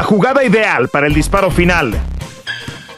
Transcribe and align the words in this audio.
La 0.00 0.06
jugada 0.06 0.42
ideal 0.42 0.88
para 0.88 1.06
el 1.06 1.12
disparo 1.12 1.50
final 1.50 1.92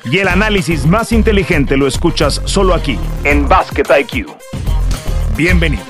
y 0.05 0.19
el 0.19 0.29
análisis 0.29 0.87
más 0.87 1.11
inteligente 1.11 1.77
lo 1.77 1.89
escuchas 1.89 2.41
solo 2.45 2.75
aquí, 2.75 2.97
en 3.25 3.49
Basket 3.49 3.83
IQ. 4.03 4.29
Bienvenidos. 5.37 5.85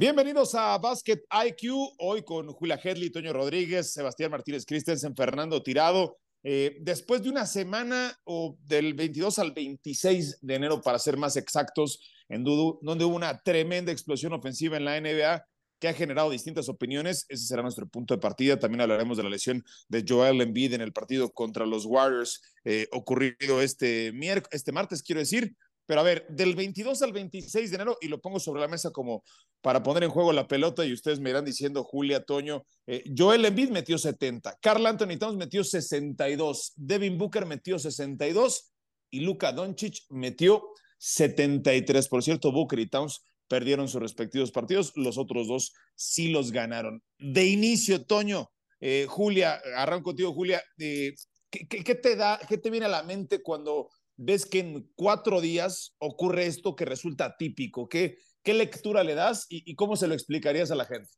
Bienvenidos 0.00 0.56
a 0.56 0.76
Basket 0.78 1.20
IQ, 1.46 1.94
hoy 1.98 2.24
con 2.24 2.48
Julia 2.54 2.80
Hedley, 2.82 3.10
Toño 3.10 3.32
Rodríguez, 3.32 3.92
Sebastián 3.92 4.32
Martínez 4.32 4.66
Christensen, 4.66 5.14
Fernando 5.14 5.62
Tirado. 5.62 6.18
Eh, 6.42 6.78
después 6.80 7.22
de 7.22 7.30
una 7.30 7.46
semana 7.46 8.18
o 8.24 8.56
del 8.64 8.94
22 8.94 9.38
al 9.38 9.52
26 9.52 10.40
de 10.40 10.54
enero, 10.56 10.82
para 10.82 10.98
ser 10.98 11.16
más 11.16 11.36
exactos, 11.36 12.00
en 12.28 12.42
Dudu, 12.42 12.80
donde 12.82 13.04
hubo 13.04 13.14
una 13.14 13.40
tremenda 13.42 13.92
explosión 13.92 14.32
ofensiva 14.32 14.76
en 14.76 14.84
la 14.84 15.00
NBA, 15.00 15.46
que 15.84 15.88
ha 15.90 15.92
generado 15.92 16.30
distintas 16.30 16.70
opiniones. 16.70 17.26
Ese 17.28 17.44
será 17.44 17.60
nuestro 17.60 17.86
punto 17.86 18.14
de 18.14 18.18
partida. 18.18 18.58
También 18.58 18.80
hablaremos 18.80 19.18
de 19.18 19.22
la 19.22 19.28
lesión 19.28 19.62
de 19.90 20.02
Joel 20.08 20.40
Embiid 20.40 20.72
en 20.72 20.80
el 20.80 20.94
partido 20.94 21.30
contra 21.30 21.66
los 21.66 21.84
Warriors 21.84 22.40
eh, 22.64 22.88
ocurrido 22.90 23.60
este, 23.60 24.10
este 24.50 24.72
martes, 24.72 25.02
quiero 25.02 25.18
decir. 25.18 25.54
Pero 25.84 26.00
a 26.00 26.02
ver, 26.02 26.26
del 26.30 26.54
22 26.54 27.02
al 27.02 27.12
26 27.12 27.68
de 27.68 27.74
enero, 27.74 27.98
y 28.00 28.08
lo 28.08 28.18
pongo 28.18 28.40
sobre 28.40 28.62
la 28.62 28.68
mesa 28.68 28.92
como 28.92 29.24
para 29.60 29.82
poner 29.82 30.04
en 30.04 30.08
juego 30.08 30.32
la 30.32 30.48
pelota, 30.48 30.86
y 30.86 30.92
ustedes 30.94 31.20
me 31.20 31.28
irán 31.28 31.44
diciendo, 31.44 31.84
Julia, 31.84 32.24
Toño, 32.24 32.64
eh, 32.86 33.04
Joel 33.14 33.44
Embiid 33.44 33.68
metió 33.68 33.98
70, 33.98 34.56
Carl 34.62 34.86
Anthony 34.86 35.18
Towns 35.18 35.36
metió 35.36 35.62
62, 35.62 36.72
Devin 36.76 37.18
Booker 37.18 37.44
metió 37.44 37.78
62 37.78 38.72
y 39.10 39.20
Luka 39.20 39.52
Doncic 39.52 40.06
metió 40.08 40.64
73. 40.96 42.08
Por 42.08 42.22
cierto, 42.22 42.50
Booker 42.52 42.78
y 42.78 42.86
Towns 42.86 43.20
perdieron 43.48 43.88
sus 43.88 44.00
respectivos 44.00 44.50
partidos, 44.50 44.92
los 44.96 45.18
otros 45.18 45.48
dos 45.48 45.74
sí 45.94 46.28
los 46.28 46.52
ganaron. 46.52 47.02
De 47.18 47.46
inicio, 47.46 48.04
Toño, 48.04 48.50
eh, 48.80 49.06
Julia, 49.08 49.60
arranco 49.76 50.10
contigo, 50.10 50.32
Julia, 50.32 50.62
eh, 50.78 51.14
¿qué, 51.50 51.94
te 51.94 52.16
da, 52.16 52.40
qué 52.48 52.58
te 52.58 52.70
viene 52.70 52.86
a 52.86 52.90
la 52.90 53.02
mente 53.02 53.42
cuando 53.42 53.90
ves 54.16 54.46
que 54.46 54.60
en 54.60 54.90
cuatro 54.94 55.40
días 55.40 55.94
ocurre 55.98 56.46
esto 56.46 56.76
que 56.76 56.84
resulta 56.84 57.36
típico? 57.36 57.88
¿Qué, 57.88 58.18
qué 58.42 58.54
lectura 58.54 59.04
le 59.04 59.14
das 59.14 59.46
y, 59.48 59.74
cómo 59.74 59.96
se 59.96 60.06
lo 60.06 60.14
explicarías 60.14 60.70
a 60.70 60.74
la 60.74 60.84
gente? 60.84 61.10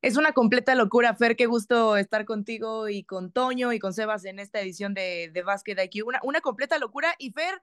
Es 0.00 0.16
una 0.16 0.32
completa 0.32 0.74
locura, 0.74 1.14
Fer. 1.14 1.34
Qué 1.34 1.46
gusto 1.46 1.96
estar 1.96 2.24
contigo 2.24 2.88
y 2.88 3.04
con 3.04 3.32
Toño 3.32 3.72
y 3.72 3.80
con 3.80 3.92
Sebas 3.92 4.24
en 4.24 4.38
esta 4.38 4.60
edición 4.60 4.94
de, 4.94 5.30
de 5.32 5.42
Basket 5.42 5.76
IQ. 5.84 6.06
Una, 6.06 6.20
una 6.22 6.40
completa 6.40 6.78
locura. 6.78 7.14
Y 7.18 7.32
Fer, 7.32 7.60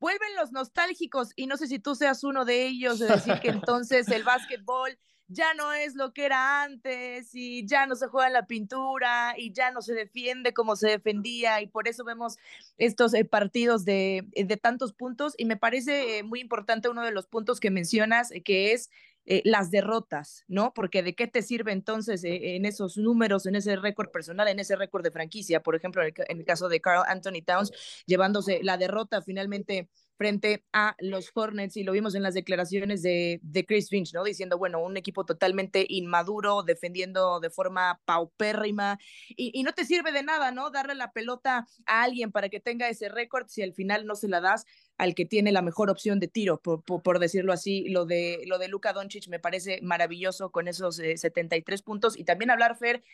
vuelven 0.00 0.34
los 0.36 0.52
nostálgicos 0.52 1.32
y 1.36 1.46
no 1.46 1.56
sé 1.56 1.66
si 1.66 1.78
tú 1.78 1.94
seas 1.94 2.24
uno 2.24 2.44
de 2.44 2.66
ellos, 2.66 2.98
de 2.98 3.08
decir 3.08 3.40
que 3.40 3.48
entonces 3.50 4.08
el 4.08 4.24
básquetbol 4.24 4.98
ya 5.28 5.52
no 5.52 5.74
es 5.74 5.94
lo 5.94 6.14
que 6.14 6.24
era 6.24 6.62
antes 6.62 7.34
y 7.34 7.66
ya 7.66 7.86
no 7.86 7.96
se 7.96 8.06
juega 8.06 8.28
en 8.28 8.32
la 8.32 8.46
pintura 8.46 9.34
y 9.36 9.52
ya 9.52 9.70
no 9.70 9.82
se 9.82 9.92
defiende 9.92 10.54
como 10.54 10.74
se 10.74 10.88
defendía 10.88 11.60
y 11.60 11.66
por 11.66 11.86
eso 11.86 12.02
vemos 12.02 12.38
estos 12.78 13.12
eh, 13.12 13.26
partidos 13.26 13.84
de, 13.84 14.24
de, 14.34 14.56
tantos 14.56 14.94
puntos 14.94 15.34
y 15.36 15.44
me 15.44 15.58
parece 15.58 16.18
eh, 16.18 16.22
muy 16.22 16.40
importante 16.40 16.88
uno 16.88 17.02
de 17.02 17.12
los 17.12 17.26
puntos 17.26 17.60
que 17.60 17.70
mencionas 17.70 18.30
eh, 18.32 18.42
que 18.42 18.72
es 18.72 18.90
eh, 19.30 19.42
las 19.44 19.70
derrotas, 19.70 20.46
¿no? 20.48 20.72
Porque 20.72 21.02
de 21.02 21.14
qué 21.14 21.26
te 21.26 21.42
sirve 21.42 21.72
entonces 21.72 22.24
eh, 22.24 22.56
en 22.56 22.64
esos 22.64 22.96
números, 22.96 23.44
en 23.44 23.56
ese 23.56 23.76
récord 23.76 24.10
personal, 24.10 24.48
en 24.48 24.58
ese 24.58 24.74
récord 24.74 25.04
de 25.04 25.10
franquicia, 25.10 25.62
por 25.62 25.76
ejemplo, 25.76 26.02
en 26.02 26.14
el, 26.28 26.44
caso 26.46 26.70
de 26.70 26.80
Carl 26.80 27.04
Anthony 27.06 27.42
Towns, 27.44 27.70
llevándose 28.06 28.60
la 28.62 28.78
derrota 28.78 29.20
finalmente 29.20 29.90
frente 30.18 30.64
a 30.72 30.96
los 30.98 31.30
Hornets 31.32 31.76
y 31.76 31.84
lo 31.84 31.92
vimos 31.92 32.16
en 32.16 32.24
las 32.24 32.34
declaraciones 32.34 33.02
de, 33.02 33.40
Chris 33.66 33.88
Finch, 33.88 34.12
¿no? 34.12 34.24
Diciendo, 34.24 34.58
bueno, 34.58 34.82
un 34.82 34.96
equipo 34.96 35.24
totalmente 35.24 35.86
inmaduro, 35.88 36.64
defendiendo 36.64 37.38
de 37.38 37.50
forma 37.50 38.00
paupérrima 38.04 38.98
y, 39.28 39.62
no 39.62 39.72
te 39.72 39.84
sirve 39.84 40.10
de 40.12 40.24
nada, 40.24 40.50
¿no? 40.50 40.70
Darle 40.70 40.96
la 40.96 41.12
pelota 41.12 41.66
a 41.86 42.02
alguien 42.02 42.32
para 42.32 42.48
que 42.48 42.58
tenga 42.58 42.88
ese 42.88 43.08
récord 43.08 43.46
si 43.48 43.62
al 43.62 43.74
final 43.74 44.06
no 44.06 44.16
se 44.16 44.28
la 44.28 44.40
das 44.40 44.66
al 44.96 45.14
que 45.14 45.24
tiene 45.24 45.52
la 45.52 45.62
mejor 45.62 45.88
opción 45.88 46.18
de 46.18 46.26
tiro, 46.26 46.60
por, 46.60 47.18
decirlo 47.20 47.52
así. 47.52 47.88
Lo 47.88 48.04
de, 48.04 48.42
lo 48.46 48.58
de 48.58 48.66
Luka 48.66 48.92
Doncic 48.92 49.28
me 49.28 49.38
parece 49.38 49.80
maravilloso 49.82 50.50
con 50.50 50.66
esos 50.66 50.96
73 50.96 51.80
eh, 51.80 51.84
puntos. 51.84 52.18
Y 52.18 52.24
también 52.24 52.50
hablar, 52.50 52.76
Fer, 52.76 53.04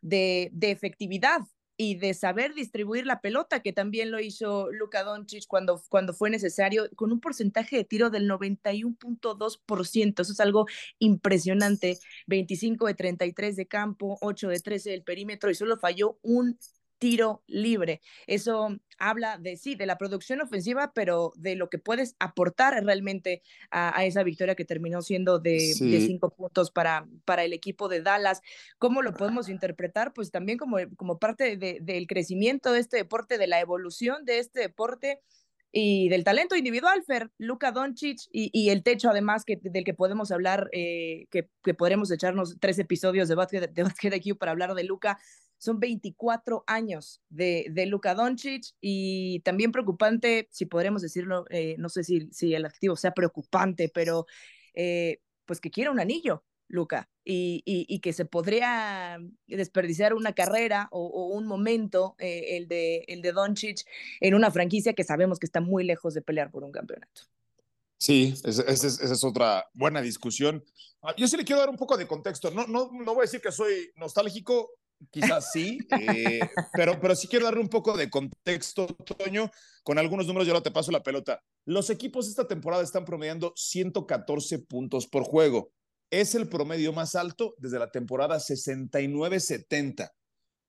de, 0.00 0.48
de, 0.52 0.70
efectividad 0.70 1.40
y 1.76 1.96
de 1.96 2.14
saber 2.14 2.54
distribuir 2.54 3.06
la 3.06 3.20
pelota, 3.20 3.60
que 3.60 3.72
también 3.72 4.10
lo 4.10 4.20
hizo 4.20 4.70
Luka 4.72 5.02
Doncic 5.02 5.46
cuando, 5.48 5.82
cuando 5.88 6.14
fue 6.14 6.30
necesario, 6.30 6.88
con 6.96 7.12
un 7.12 7.20
porcentaje 7.20 7.76
de 7.76 7.84
tiro 7.84 8.10
del 8.10 8.28
91.2%. 8.28 10.22
Eso 10.22 10.32
es 10.32 10.40
algo 10.40 10.66
impresionante. 10.98 11.98
25 12.26 12.86
de 12.86 12.94
33 12.94 13.56
de 13.56 13.66
campo, 13.66 14.18
8 14.20 14.48
de 14.48 14.60
13 14.60 14.90
del 14.90 15.02
perímetro 15.02 15.50
y 15.50 15.54
solo 15.54 15.76
falló 15.78 16.18
un 16.22 16.58
tiro 17.04 17.42
libre. 17.46 18.00
Eso 18.26 18.78
habla 18.98 19.36
de 19.36 19.58
sí, 19.58 19.74
de 19.74 19.84
la 19.84 19.98
producción 19.98 20.40
ofensiva, 20.40 20.92
pero 20.94 21.34
de 21.36 21.54
lo 21.54 21.68
que 21.68 21.76
puedes 21.76 22.16
aportar 22.18 22.82
realmente 22.82 23.42
a, 23.70 24.06
esa 24.06 24.22
victoria 24.22 24.54
que 24.54 24.64
terminó 24.64 25.02
siendo 25.02 25.38
de, 25.38 25.74
cinco 25.74 26.30
puntos 26.30 26.70
para, 26.70 27.06
para 27.26 27.44
el 27.44 27.52
equipo 27.52 27.88
de 27.88 28.00
Dallas. 28.00 28.40
¿Cómo 28.78 29.02
lo 29.02 29.12
podemos 29.12 29.50
interpretar? 29.50 30.14
Pues 30.14 30.30
también 30.30 30.56
como, 30.56 30.78
como 30.96 31.18
parte 31.18 31.58
del 31.58 32.06
crecimiento 32.06 32.72
de 32.72 32.80
este 32.80 32.96
deporte, 32.96 33.36
de 33.36 33.48
la 33.48 33.60
evolución 33.60 34.24
de 34.24 34.38
este 34.38 34.60
deporte 34.60 35.20
y 35.72 36.08
del 36.08 36.24
talento 36.24 36.56
individual, 36.56 37.02
Fer, 37.06 37.32
Luka 37.36 37.70
Doncic 37.70 38.20
y, 38.32 38.70
el 38.70 38.82
techo 38.82 39.10
además 39.10 39.44
que, 39.44 39.58
del 39.60 39.84
que 39.84 39.92
podemos 39.92 40.30
hablar, 40.30 40.70
eh, 40.72 41.26
que, 41.30 41.50
que 41.62 41.74
podremos 41.74 42.10
echarnos 42.10 42.56
tres 42.60 42.78
episodios 42.78 43.28
de 43.28 43.34
Basket, 43.34 43.68
de 43.68 43.82
Basket 43.82 44.36
para 44.38 44.52
hablar 44.52 44.74
de 44.74 44.84
Luka, 44.84 45.18
son 45.64 45.80
24 45.80 46.62
años 46.66 47.22
de, 47.30 47.66
de 47.70 47.86
Luka 47.86 48.14
Doncic 48.14 48.74
y 48.82 49.40
también 49.40 49.72
preocupante, 49.72 50.46
si 50.50 50.66
podremos 50.66 51.00
decirlo, 51.00 51.46
eh, 51.48 51.76
no 51.78 51.88
sé 51.88 52.04
si, 52.04 52.28
si 52.32 52.54
el 52.54 52.66
adjetivo 52.66 52.96
sea 52.96 53.12
preocupante, 53.12 53.90
pero 53.92 54.26
eh, 54.74 55.20
pues 55.46 55.60
que 55.60 55.70
quiera 55.70 55.90
un 55.90 56.00
anillo, 56.00 56.44
Luca, 56.68 57.08
y, 57.24 57.62
y, 57.64 58.00
que 58.00 58.12
se 58.12 58.26
podría 58.26 59.18
desperdiciar 59.46 60.12
una 60.12 60.34
carrera 60.34 60.88
o, 60.90 61.28
un 61.28 61.46
momento, 61.46 62.14
eh, 62.18 62.56
el, 62.56 62.68
de, 62.68 63.04
el 63.08 63.22
de 63.22 63.32
Doncic, 63.32 63.86
en 64.20 64.34
una 64.34 64.50
franquicia 64.50 64.92
que 64.92 65.04
sabemos 65.04 65.38
que 65.38 65.46
está 65.46 65.60
muy 65.60 65.84
lejos 65.84 66.12
de 66.14 66.22
pelear 66.22 66.50
por 66.50 66.64
un 66.64 66.72
campeonato. 66.72 67.22
Sí, 67.96 68.34
esa 68.44 68.62
es, 68.66 69.24
otra 69.24 69.70
buena 69.72 70.02
discusión. 70.02 70.62
Ah, 71.00 71.14
yo 71.16 71.26
sí 71.28 71.36
le 71.36 71.44
quiero 71.44 71.60
dar 71.60 71.70
un 71.70 71.76
poco 71.76 71.96
de 71.96 72.06
contexto. 72.06 72.50
No, 72.50 72.66
no, 72.66 72.90
no 72.92 73.14
voy 73.14 73.22
a 73.22 73.28
decir 73.28 73.40
que 73.40 73.52
soy 73.52 73.92
nostálgico, 73.96 74.72
quizás 75.10 75.52
sí, 75.52 75.78
eh, 76.00 76.40
pero, 76.72 77.00
pero 77.00 77.14
sí 77.14 77.28
quiero 77.28 77.46
darle 77.46 77.60
un 77.60 77.68
poco 77.68 77.96
de 77.96 78.10
contexto, 78.10 78.86
Toño, 78.86 79.50
con 79.82 79.98
algunos 79.98 80.26
números, 80.26 80.46
yo 80.46 80.52
ahora 80.52 80.62
te 80.62 80.70
paso 80.70 80.90
la 80.90 81.02
pelota. 81.02 81.42
Los 81.64 81.90
equipos 81.90 82.28
esta 82.28 82.46
temporada 82.46 82.82
están 82.82 83.04
promediando 83.04 83.52
114 83.56 84.60
puntos 84.60 85.06
por 85.06 85.24
juego. 85.24 85.72
Es 86.10 86.34
el 86.34 86.48
promedio 86.48 86.92
más 86.92 87.14
alto 87.14 87.54
desde 87.58 87.78
la 87.78 87.90
temporada 87.90 88.36
69-70. 88.36 90.10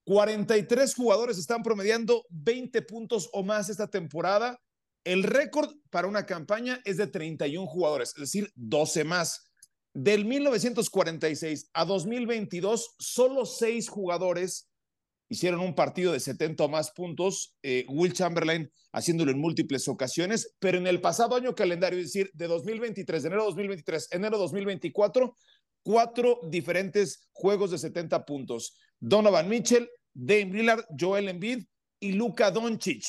43 0.05 0.95
jugadores 0.95 1.37
están 1.37 1.63
promediando 1.63 2.25
20 2.29 2.81
puntos 2.83 3.29
o 3.33 3.43
más 3.43 3.69
esta 3.69 3.87
temporada. 3.87 4.59
El 5.03 5.23
récord 5.23 5.71
para 5.89 6.07
una 6.07 6.25
campaña 6.25 6.79
es 6.85 6.97
de 6.97 7.07
31 7.07 7.67
jugadores, 7.67 8.09
es 8.15 8.21
decir, 8.21 8.51
12 8.55 9.03
más. 9.03 9.51
Del 9.95 10.25
1946 10.25 11.69
a 11.73 11.85
2022, 11.85 12.95
solo 12.99 13.45
seis 13.45 13.87
jugadores 13.87 14.69
hicieron 15.29 15.61
un 15.61 15.73
partido 15.73 16.11
de 16.11 16.19
70 16.19 16.65
o 16.65 16.67
más 16.67 16.91
puntos, 16.91 17.55
eh, 17.63 17.85
Will 17.87 18.11
Chamberlain 18.11 18.69
haciéndolo 18.91 19.31
en 19.31 19.39
múltiples 19.39 19.87
ocasiones, 19.87 20.53
pero 20.59 20.77
en 20.79 20.87
el 20.87 20.99
pasado 20.99 21.37
año 21.37 21.55
calendario, 21.55 21.97
es 21.97 22.07
decir, 22.07 22.29
de 22.33 22.45
2023, 22.45 23.23
de 23.23 23.27
enero 23.27 23.43
de 23.43 23.47
2023, 23.47 24.07
enero 24.11 24.37
2024, 24.37 25.33
cuatro 25.81 26.41
diferentes 26.49 27.29
juegos 27.31 27.71
de 27.71 27.77
70 27.77 28.25
puntos. 28.25 28.77
Donovan 28.99 29.47
Mitchell, 29.47 29.89
Dame 30.13 30.51
Lillard, 30.51 30.83
Joel 30.99 31.29
Embiid 31.29 31.63
y 32.01 32.11
Luka 32.11 32.51
Doncic. 32.51 33.05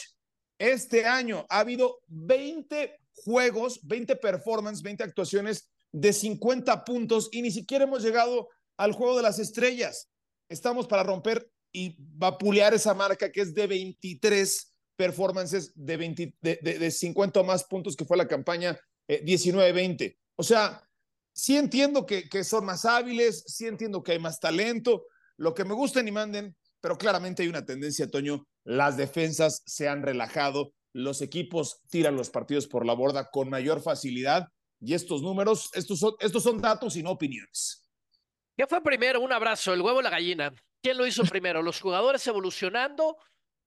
Este 0.57 1.05
año 1.05 1.47
ha 1.49 1.59
habido 1.59 1.99
20 2.07 2.97
juegos, 3.13 3.81
20 3.83 4.15
performances, 4.15 4.85
20 4.85 5.03
actuaciones 5.03 5.69
de 5.97 6.13
50 6.13 6.85
puntos 6.85 7.31
y 7.33 7.41
ni 7.41 7.51
siquiera 7.51 7.85
hemos 7.85 8.03
llegado 8.03 8.51
al 8.77 8.93
juego 8.93 9.17
de 9.17 9.23
las 9.23 9.39
estrellas. 9.39 10.11
Estamos 10.51 10.87
para 10.87 11.03
romper 11.03 11.51
y 11.73 11.97
vapulear 11.99 12.75
esa 12.75 12.93
marca 12.93 13.33
que 13.33 13.41
es 13.41 13.55
de 13.55 13.67
23 13.67 14.75
performances 14.95 15.73
de, 15.75 16.35
de, 16.43 16.91
50 16.91 17.41
o 17.41 17.45
más 17.45 17.65
puntos 17.65 17.97
que 17.97 18.05
fue 18.05 18.19
la 18.19 18.29
campaña 18.29 18.79
19-20. 19.09 20.03
Eh, 20.03 20.19
o 20.37 20.43
sea, 20.43 20.87
sí 21.33 21.57
entiendo 21.57 22.05
que, 22.05 22.29
que 22.29 22.45
son 22.45 22.67
más 22.67 22.85
hábiles, 22.85 23.45
sí 23.47 23.67
entiendo 23.67 24.03
que 24.03 24.13
hay 24.13 24.19
más 24.19 24.39
talento, 24.39 25.07
lo 25.39 25.55
que 25.55 25.65
me 25.65 25.73
gusten 25.73 26.07
y 26.09 26.13
manden, 26.13 26.55
pero 26.83 26.99
claramente 26.99 27.43
hay 27.43 27.49
una 27.49 27.65
tendencia, 27.65 28.11
Toño, 28.11 28.47
las 28.65 28.99
defensas 28.99 29.63
se 29.65 29.89
han 29.89 30.03
relajado, 30.03 30.75
los 30.93 31.23
equipos 31.23 31.81
tiran 31.89 32.17
los 32.17 32.29
partidos 32.29 32.67
por 32.67 32.85
la 32.85 32.93
borda 32.93 33.31
con 33.31 33.49
mayor 33.49 33.81
facilidad 33.81 34.49
y 34.81 34.95
estos 34.95 35.23
números, 35.23 35.71
estos 35.75 35.99
son, 35.99 36.15
estos 36.21 36.43
son 36.43 36.61
datos 36.61 36.97
y 36.97 37.03
no 37.03 37.11
opiniones. 37.11 37.87
¿Qué 38.57 38.67
fue 38.67 38.83
primero? 38.83 39.21
Un 39.21 39.33
abrazo, 39.33 39.73
el 39.75 39.83
huevo 39.83 39.99
o 39.99 40.03
la 40.03 40.11
gallina. 40.11 40.53
¿Quién 40.83 40.97
lo 40.97 41.07
hizo 41.07 41.23
primero? 41.41 41.63
¿Los 41.63 41.81
jugadores 41.81 42.27
evolucionando? 42.27 43.17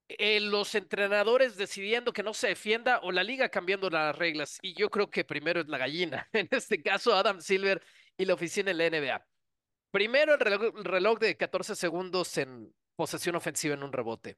Eh, 0.08 0.40
¿Los 0.40 0.74
entrenadores 0.74 1.56
decidiendo 1.56 2.12
que 2.12 2.24
no 2.24 2.34
se 2.34 2.48
defienda 2.48 3.00
o 3.04 3.12
la 3.12 3.24
liga 3.24 3.50
cambiando 3.50 3.90
las 3.90 4.18
reglas? 4.18 4.58
Y 4.62 4.74
yo 4.74 4.90
creo 4.90 5.10
que 5.10 5.24
primero 5.24 5.62
es 5.62 5.68
la 5.68 5.78
gallina. 5.78 6.28
En 6.34 6.48
este 6.52 6.82
caso, 6.82 7.14
Adam 7.14 7.42
Silver 7.42 7.82
y 8.18 8.26
la 8.26 8.34
oficina 8.34 8.72
en 8.72 8.78
la 8.78 8.90
NBA. 8.90 9.28
Primero, 9.92 10.34
el 10.34 10.40
reloj, 10.40 10.78
el 10.78 10.86
reloj 10.86 11.20
de 11.20 11.38
14 11.38 11.76
segundos 11.76 12.38
en 12.38 12.74
posesión 12.96 13.36
ofensiva 13.36 13.76
en 13.76 13.84
un 13.84 13.94
rebote. 13.94 14.38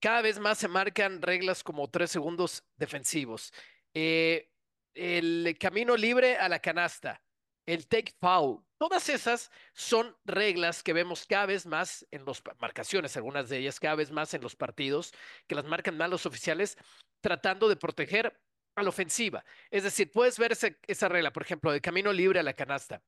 Cada 0.00 0.22
vez 0.22 0.38
más 0.38 0.58
se 0.58 0.68
marcan 0.68 1.20
reglas 1.22 1.64
como 1.64 1.90
tres 1.90 2.10
segundos 2.10 2.62
defensivos. 2.76 3.52
Eh, 3.94 4.50
el 4.98 5.56
camino 5.60 5.96
libre 5.96 6.36
a 6.36 6.48
la 6.48 6.58
canasta, 6.58 7.22
el 7.66 7.86
take 7.86 8.12
foul. 8.20 8.64
Todas 8.78 9.08
esas 9.08 9.50
son 9.72 10.16
reglas 10.24 10.82
que 10.82 10.92
vemos 10.92 11.24
cada 11.26 11.46
vez 11.46 11.66
más 11.66 12.06
en 12.10 12.24
las 12.24 12.42
marcaciones, 12.58 13.16
algunas 13.16 13.48
de 13.48 13.58
ellas 13.58 13.78
cada 13.78 13.94
vez 13.94 14.10
más 14.10 14.34
en 14.34 14.42
los 14.42 14.56
partidos, 14.56 15.12
que 15.46 15.54
las 15.54 15.64
marcan 15.64 15.96
mal 15.96 16.10
los 16.10 16.26
oficiales, 16.26 16.76
tratando 17.20 17.68
de 17.68 17.76
proteger 17.76 18.40
a 18.74 18.82
la 18.82 18.88
ofensiva. 18.88 19.44
Es 19.70 19.84
decir, 19.84 20.10
puedes 20.10 20.38
ver 20.38 20.52
esa 20.86 21.08
regla, 21.08 21.32
por 21.32 21.42
ejemplo, 21.42 21.70
de 21.70 21.80
camino 21.80 22.12
libre 22.12 22.40
a 22.40 22.44
la 22.44 22.54
canasta. 22.54 23.02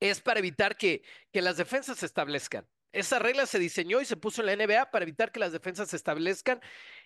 Es 0.00 0.20
para 0.20 0.40
evitar 0.40 0.76
que, 0.76 1.04
que 1.32 1.42
las 1.42 1.56
defensas 1.56 1.98
se 1.98 2.06
establezcan. 2.06 2.66
Esa 2.92 3.18
regla 3.18 3.46
se 3.46 3.58
diseñó 3.58 4.00
y 4.00 4.04
se 4.04 4.16
puso 4.16 4.42
en 4.42 4.46
la 4.46 4.56
NBA 4.56 4.90
para 4.90 5.04
evitar 5.04 5.32
que 5.32 5.40
las 5.40 5.52
defensas 5.52 5.88
se 5.90 5.96
establezcan 5.96 6.60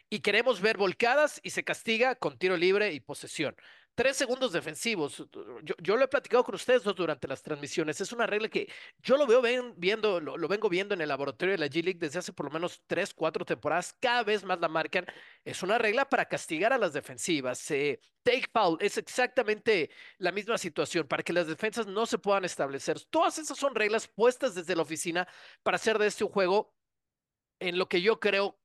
y 0.08 0.20
queremos 0.20 0.60
ver 0.60 0.78
volcadas 0.78 1.40
y 1.44 1.50
se 1.50 1.64
castiga 1.64 2.16
con 2.16 2.38
tiro 2.38 2.56
libre 2.56 2.92
y 2.92 3.00
posesión 3.00 3.56
tres 3.96 4.16
segundos 4.16 4.52
defensivos. 4.52 5.24
Yo, 5.62 5.96
lo 5.96 6.04
he 6.04 6.08
platicado 6.08 6.44
con 6.44 6.54
ustedes 6.54 6.84
dos 6.84 6.94
durante 6.94 7.26
las 7.26 7.42
transmisiones. 7.42 8.00
Es 8.00 8.12
una 8.12 8.26
regla 8.26 8.48
que 8.48 8.70
yo 9.02 9.16
lo 9.16 9.26
veo 9.26 9.42
viendo, 9.74 10.20
lo, 10.20 10.48
vengo 10.48 10.68
viendo 10.68 10.94
en 10.94 11.00
el 11.00 11.08
laboratorio 11.08 11.52
de 11.52 11.58
la 11.58 11.66
G 11.66 11.82
League 11.82 11.98
desde 11.98 12.18
hace 12.18 12.32
por 12.32 12.46
lo 12.46 12.52
menos 12.52 12.82
tres, 12.86 13.14
cuatro 13.14 13.44
temporadas. 13.44 13.96
Cada 13.98 14.22
vez 14.22 14.44
más 14.44 14.60
la 14.60 14.68
marcan. 14.68 15.06
Es 15.44 15.62
una 15.62 15.78
regla 15.78 16.08
para 16.08 16.26
castigar 16.26 16.72
a 16.72 16.78
las 16.78 16.92
defensivas. 16.92 17.58
Take 18.22 18.48
foul 18.52 18.76
es 18.80 18.98
exactamente 18.98 19.90
la 20.18 20.30
misma 20.30 20.58
situación 20.58 21.08
para 21.08 21.22
que 21.22 21.32
las 21.32 21.46
defensas 21.46 21.86
no 21.86 22.04
se 22.04 22.18
puedan 22.18 22.44
establecer. 22.44 23.00
Todas 23.06 23.38
esas 23.38 23.58
son 23.58 23.74
reglas 23.74 24.08
puestas 24.08 24.54
desde 24.54 24.76
la 24.76 24.82
oficina 24.82 25.26
para 25.62 25.76
hacer 25.76 25.98
de 25.98 26.06
este 26.06 26.22
un 26.22 26.30
juego 26.30 26.74
en 27.60 27.78
lo 27.78 27.88
que 27.88 28.02
yo 28.02 28.20
creo 28.20 28.60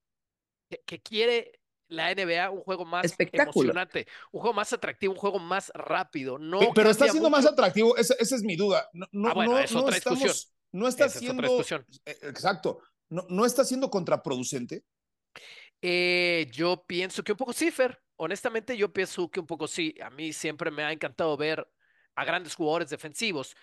que 0.85 1.01
quiere 1.01 1.60
la 1.91 2.13
NBA 2.13 2.49
un 2.49 2.61
juego 2.61 2.85
más 2.85 3.13
emocionante, 3.19 4.07
un 4.31 4.41
juego 4.41 4.53
más 4.53 4.73
atractivo, 4.73 5.13
un 5.13 5.19
juego 5.19 5.39
más 5.39 5.71
rápido. 5.75 6.39
No 6.39 6.59
pero, 6.73 6.89
está 6.89 7.07
siendo 7.09 7.29
más 7.29 7.45
atractivo, 7.45 7.95
esa, 7.97 8.15
es 8.19 8.43
mi 8.43 8.55
duda. 8.55 8.89
No, 8.93 9.07
no, 9.11 9.29
ah, 9.29 9.33
bueno, 9.33 9.59
es 9.59 9.75
otra 9.75 9.95
discusión. 9.95 10.33
No 10.71 10.87
está 10.87 11.09
siendo. 11.09 11.61
Eh, 12.05 12.17
exacto. 12.23 12.79
No, 13.09 13.25
no 13.29 13.45
está 13.45 13.65
siendo 13.65 13.89
contraproducente. 13.89 14.85
Eh, 15.81 16.47
yo 16.51 16.85
pienso 16.87 17.23
que 17.23 17.33
un 17.33 17.37
poco 17.37 17.51
sí, 17.53 17.71
Fer. 17.71 18.01
Honestamente, 18.15 18.77
yo 18.77 18.93
pienso 18.93 19.29
que 19.29 19.41
un 19.41 19.47
poco 19.47 19.67
sí. 19.67 19.93
A 20.01 20.09
mí 20.09 20.31
siempre 20.31 20.71
me 20.71 20.83
ha 20.83 20.93
encantado 20.93 21.35
ver 21.35 21.67
a 22.15 22.23
grandes 22.23 22.55
jugadores 22.55 22.89
defensivos 22.89 23.55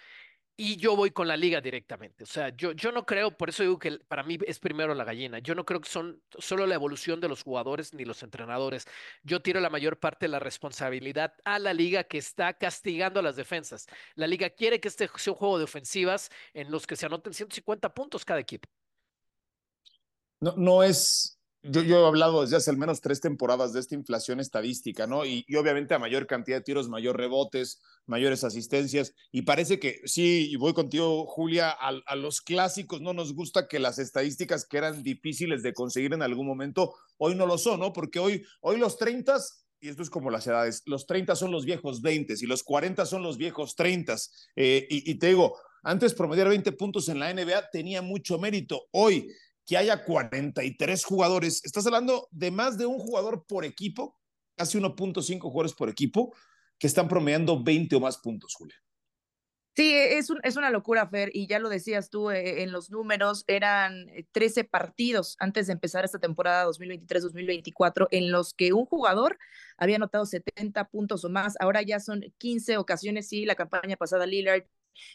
y 0.61 0.77
yo 0.77 0.97
voy 0.97 1.13
con 1.13 1.29
la 1.29 1.37
liga 1.37 1.61
directamente. 1.61 2.25
O 2.25 2.27
sea, 2.27 2.49
yo, 2.49 2.73
yo 2.73 2.91
no 2.91 3.07
creo, 3.07 3.31
por 3.31 3.49
eso 3.49 3.63
digo 3.63 3.79
que 3.79 3.93
para 4.09 4.25
mí 4.25 4.39
es 4.45 4.59
primero 4.59 4.93
la 4.93 5.05
gallina. 5.05 5.39
Yo 5.39 5.55
no 5.55 5.65
creo 5.65 5.81
que 5.81 5.89
son 5.89 6.21
solo 6.37 6.67
la 6.67 6.75
evolución 6.75 7.21
de 7.21 7.29
los 7.29 7.45
jugadores 7.45 7.95
ni 7.95 8.05
los 8.05 8.25
entrenadores. 8.25 8.85
Yo 9.23 9.41
tiro 9.41 9.61
la 9.61 9.71
mayor 9.71 10.01
parte 10.01 10.27
de 10.27 10.31
la 10.31 10.41
responsabilidad 10.41 11.33
a 11.45 11.61
la 11.61 11.73
liga 11.73 12.03
que 12.03 12.19
está 12.19 12.55
castigando 12.55 13.21
a 13.21 13.23
las 13.23 13.37
defensas. 13.37 13.87
La 14.17 14.27
liga 14.27 14.51
quiere 14.51 14.81
que 14.81 14.89
este 14.89 15.09
sea 15.17 15.33
un 15.33 15.39
juego 15.39 15.59
de 15.59 15.65
ofensivas 15.65 16.29
en 16.53 16.73
los 16.73 16.89
que 16.89 16.97
se 16.97 17.07
anoten 17.07 17.33
150 17.33 17.95
puntos 17.95 18.25
cada 18.25 18.41
equipo. 18.41 18.69
No, 20.41 20.55
no 20.57 20.83
es 20.83 21.38
yo, 21.63 21.83
he 21.83 22.07
hablado 22.07 22.43
desde 22.43 22.57
hace 22.57 22.71
al 22.71 22.77
menos 22.77 23.01
tres 23.01 23.21
temporadas 23.21 23.73
de 23.73 23.81
esta 23.81 23.95
inflación 23.95 24.39
estadística, 24.39 25.07
¿no? 25.07 25.25
Y, 25.27 25.45
obviamente 25.57 25.95
a 25.95 25.99
mayor 25.99 26.27
cantidad 26.27 26.59
de 26.59 26.63
tiros, 26.63 26.89
mayor 26.89 27.17
rebotes, 27.17 27.81
mayores 28.07 28.45
asistencias. 28.45 29.15
Y 29.33 29.43
parece 29.43 29.79
que 29.79 30.01
sí, 30.05 30.49
y 30.51 30.57
voy 30.57 30.73
contigo, 30.73 31.27
Julia, 31.27 31.71
a, 31.71 32.17
los 32.17 32.41
clásicos 32.41 33.01
no 33.01 33.13
nos 33.13 33.35
gusta 33.35 33.67
que 33.67 33.79
las 33.79 33.99
estadísticas 33.99 34.67
que 34.67 34.79
eran 34.79 35.03
difíciles 35.03 35.63
de 35.63 35.75
conseguir 35.75 36.15
en 36.15 36.23
algún 36.23 36.47
momento, 36.47 36.95
hoy 37.17 37.35
no 37.35 37.47
lo 37.47 37.59
son, 37.59 37.81
¿no? 37.81 37.93
Porque 37.93 38.19
hoy, 38.19 38.45
hoy 38.61 38.79
los 38.79 38.97
30 38.97 39.37
y 39.81 39.89
esto 39.89 40.03
es 40.03 40.11
como 40.11 40.31
las 40.31 40.45
edades, 40.47 40.83
los 40.87 41.07
30 41.07 41.37
son 41.37 41.53
los 41.53 41.65
viejos 41.65 42.03
20 42.03 42.35
y 42.41 42.47
los 42.47 42.65
40 42.65 43.07
son 43.07 43.23
los 43.23 43.37
viejos 43.37 43.77
30. 43.77 44.17
Eh, 44.57 44.87
y, 44.91 45.09
y, 45.09 45.15
te 45.17 45.29
digo, 45.29 45.57
antes 45.85 46.15
promediar 46.15 46.49
20 46.49 46.73
puntos 46.73 47.09
en 47.09 47.21
la 47.21 47.33
NBA 47.33 47.71
tenía 47.71 48.03
mucho 48.03 48.39
mérito. 48.39 48.87
Hoy 48.91 49.29
que 49.69 49.76
haya 49.76 50.03
43 50.03 51.05
jugadores, 51.05 51.62
estás 51.62 51.85
hablando 51.87 52.26
de 52.31 52.50
más 52.50 52.79
de 52.79 52.87
un 52.87 52.99
jugador 52.99 53.44
por 53.47 53.67
equipo, 53.67 54.19
casi 54.56 54.79
1.5 54.79 55.41
jugadores 55.41 55.75
por 55.75 55.91
equipo, 55.91 56.35
que 56.79 56.87
están 56.87 57.06
promediando 57.06 57.62
20 57.62 57.94
o 57.97 58.00
más 58.00 58.17
puntos, 58.17 58.55
Julia. 58.55 58.76
Sí, 59.76 59.94
es, 59.94 60.29
es 60.43 60.56
una 60.56 60.70
locura, 60.70 61.06
Fer, 61.06 61.31
y 61.35 61.47
ya 61.47 61.59
lo 61.59 61.69
decías 61.69 62.09
tú 62.09 62.31
eh, 62.31 62.62
en 62.62 62.73
los 62.73 62.91
números, 62.91 63.44
eran 63.47 64.06
13 64.32 64.65
partidos 64.65 65.37
antes 65.38 65.67
de 65.67 65.75
empezar 65.75 66.03
esta 66.03 66.19
temporada 66.19 66.67
2023-2024 66.67 68.09
en 68.11 68.32
los 68.32 68.55
que 68.55 68.73
un 68.73 68.87
jugador 68.87 69.38
había 69.76 69.97
anotado 69.97 70.25
70 70.25 70.88
puntos 70.88 71.26
o 71.26 71.29
más, 71.29 71.56
ahora 71.61 71.82
ya 71.82 72.00
son 72.00 72.25
15 72.38 72.79
ocasiones, 72.79 73.29
sí, 73.29 73.44
la 73.44 73.55
campaña 73.55 73.97
pasada 73.97 74.25
Lillard 74.25 74.64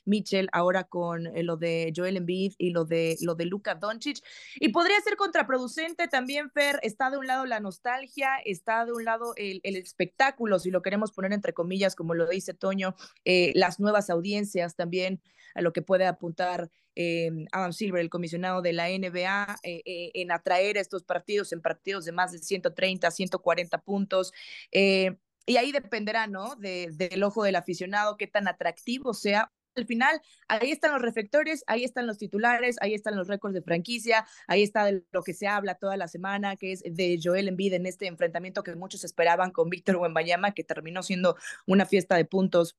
Mitchell, 0.06 0.50
ahora 0.52 0.84
con 0.84 1.28
eh, 1.28 1.44
lo 1.44 1.58
de 1.58 1.94
Joel 1.96 2.18
Embiid 2.18 2.54
y 2.58 2.72
lo 2.72 2.86
de, 2.86 3.18
lo 3.22 3.36
de 3.36 3.50
Doncic. 3.80 4.18
Y 4.56 4.70
podría 4.70 5.00
ser 5.02 5.16
contraproducente 5.16 6.08
también, 6.08 6.50
Fer, 6.52 6.80
está 6.82 7.10
de 7.10 7.18
un 7.18 7.28
lado 7.28 7.46
la 7.46 7.60
nostalgia, 7.60 8.38
está 8.46 8.86
de 8.86 8.94
un 8.94 9.06
lado 9.06 9.34
el, 9.36 9.62
espectáculo, 9.64 10.60
si 10.60 10.72
lo 10.72 10.82
queremos 10.82 11.12
poner 11.12 11.34
entre 11.34 11.54
comillas, 11.54 11.96
como 11.96 12.14
lo 12.14 12.28
dice 12.28 12.54
Toño, 12.54 12.96
eh, 13.26 13.52
las 13.56 13.80
nuevas 13.80 14.10
audiencias 14.10 14.76
también 14.76 15.22
a 15.56 15.62
lo 15.62 15.72
que 15.72 15.82
puede 15.82 16.06
apuntar 16.06 16.70
eh, 16.96 17.32
Adam 17.52 17.74
Silver, 17.74 18.02
el 18.02 18.10
comisionado 18.10 18.62
de 18.62 18.74
la 18.74 18.90
NBA, 18.90 19.60
en 19.64 20.32
atraer 20.32 20.78
estos 20.78 21.04
partidos 21.04 21.52
en 21.52 21.62
partidos 21.62 22.06
de 22.06 22.12
más 22.12 22.32
de 22.32 22.40
130, 22.40 23.10
140 23.12 23.78
puntos. 23.80 24.32
y 24.72 25.58
ahí 25.58 25.72
dependerá, 25.72 26.28
¿no? 26.28 26.56
del 26.56 27.24
ojo 27.24 27.44
del 27.44 27.56
aficionado, 27.56 28.18
qué 28.18 28.28
tan 28.28 28.48
atractivo 28.48 29.14
sea 29.14 29.52
al 29.76 29.86
final, 29.86 30.22
ahí 30.48 30.72
están 30.72 30.92
los 30.92 31.02
reflectores, 31.02 31.64
ahí 31.68 31.84
están 31.84 32.08
los 32.08 32.18
titulares, 32.18 32.78
ahí 32.82 32.94
están 32.94 33.16
los 33.16 33.28
récords 33.28 33.54
de 33.54 33.62
franquicia, 33.62 34.26
ahí 34.48 34.64
está 34.64 34.86
de 34.86 35.04
lo 35.12 35.24
que 35.24 35.34
se 35.34 35.48
habla 35.48 35.76
toda 35.76 35.98
la 35.98 36.08
semana, 36.08 36.56
que 36.56 36.72
es 36.72 36.84
de 36.84 37.20
Joel 37.22 37.48
Embiid 37.48 37.74
en 37.74 37.86
este 37.86 38.08
enfrentamiento 38.08 38.64
que 38.64 38.76
muchos 38.76 39.04
esperaban 39.04 39.52
con 39.52 39.70
Víctor 39.70 39.98
Wembanyama, 39.98 40.54
que 40.54 40.64
terminó 40.64 41.04
siendo 41.04 41.36
una 41.66 41.86
fiesta 41.86 42.16
de 42.16 42.26
puntos 42.26 42.78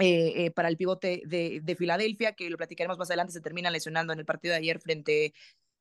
eh, 0.00 0.46
eh, 0.46 0.50
para 0.52 0.68
el 0.68 0.76
pivote 0.76 1.22
de, 1.26 1.60
de, 1.60 1.76
Filadelfia, 1.76 2.34
que 2.34 2.48
lo 2.50 2.56
platicaremos 2.56 2.98
más 2.98 3.10
adelante, 3.10 3.32
se 3.32 3.40
termina 3.40 3.68
lesionando 3.68 4.12
en 4.12 4.20
el 4.20 4.24
partido 4.24 4.52
de 4.52 4.58
ayer 4.58 4.78
frente 4.78 5.34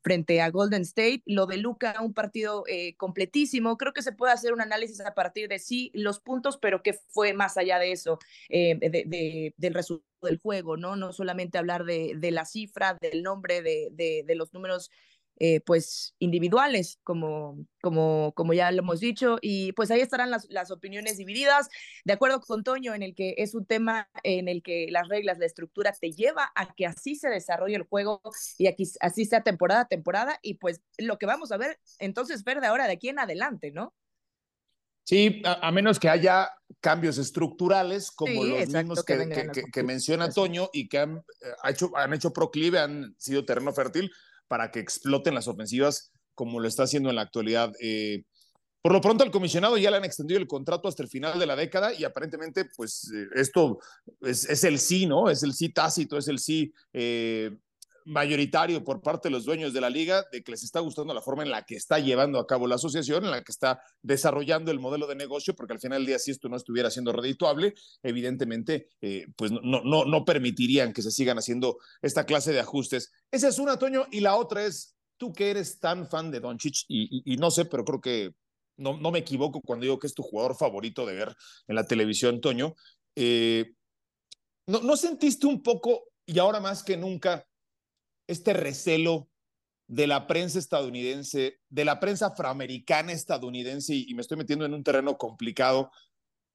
frente 0.03 0.41
a 0.41 0.49
Golden 0.49 0.83
State. 0.83 1.21
Lo 1.25 1.45
de 1.47 1.57
Luca, 1.57 2.01
un 2.01 2.13
partido 2.13 2.63
eh, 2.67 2.95
completísimo. 2.95 3.77
Creo 3.77 3.93
que 3.93 4.01
se 4.01 4.13
puede 4.13 4.33
hacer 4.33 4.53
un 4.53 4.61
análisis 4.61 5.01
a 5.01 5.13
partir 5.13 5.49
de 5.49 5.59
sí 5.59 5.91
los 5.93 6.19
puntos, 6.19 6.57
pero 6.57 6.81
que 6.81 6.93
fue 6.93 7.33
más 7.33 7.57
allá 7.57 7.77
de 7.77 7.91
eso, 7.91 8.17
de, 8.49 9.53
del 9.57 9.73
resultado 9.73 10.06
del 10.21 10.39
juego, 10.39 10.77
¿no? 10.77 10.95
No 10.95 11.13
solamente 11.13 11.57
hablar 11.57 11.83
de, 11.85 12.13
de 12.17 12.31
la 12.31 12.45
cifra, 12.45 12.97
del 13.01 13.23
nombre, 13.23 13.61
de, 13.61 13.89
de 14.25 14.35
los 14.35 14.53
números 14.53 14.89
eh, 15.39 15.61
pues 15.61 16.15
individuales, 16.17 16.99
como, 17.03 17.63
como, 17.81 18.33
como 18.35 18.53
ya 18.53 18.71
lo 18.71 18.79
hemos 18.79 18.99
dicho, 18.99 19.37
y 19.39 19.71
pues 19.73 19.91
ahí 19.91 20.01
estarán 20.01 20.31
las, 20.31 20.47
las 20.49 20.71
opiniones 20.71 21.17
divididas, 21.17 21.69
de 22.05 22.13
acuerdo 22.13 22.41
con 22.41 22.63
Toño, 22.63 22.95
en 22.95 23.03
el 23.03 23.13
que 23.13 23.35
es 23.37 23.53
un 23.53 23.65
tema 23.65 24.09
en 24.23 24.47
el 24.47 24.63
que 24.63 24.87
las 24.89 25.07
reglas, 25.09 25.37
la 25.37 25.45
estructura 25.45 25.91
te 25.93 26.11
lleva 26.11 26.51
a 26.55 26.73
que 26.73 26.87
así 26.87 27.13
se 27.15 27.29
desarrolle 27.29 27.75
el 27.75 27.83
juego 27.83 28.19
y 28.57 28.65
aquí, 28.65 28.85
así 28.99 29.25
sea 29.25 29.43
temporada 29.43 29.81
a 29.81 29.87
temporada, 29.87 30.39
y 30.41 30.55
pues 30.55 30.81
lo 30.97 31.19
que 31.19 31.27
vamos 31.27 31.51
a 31.51 31.57
ver 31.57 31.79
entonces, 31.99 32.43
ver 32.43 32.59
de 32.59 32.67
ahora 32.67 32.87
de 32.87 32.93
aquí 32.93 33.09
en 33.09 33.19
adelante, 33.19 33.71
¿no? 33.71 33.93
Sí, 35.07 35.41
a, 35.45 35.71
menos 35.71 35.99
que 35.99 36.09
haya 36.09 36.49
cambios 36.81 37.17
estructurales 37.17 38.11
como 38.11 38.43
los 38.43 38.67
mismos 38.67 39.05
que, 39.05 39.49
que, 39.71 39.83
menciona 39.83 40.29
Toño 40.29 40.69
y 40.73 40.89
que 40.89 40.97
han, 40.97 41.19
eh, 41.19 41.69
hecho, 41.69 41.95
han 41.95 42.13
hecho 42.13 42.33
proclive, 42.33 42.79
han 42.79 43.15
sido 43.17 43.45
terreno 43.45 43.71
fértil 43.71 44.11
para 44.49 44.69
que 44.69 44.81
exploten 44.81 45.33
las 45.33 45.47
ofensivas 45.47 46.11
como 46.35 46.59
lo 46.59 46.67
está 46.67 46.83
haciendo 46.83 47.09
en 47.09 47.15
la 47.15 47.21
actualidad. 47.21 47.71
Eh, 47.79 48.25
por 48.81 48.91
lo 48.91 48.99
pronto, 48.99 49.23
al 49.23 49.31
comisionado 49.31 49.77
ya 49.77 49.91
le 49.91 49.95
han 49.97 50.03
extendido 50.03 50.41
el 50.41 50.47
contrato 50.47 50.89
hasta 50.89 51.03
el 51.03 51.09
final 51.09 51.39
de 51.39 51.45
la 51.45 51.55
década 51.55 51.93
y 51.93 52.03
aparentemente, 52.03 52.65
pues 52.75 53.09
eh, 53.15 53.27
esto 53.35 53.79
es, 54.19 54.61
el 54.65 54.77
sí, 54.77 55.05
¿no? 55.05 55.29
Es 55.29 55.41
el 55.41 55.53
sí 55.53 55.69
tácito, 55.69 56.17
es 56.17 56.27
el 56.27 56.39
sí 56.39 56.73
eh, 56.91 57.55
mayoritario 58.07 58.83
por 58.85 59.01
parte 59.01 59.27
de 59.27 59.33
los 59.33 59.43
dueños 59.43 59.73
de 59.73 59.81
la 59.81 59.89
liga 59.89 60.25
de 60.31 60.41
que 60.41 60.51
les 60.51 60.63
está 60.63 60.79
gustando 60.79 61.13
la 61.13 61.21
forma 61.21 61.43
en 61.43 61.51
la 61.51 61.63
que 61.63 61.75
está 61.75 61.99
llevando 61.99 62.39
a 62.39 62.47
cabo 62.47 62.65
la 62.65 62.75
asociación, 62.75 63.25
en 63.25 63.31
la 63.31 63.43
que 63.43 63.51
está 63.51 63.81
desarrollando 64.01 64.71
el 64.71 64.79
modelo 64.79 65.07
de 65.07 65.15
negocio, 65.15 65.53
porque 65.55 65.73
al 65.73 65.79
final 65.79 65.99
del 65.99 66.07
día, 66.07 66.19
si 66.19 66.31
esto 66.31 66.47
no 66.47 66.55
estuviera 66.55 66.89
siendo 66.89 67.11
redituable, 67.11 67.73
evidentemente, 68.01 68.89
eh, 69.01 69.27
pues 69.35 69.51
no, 69.51 69.59
no, 69.61 70.05
no 70.05 70.25
permitirían 70.25 70.93
que 70.93 71.01
se 71.01 71.11
sigan 71.11 71.37
haciendo 71.37 71.79
esta 72.01 72.25
clase 72.25 72.53
de 72.53 72.61
ajustes. 72.61 73.11
Esa 73.29 73.49
es 73.49 73.59
una, 73.59 73.77
Toño, 73.77 74.07
y 74.09 74.21
la 74.21 74.35
otra 74.37 74.65
es, 74.65 74.95
tú 75.17 75.33
que 75.33 75.49
eres 75.49 75.79
tan 75.79 76.07
fan 76.07 76.31
de 76.31 76.39
Doncic, 76.39 76.85
y, 76.87 77.33
y, 77.33 77.35
no 77.35 77.51
sé, 77.51 77.65
pero 77.65 77.83
creo 77.83 77.99
que 77.99 78.33
no, 78.77 78.97
no, 78.97 79.11
me 79.11 79.19
equivoco 79.19 79.61
cuando 79.61 79.83
digo 79.83 79.99
que 79.99 80.07
es 80.07 80.13
tu 80.13 80.23
jugador 80.23 80.55
favorito 80.55 81.05
de 81.05 81.15
ver 81.15 81.35
en 81.67 81.75
la 81.75 81.85
televisión, 81.85 82.39
Toño. 82.39 82.73
Eh, 83.15 83.73
¿no, 84.65 84.79
¿No 84.81 84.95
sentiste 84.95 85.45
un 85.45 85.61
poco, 85.61 86.05
y 86.25 86.39
ahora 86.39 86.61
más 86.61 86.83
que 86.83 86.95
nunca, 86.95 87.45
este 88.27 88.53
recelo 88.53 89.29
de 89.87 90.05
la 90.05 90.27
prensa 90.27 90.59
estadounidense, 90.59 91.59
de 91.69 91.85
la 91.85 91.99
prensa 91.99 92.27
afroamericana 92.27 93.13
estadounidense, 93.13 93.95
y, 93.95 94.13
me 94.13 94.21
estoy 94.21 94.37
metiendo 94.37 94.65
en 94.65 94.73
un 94.73 94.83
terreno 94.83 95.17
complicado, 95.17 95.91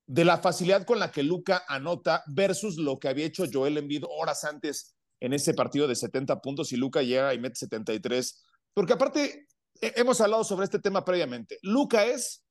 de 0.07 0.25
la 0.25 0.39
facilidad 0.39 0.85
con 0.85 0.99
la 0.99 1.11
que 1.11 1.23
Luca 1.23 1.65
anota 1.67 2.23
versus 2.27 2.77
lo 2.77 2.99
que 2.99 3.09
había 3.09 3.25
hecho 3.25 3.47
Joel 3.51 3.79
Embiid 3.79 4.05
horas 4.09 4.45
antes 4.45 4.95
en 5.21 5.33
ese 5.33 5.55
partido 5.55 5.87
de 5.89 5.95
70 5.95 6.41
puntos 6.41 6.73
y 6.73 6.77
Luca 6.77 7.03
llega 7.03 7.33
y 7.33 7.39
mete 7.39 7.55
73. 7.57 8.45
Porque 8.75 8.93
aparte, 8.93 9.47
hemos 9.81 10.21
hablado 10.21 10.45
sobre 10.45 10.65
este 10.65 10.81
tema 10.81 11.05
previamente. 11.05 11.59
Luca 11.63 12.05
es, 12.05 12.45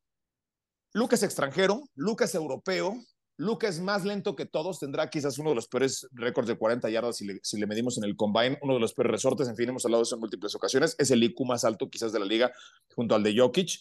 Luca 0.94 1.16
es 1.16 1.24
extranjero, 1.24 1.84
Luca 1.96 2.26
es 2.26 2.34
europeo, 2.34 2.96
Luca 3.38 3.68
es 3.68 3.80
más 3.80 4.06
lento 4.06 4.36
que 4.36 4.46
todos, 4.46 4.80
tendrá 4.80 5.10
quizás 5.10 5.38
uno 5.40 5.50
de 5.50 5.56
los 5.56 5.68
peores 5.68 6.08
récords 6.12 6.48
de 6.48 6.58
40 6.58 6.90
yardas 6.90 7.18
si 7.18 7.26
le, 7.26 7.40
si 7.42 7.60
le, 7.60 7.66
medimos 7.66 7.98
en 7.98 8.04
el 8.04 8.16
combine, 8.16 8.60
uno 8.62 8.76
de 8.76 8.80
los 8.80 8.94
peores 8.94 9.12
resortes, 9.12 9.48
en 9.48 9.56
fin, 9.56 9.70
hemos 9.70 9.84
hablado 9.86 10.04
de 10.04 10.08
eso 10.08 10.16
en 10.16 10.22
múltiples 10.22 10.54
ocasiones, 10.54 10.96
es 11.00 11.10
el 11.12 11.24
IQ 11.24 11.46
más 11.46 11.64
alto 11.64 11.90
quizás 11.90 12.12
de 12.12 12.20
la 12.20 12.26
liga 12.26 12.52
junto 12.96 13.16
al 13.16 13.24
de 13.24 13.36
Jokic. 13.38 13.80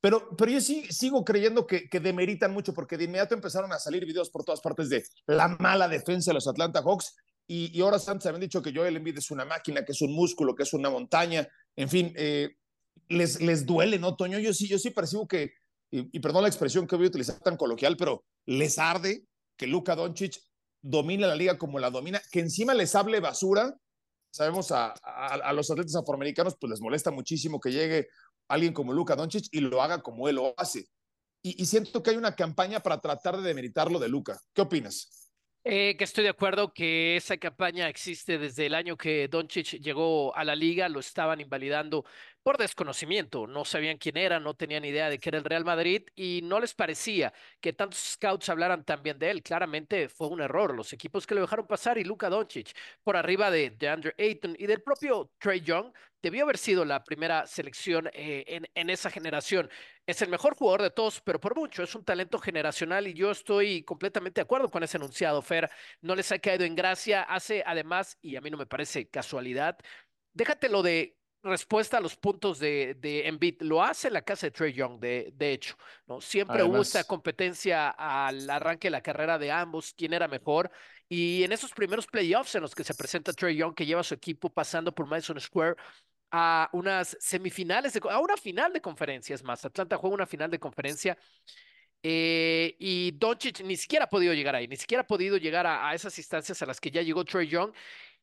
Pero, 0.00 0.36
pero 0.36 0.52
yo 0.52 0.60
sí, 0.60 0.84
sigo 0.90 1.24
creyendo 1.24 1.66
que, 1.66 1.88
que 1.88 1.98
demeritan 1.98 2.52
mucho 2.52 2.74
porque 2.74 2.98
de 2.98 3.04
inmediato 3.04 3.34
empezaron 3.34 3.72
a 3.72 3.78
salir 3.78 4.04
videos 4.04 4.28
por 4.28 4.44
todas 4.44 4.60
partes 4.60 4.90
de 4.90 5.02
la 5.26 5.48
mala 5.48 5.88
defensa 5.88 6.30
de 6.30 6.34
los 6.34 6.46
Atlanta 6.46 6.82
Hawks 6.82 7.16
y, 7.46 7.76
y 7.76 7.80
horas 7.82 8.08
antes 8.08 8.26
habían 8.26 8.42
dicho 8.42 8.62
que 8.62 8.72
Joel 8.74 8.96
Embiid 8.96 9.18
es 9.18 9.30
una 9.30 9.44
máquina, 9.44 9.84
que 9.84 9.92
es 9.92 10.02
un 10.02 10.12
músculo, 10.12 10.54
que 10.54 10.62
es 10.62 10.72
una 10.72 10.90
montaña, 10.90 11.48
en 11.76 11.88
fin, 11.88 12.12
eh, 12.16 12.56
les, 13.08 13.40
les 13.40 13.66
duele, 13.66 13.98
¿no, 13.98 14.16
Toño? 14.16 14.38
Yo 14.38 14.54
sí, 14.54 14.68
yo 14.68 14.78
sí 14.78 14.90
percibo 14.90 15.26
que, 15.28 15.54
y, 15.90 16.16
y, 16.16 16.20
perdón 16.20 16.42
la 16.42 16.48
expresión 16.48 16.86
que 16.86 16.96
voy 16.96 17.06
a 17.06 17.08
utilizar 17.08 17.38
tan 17.40 17.56
coloquial, 17.56 17.96
pero 17.96 18.24
les 18.46 18.78
arde 18.78 19.24
que 19.56 19.66
Luka 19.66 19.94
Doncic 19.94 20.40
domine 20.82 21.26
la 21.26 21.34
liga 21.34 21.56
como 21.58 21.78
la 21.78 21.90
domina, 21.90 22.20
que 22.30 22.40
encima 22.40 22.74
les 22.74 22.94
hable 22.94 23.20
basura. 23.20 23.74
Sabemos 24.30 24.72
a, 24.72 24.94
los 25.52 25.70
atletas 25.70 25.94
afroamericanos, 25.94 26.56
pues 26.60 26.70
les 26.70 26.80
molesta 26.80 27.10
muchísimo 27.10 27.60
que 27.60 27.70
llegue 27.70 28.08
alguien 28.48 28.72
como 28.72 28.92
Luka 28.92 29.16
Doncic 29.16 29.46
y 29.52 29.60
lo 29.60 29.80
haga 29.80 30.02
como 30.02 30.28
él 30.28 30.36
lo 30.36 30.54
hace. 30.56 30.86
Y, 31.42 31.60
y 31.62 31.66
siento 31.66 32.02
que 32.02 32.10
hay 32.10 32.16
una 32.16 32.34
campaña 32.34 32.80
para 32.80 33.00
tratar 33.00 33.36
de 33.36 33.42
demeritarlo 33.42 33.98
de 33.98 34.08
Luka. 34.08 34.40
¿Qué 34.52 34.62
opinas? 34.62 35.24
Eh, 35.66 35.96
que 35.96 36.04
estoy 36.04 36.24
de 36.24 36.30
acuerdo 36.30 36.74
que 36.74 37.16
esa 37.16 37.38
campaña 37.38 37.88
existe 37.88 38.36
desde 38.36 38.66
el 38.66 38.74
año 38.74 38.98
que 38.98 39.28
Doncic 39.28 39.80
llegó 39.80 40.36
a 40.36 40.44
la 40.44 40.54
liga, 40.54 40.90
lo 40.90 41.00
estaban 41.00 41.40
invalidando 41.40 42.04
por 42.44 42.58
desconocimiento, 42.58 43.46
no 43.46 43.64
sabían 43.64 43.96
quién 43.96 44.18
era, 44.18 44.38
no 44.38 44.52
tenían 44.52 44.84
idea 44.84 45.08
de 45.08 45.18
que 45.18 45.30
era 45.30 45.38
el 45.38 45.44
Real 45.44 45.64
Madrid 45.64 46.02
y 46.14 46.42
no 46.44 46.60
les 46.60 46.74
parecía 46.74 47.32
que 47.58 47.72
tantos 47.72 47.98
scouts 47.98 48.50
hablaran 48.50 48.84
tan 48.84 49.02
bien 49.02 49.18
de 49.18 49.30
él. 49.30 49.42
Claramente 49.42 50.10
fue 50.10 50.28
un 50.28 50.42
error, 50.42 50.74
los 50.76 50.92
equipos 50.92 51.26
que 51.26 51.34
lo 51.34 51.40
dejaron 51.40 51.66
pasar 51.66 51.96
y 51.96 52.04
Luka 52.04 52.28
Doncic 52.28 52.76
por 53.02 53.16
arriba 53.16 53.50
de, 53.50 53.70
de 53.70 53.88
Andrew 53.88 54.12
Ayton 54.18 54.54
y 54.58 54.66
del 54.66 54.82
propio 54.82 55.32
Trey 55.38 55.62
Young 55.62 55.90
debió 56.20 56.44
haber 56.44 56.58
sido 56.58 56.84
la 56.84 57.02
primera 57.02 57.46
selección 57.46 58.10
eh, 58.12 58.44
en, 58.46 58.68
en, 58.74 58.90
esa 58.90 59.10
generación. 59.10 59.70
Es 60.06 60.20
el 60.20 60.28
mejor 60.28 60.54
jugador 60.54 60.82
de 60.82 60.90
todos, 60.90 61.22
pero 61.22 61.40
por 61.40 61.56
mucho 61.56 61.82
es 61.82 61.94
un 61.94 62.04
talento 62.04 62.38
generacional 62.38 63.06
y 63.06 63.14
yo 63.14 63.30
estoy 63.30 63.82
completamente 63.84 64.40
de 64.40 64.44
acuerdo 64.44 64.70
con 64.70 64.82
ese 64.82 64.98
enunciado, 64.98 65.40
Fer. 65.40 65.70
No 66.02 66.14
les 66.14 66.30
ha 66.30 66.38
caído 66.38 66.64
en 66.66 66.74
gracia, 66.74 67.22
hace 67.22 67.62
además, 67.66 68.18
y 68.20 68.36
a 68.36 68.42
mí 68.42 68.50
no 68.50 68.58
me 68.58 68.66
parece 68.66 69.08
casualidad, 69.08 69.78
déjatelo 70.34 70.82
de 70.82 71.16
respuesta 71.44 71.98
a 71.98 72.00
los 72.00 72.16
puntos 72.16 72.58
de, 72.58 72.94
de 72.94 73.28
Embiid. 73.28 73.62
Lo 73.62 73.82
hace 73.82 74.10
la 74.10 74.22
casa 74.22 74.46
de 74.46 74.50
Trey 74.50 74.72
Young, 74.72 74.98
de, 74.98 75.32
de 75.34 75.52
hecho. 75.52 75.76
¿no? 76.06 76.20
Siempre 76.20 76.56
Además, 76.56 76.74
hubo 76.74 76.82
esta 76.82 77.04
competencia 77.04 77.90
al 77.90 78.48
arranque 78.48 78.88
de 78.88 78.92
la 78.92 79.02
carrera 79.02 79.38
de 79.38 79.52
ambos, 79.52 79.94
quién 79.96 80.12
era 80.12 80.26
mejor. 80.26 80.70
Y 81.08 81.44
en 81.44 81.52
esos 81.52 81.72
primeros 81.72 82.06
playoffs 82.06 82.54
en 82.54 82.62
los 82.62 82.74
que 82.74 82.84
se 82.84 82.94
presenta 82.94 83.32
Trey 83.32 83.56
Young, 83.56 83.74
que 83.74 83.86
lleva 83.86 84.00
a 84.00 84.04
su 84.04 84.14
equipo 84.14 84.50
pasando 84.50 84.94
por 84.94 85.06
Madison 85.06 85.38
Square 85.38 85.76
a 86.30 86.68
unas 86.72 87.16
semifinales, 87.20 87.92
de, 87.92 88.00
a 88.10 88.18
una 88.18 88.36
final 88.36 88.72
de 88.72 88.80
conferencias 88.80 89.42
más. 89.44 89.64
Atlanta 89.64 89.96
juega 89.96 90.14
una 90.14 90.26
final 90.26 90.50
de 90.50 90.58
conferencia. 90.58 91.16
Eh, 92.02 92.76
y 92.78 93.12
Doncic 93.12 93.62
ni 93.62 93.76
siquiera 93.76 94.04
ha 94.04 94.10
podido 94.10 94.34
llegar 94.34 94.54
ahí, 94.54 94.68
ni 94.68 94.76
siquiera 94.76 95.02
ha 95.02 95.06
podido 95.06 95.38
llegar 95.38 95.66
a, 95.66 95.88
a 95.88 95.94
esas 95.94 96.18
instancias 96.18 96.60
a 96.60 96.66
las 96.66 96.78
que 96.78 96.90
ya 96.90 97.00
llegó 97.00 97.24
Trey 97.24 97.48
Young. 97.48 97.72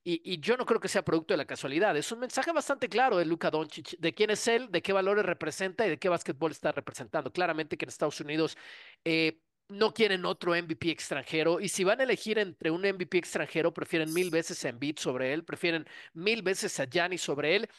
Y, 0.03 0.39
yo 0.39 0.57
no 0.57 0.65
creo 0.65 0.79
que 0.79 0.87
sea 0.87 1.03
producto 1.03 1.33
de 1.33 1.37
la 1.37 1.45
casualidad. 1.45 1.95
Es 1.95 2.11
un 2.11 2.19
mensaje 2.19 2.51
bastante 2.51 2.89
claro 2.89 3.17
de 3.17 3.25
Luka 3.25 3.51
Doncic, 3.51 3.97
de 3.99 4.13
quién 4.13 4.31
es 4.31 4.47
él, 4.47 4.71
de 4.71 4.81
qué 4.81 4.93
valores 4.93 5.25
representa 5.25 5.85
y 5.85 5.89
de 5.91 5.99
qué 5.99 6.09
básquetbol 6.09 6.51
está 6.51 6.71
representando. 6.71 7.31
Claramente 7.31 7.77
que 7.77 7.85
en 7.85 7.89
Estados 7.89 8.19
Unidos 8.19 8.57
eh, 9.05 9.39
no 9.69 9.93
quieren 9.93 10.25
otro 10.25 10.55
MVP 10.55 10.89
extranjero 10.89 11.59
y 11.59 11.69
si 11.69 11.83
van 11.83 11.99
a 12.01 12.03
elegir 12.03 12.39
entre 12.39 12.71
un 12.71 12.81
MVP 12.81 13.17
extranjero, 13.19 13.73
prefieren 13.73 14.11
mil 14.11 14.31
veces 14.31 14.65
a 14.65 14.69
Embiid 14.69 14.97
sobre 14.97 15.33
él, 15.33 15.43
prefieren 15.43 15.87
mil 16.13 16.41
veces 16.41 16.79
a 16.79 16.85
Giannis 16.85 17.21
sobre 17.21 17.55
él. 17.55 17.69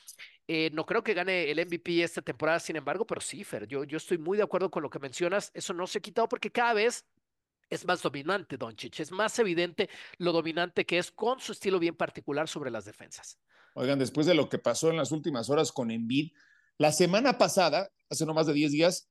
Eh, 0.49 0.71
no 0.73 0.87
creo 0.87 1.02
que 1.02 1.14
gane 1.14 1.50
el 1.50 1.59
MVP 1.59 2.02
esta 2.02 2.23
temporada, 2.23 2.61
sin 2.61 2.76
embargo, 2.76 3.07
pero 3.07 3.21
sí, 3.21 3.43
Fer, 3.45 3.67
yo, 3.67 3.85
yo 3.85 3.97
estoy 3.97 4.19
muy 4.19 4.37
de 4.37 4.45
acuerdo 4.45 4.71
con 4.71 4.83
lo 4.83 4.91
que 4.91 4.99
mencionas. 5.00 5.50
Eso 5.55 5.73
no 5.75 5.87
se 5.87 5.99
ha 5.99 6.00
quitado 6.00 6.29
porque 6.29 6.50
cada 6.52 6.75
vez 6.75 7.05
es 7.73 7.87
más 7.87 8.02
dominante 8.02 8.59
Doncic, 8.59 9.00
es 9.00 9.11
más 9.11 9.38
evidente 9.38 9.88
lo 10.19 10.33
dominante 10.33 10.85
que 10.85 10.99
es 10.99 11.11
con 11.11 11.41
su 11.41 11.52
estilo 11.52 11.79
bien 11.79 11.97
particular 11.97 12.47
sobre 12.47 12.71
las 12.71 12.85
defensas. 12.85 13.38
Oigan, 13.75 13.99
después 13.99 14.26
de 14.26 14.35
lo 14.35 14.50
que 14.50 14.59
pasó 14.59 14.91
en 14.91 14.99
las 14.99 15.11
últimas 15.11 15.49
horas 15.49 15.73
con 15.73 15.91
Embiid, 15.91 16.33
la 16.76 16.93
semana 16.93 17.38
pasada, 17.38 17.91
hace 18.11 18.26
no 18.26 18.35
más 18.35 18.47
de 18.47 18.52
10 18.52 18.73
días, 18.73 19.09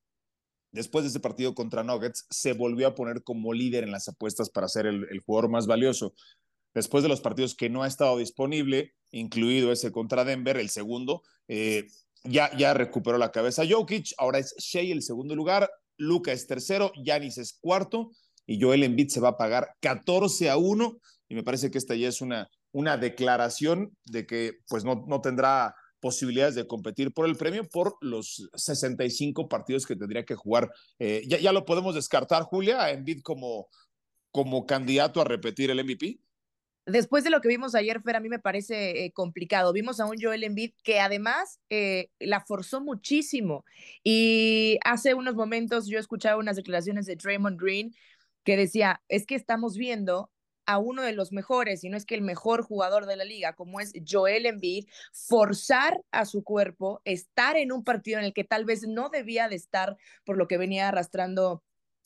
después 0.71 1.03
de 1.03 1.09
ese 1.09 1.19
partido 1.19 1.55
contra 1.55 1.83
Nuggets, 1.83 2.27
se 2.29 2.53
volvió 2.53 2.87
a 2.87 2.93
poner 2.93 3.23
como 3.23 3.51
líder 3.51 3.83
en 3.83 3.91
las 3.91 4.07
apuestas 4.07 4.51
para 4.51 4.67
ser 4.67 4.85
el, 4.85 5.07
el 5.09 5.21
jugador 5.21 5.49
más 5.49 5.65
valioso. 5.65 6.13
Después 6.75 7.01
de 7.01 7.09
los 7.09 7.19
partidos 7.19 7.55
que 7.55 7.69
no 7.69 7.81
ha 7.81 7.87
estado 7.87 8.19
disponible, 8.19 8.93
incluido 9.09 9.71
ese 9.71 9.91
contra 9.91 10.23
Denver, 10.23 10.57
el 10.57 10.69
segundo, 10.69 11.23
eh, 11.47 11.87
ya, 12.23 12.55
ya 12.55 12.75
recuperó 12.75 13.17
la 13.17 13.31
cabeza 13.31 13.63
Jokic, 13.67 14.13
ahora 14.19 14.37
es 14.37 14.55
Shea 14.57 14.93
el 14.93 15.01
segundo 15.01 15.35
lugar, 15.35 15.67
Luca 15.97 16.31
es 16.31 16.47
tercero, 16.47 16.91
Yanis 17.03 17.37
es 17.37 17.53
cuarto, 17.53 18.11
y 18.45 18.61
Joel 18.61 18.83
Embiid 18.83 19.09
se 19.09 19.19
va 19.19 19.29
a 19.29 19.37
pagar 19.37 19.75
14 19.79 20.49
a 20.49 20.57
1 20.57 20.97
y 21.29 21.35
me 21.35 21.43
parece 21.43 21.71
que 21.71 21.77
esta 21.77 21.95
ya 21.95 22.09
es 22.09 22.21
una, 22.21 22.49
una 22.71 22.97
declaración 22.97 23.95
de 24.05 24.25
que 24.25 24.59
pues 24.67 24.83
no, 24.83 25.05
no 25.07 25.21
tendrá 25.21 25.75
posibilidades 26.01 26.55
de 26.55 26.67
competir 26.67 27.13
por 27.13 27.27
el 27.27 27.37
premio 27.37 27.63
por 27.63 27.95
los 28.01 28.49
65 28.55 29.47
partidos 29.47 29.85
que 29.85 29.95
tendría 29.95 30.25
que 30.25 30.35
jugar. 30.35 30.69
Eh, 30.99 31.23
ya, 31.27 31.37
ya, 31.37 31.53
lo 31.53 31.63
podemos 31.63 31.95
descartar, 31.95 32.43
Julia, 32.43 32.81
a 32.81 32.91
Embiid 32.91 33.21
como, 33.21 33.69
como 34.31 34.65
candidato 34.65 35.21
a 35.21 35.25
repetir 35.25 35.69
el 35.69 35.83
MVP. 35.83 36.19
Después 36.87 37.23
de 37.23 37.29
lo 37.29 37.41
que 37.41 37.47
vimos 37.47 37.75
ayer, 37.75 38.01
Fer, 38.01 38.15
a 38.15 38.19
mí 38.19 38.27
me 38.27 38.39
parece 38.39 39.05
eh, 39.05 39.11
complicado. 39.11 39.71
Vimos 39.71 39.99
a 39.99 40.05
un 40.07 40.17
Joel 40.19 40.43
Embiid 40.43 40.71
que 40.83 40.99
además 40.99 41.59
eh, 41.69 42.09
la 42.19 42.41
forzó 42.41 42.81
muchísimo. 42.81 43.63
Y 44.03 44.79
hace 44.83 45.13
unos 45.13 45.35
momentos 45.35 45.87
yo 45.87 45.99
escuchaba 45.99 46.39
unas 46.39 46.55
declaraciones 46.55 47.05
de 47.05 47.15
Draymond 47.15 47.61
Green 47.61 47.93
que 48.43 48.57
decía, 48.57 49.01
es 49.07 49.25
que 49.25 49.35
estamos 49.35 49.77
viendo 49.77 50.31
a 50.65 50.77
uno 50.77 51.01
de 51.01 51.13
los 51.13 51.31
mejores, 51.31 51.83
y 51.83 51.89
no 51.89 51.97
es 51.97 52.05
que 52.05 52.15
el 52.15 52.21
mejor 52.21 52.63
jugador 52.63 53.05
de 53.05 53.15
la 53.15 53.25
liga, 53.25 53.53
como 53.53 53.79
es 53.79 53.93
Joel 54.07 54.45
Embiid, 54.45 54.87
forzar 55.11 56.01
a 56.11 56.25
su 56.25 56.43
cuerpo, 56.43 57.01
estar 57.03 57.57
en 57.57 57.71
un 57.71 57.83
partido 57.83 58.19
en 58.19 58.25
el 58.25 58.33
que 58.33 58.43
tal 58.43 58.65
vez 58.65 58.87
no 58.87 59.09
debía 59.09 59.49
de 59.49 59.55
estar 59.55 59.97
por 60.23 60.37
lo 60.37 60.47
que 60.47 60.57
venía 60.57 60.87
arrastrando 60.87 61.63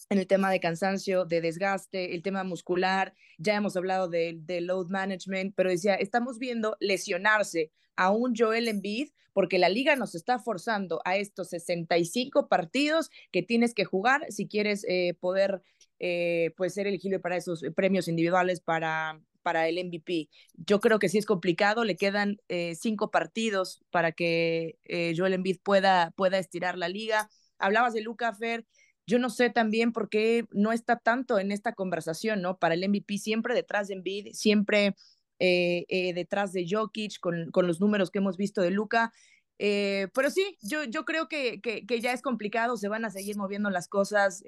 en 0.10 0.20
el 0.20 0.27
tema 0.27 0.51
de 0.51 0.60
cansancio, 0.60 1.25
de 1.25 1.42
desgaste, 1.42 2.15
el 2.15 2.22
tema 2.22 2.44
muscular, 2.44 3.13
ya 3.38 3.56
hemos 3.56 3.75
hablado 3.75 4.08
de, 4.08 4.36
de 4.38 4.62
load 4.62 4.88
management, 4.88 5.54
pero 5.56 5.70
decía, 5.70 5.96
estamos 5.96 6.38
viendo 6.38 6.75
lesionarse 6.80 7.72
a 7.96 8.12
un 8.12 8.36
Joel 8.36 8.68
Embiid 8.68 9.10
porque 9.36 9.60
la 9.60 9.68
liga 9.68 9.98
nos 9.98 10.15
está 10.15 10.39
forzando 10.39 11.01
a 11.04 11.18
estos 11.18 11.50
65 11.50 12.48
partidos 12.48 13.10
que 13.32 13.44
tienes 13.44 13.74
que 13.74 13.84
jugar 13.84 14.25
si 14.30 14.48
quieres 14.48 14.86
eh, 14.88 15.13
poder 15.20 15.62
eh, 15.99 16.53
pues 16.57 16.73
ser 16.73 16.87
elegible 16.87 17.19
para 17.19 17.37
esos 17.37 17.63
premios 17.75 18.07
individuales 18.07 18.59
para, 18.59 19.21
para 19.41 19.67
el 19.67 19.77
MVP. 19.77 20.29
Yo 20.55 20.79
creo 20.79 20.99
que 20.99 21.09
sí 21.09 21.17
es 21.17 21.25
complicado, 21.25 21.83
le 21.83 21.95
quedan 21.95 22.37
eh, 22.49 22.75
cinco 22.75 23.11
partidos 23.11 23.83
para 23.91 24.11
que 24.11 24.77
eh, 24.83 25.13
Joel 25.15 25.33
Embiid 25.33 25.59
pueda, 25.63 26.11
pueda 26.11 26.37
estirar 26.37 26.77
la 26.77 26.89
liga. 26.89 27.29
Hablabas 27.59 27.93
de 27.93 28.01
Luca 28.01 28.33
Fer, 28.33 28.65
yo 29.07 29.19
no 29.19 29.29
sé 29.29 29.49
también 29.49 29.93
por 29.93 30.09
qué 30.09 30.45
no 30.51 30.71
está 30.71 30.97
tanto 30.97 31.39
en 31.39 31.51
esta 31.51 31.73
conversación, 31.73 32.41
¿no? 32.41 32.57
Para 32.57 32.73
el 32.73 32.87
MVP, 32.89 33.17
siempre 33.17 33.53
detrás 33.53 33.87
de 33.87 33.95
Embiid, 33.95 34.33
siempre 34.33 34.95
detrás 35.37 36.53
de 36.53 36.65
Jokic 36.69 37.19
con, 37.19 37.51
con, 37.51 37.67
los 37.67 37.81
números 37.81 38.09
que 38.09 38.19
hemos 38.19 38.37
visto 38.37 38.61
de 38.61 38.71
Luca. 38.71 39.11
Pero 39.57 40.29
sí, 40.29 40.57
yo, 40.62 40.83
yo 40.83 41.05
creo 41.05 41.27
que, 41.27 41.62
que, 41.62 41.85
que, 41.85 42.01
ya 42.01 42.12
es 42.13 42.21
complicado, 42.21 42.77
se 42.77 42.89
van 42.89 43.05
a 43.05 43.09
seguir 43.09 43.38
moviendo 43.38 43.69
las 43.69 43.88
cosas, 43.88 44.43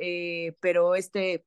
pero 0.59 0.95
este 0.95 1.45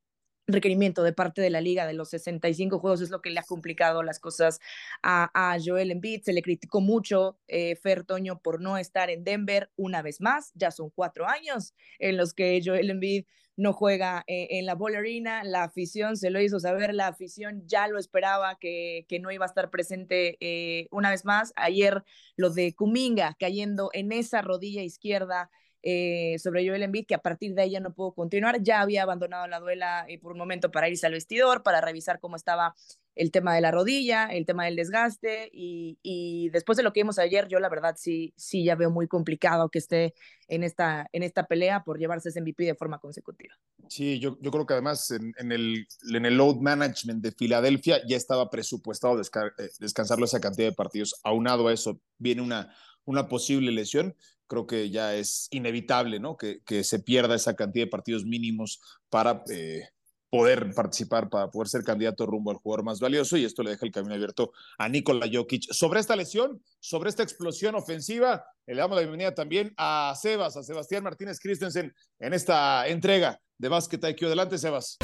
requerimiento 0.52 1.02
de 1.02 1.12
parte 1.12 1.42
de 1.42 1.50
la 1.50 1.61
liga 1.61 1.87
de 1.87 1.95
los 1.95 2.11
65 2.11 2.78
juegos 2.78 3.00
es 3.00 3.11
lo 3.11 3.23
que 3.23 3.30
le 3.30 3.40
ha 3.40 3.45
complicado 3.45 4.02
las 4.02 4.19
cosas 4.19 4.61
a, 5.02 5.30
a 5.35 5.59
Joel 5.64 5.90
Embiid. 5.90 6.23
Se 6.23 6.33
le 6.33 6.42
criticó 6.42 6.80
mucho 6.80 7.38
eh, 7.49 7.76
Fer 7.76 8.04
Toño 8.04 8.40
por 8.40 8.61
no 8.61 8.76
estar 8.78 9.11
en 9.11 9.25
Denver 9.25 9.71
una 9.76 10.02
vez 10.02 10.21
más. 10.21 10.52
Ya 10.54 10.71
son 10.71 10.90
cuatro 10.90 11.28
años 11.28 11.75
en 11.99 12.16
los 12.16 12.35
que 12.35 12.61
Joel 12.64 12.90
Embiid 12.90 13.25
no 13.57 13.73
juega 13.73 14.25
eh, 14.26 14.49
en 14.52 14.66
la 14.66 14.75
Ball 14.75 14.97
Arena. 14.97 15.45
La 15.45 15.64
afición 15.64 16.16
se 16.16 16.30
lo 16.30 16.40
hizo 16.40 16.59
saber, 16.61 16.95
la 16.95 17.09
afición 17.09 17.62
ya 17.66 17.88
lo 17.88 17.99
esperaba 17.99 18.59
que, 18.59 19.04
que 19.09 19.21
no 19.21 19.30
iba 19.30 19.45
a 19.45 19.49
estar 19.49 19.71
presente 19.71 20.37
eh, 20.40 20.88
una 20.90 21.11
vez 21.11 21.25
más. 21.25 21.52
Ayer 21.57 22.02
lo 22.37 22.50
de 22.50 22.75
Kuminga 22.75 23.37
cayendo 23.38 23.90
en 23.92 24.12
esa 24.12 24.42
rodilla 24.42 24.83
izquierda 24.83 25.50
eh, 25.83 26.37
sobre 26.39 26.67
Joel 26.67 26.83
Embiid, 26.83 27.07
que 27.07 27.15
a 27.15 27.23
partir 27.23 27.55
de 27.55 27.63
ahí 27.63 27.71
ya 27.71 27.81
no 27.81 27.95
pudo 27.95 28.13
continuar, 28.13 28.63
ya 28.63 28.81
había 28.81 29.03
abandonado 29.03 29.47
la 29.47 29.61
duela 29.61 30.05
eh, 30.09 30.19
por 30.19 30.33
un 30.33 30.39
momento 30.39 30.71
para 30.71 30.89
irse 30.89 31.07
al 31.07 31.13
vestidor, 31.13 31.63
para 31.63 31.81
revisar 31.81 32.21
cómo 32.21 32.37
estaba 32.37 32.75
el 33.17 33.31
tema 33.31 33.55
de 33.55 33.61
la 33.61 33.71
rodilla, 33.71 34.27
el 34.27 34.47
tema 34.47 34.65
del 34.65 34.77
desgaste, 34.77 35.51
y, 35.53 35.99
y, 36.03 36.49
después 36.51 36.77
de 36.77 36.83
lo 36.83 36.93
que 36.93 37.01
vimos 37.01 37.19
ayer, 37.19 37.49
yo 37.49 37.59
la 37.61 37.69
verdad 37.69 37.95
sí, 37.99 38.33
sí 38.37 38.65
ya 38.65 38.77
veo 38.77 38.91
muy 38.91 39.09
complicado 39.09 39.69
que 39.69 39.79
esté 39.79 40.15
en 40.49 40.65
esta, 40.65 41.09
en 41.13 41.23
esta 41.23 41.47
pelea 41.47 41.83
por 41.85 41.99
llevarse 41.99 42.29
ese 42.29 42.41
MVP 42.41 42.65
de 42.65 42.75
forma 42.75 42.99
consecutiva. 42.99 43.55
Sí, 43.89 44.19
yo, 44.21 44.39
yo 44.41 44.51
creo 44.51 44.67
que 44.67 44.75
además 44.75 45.11
en, 45.11 45.33
en, 45.39 45.53
el, 45.53 45.87
en 46.15 46.25
el 46.25 46.37
load 46.37 46.57
management 46.57 47.23
de 47.23 47.33
Filadelfia 47.33 48.01
ya 48.07 48.17
estaba 48.17 48.49
presupuestado 48.49 49.21
eh, 49.21 49.71
descansarlo 49.79 50.25
esa 50.25 50.41
cantidad 50.41 50.69
de 50.69 50.75
partidos. 50.75 51.21
Aunado 51.25 51.69
a 51.69 51.73
eso, 51.73 52.01
viene 52.19 52.43
una, 52.43 52.75
una 53.05 53.29
posible 53.29 53.73
lesión 53.73 54.15
creo 54.50 54.66
que 54.66 54.90
ya 54.90 55.14
es 55.14 55.47
inevitable, 55.52 56.19
¿no? 56.19 56.37
Que, 56.37 56.61
que 56.66 56.83
se 56.83 56.99
pierda 56.99 57.37
esa 57.37 57.54
cantidad 57.54 57.87
de 57.87 57.90
partidos 57.90 58.25
mínimos 58.25 58.80
para 59.09 59.45
eh, 59.49 59.85
poder 60.28 60.75
participar, 60.75 61.30
para 61.30 61.52
poder 61.52 61.69
ser 61.69 61.85
candidato 61.85 62.26
rumbo 62.26 62.50
al 62.50 62.57
jugador 62.57 62.85
más 62.85 62.99
valioso, 62.99 63.37
y 63.37 63.45
esto 63.45 63.62
le 63.62 63.71
deja 63.71 63.87
el 63.87 63.92
camino 63.92 64.12
abierto 64.12 64.50
a 64.76 64.88
Nikola 64.88 65.28
Jokic. 65.33 65.73
Sobre 65.73 66.00
esta 66.00 66.16
lesión, 66.16 66.61
sobre 66.80 67.11
esta 67.11 67.23
explosión 67.23 67.76
ofensiva, 67.76 68.45
le 68.66 68.75
damos 68.75 68.97
la 68.97 69.02
bienvenida 69.02 69.33
también 69.37 69.73
a 69.76 70.14
Sebas, 70.21 70.57
a 70.57 70.64
Sebastián 70.64 71.04
Martínez 71.04 71.38
Christensen, 71.38 71.95
en 72.19 72.35
esta 72.35 72.88
entrega 72.88 73.40
de 73.57 73.69
Basket 73.69 74.00
IQ. 74.02 74.25
Adelante, 74.25 74.59
Sebas. 74.59 74.99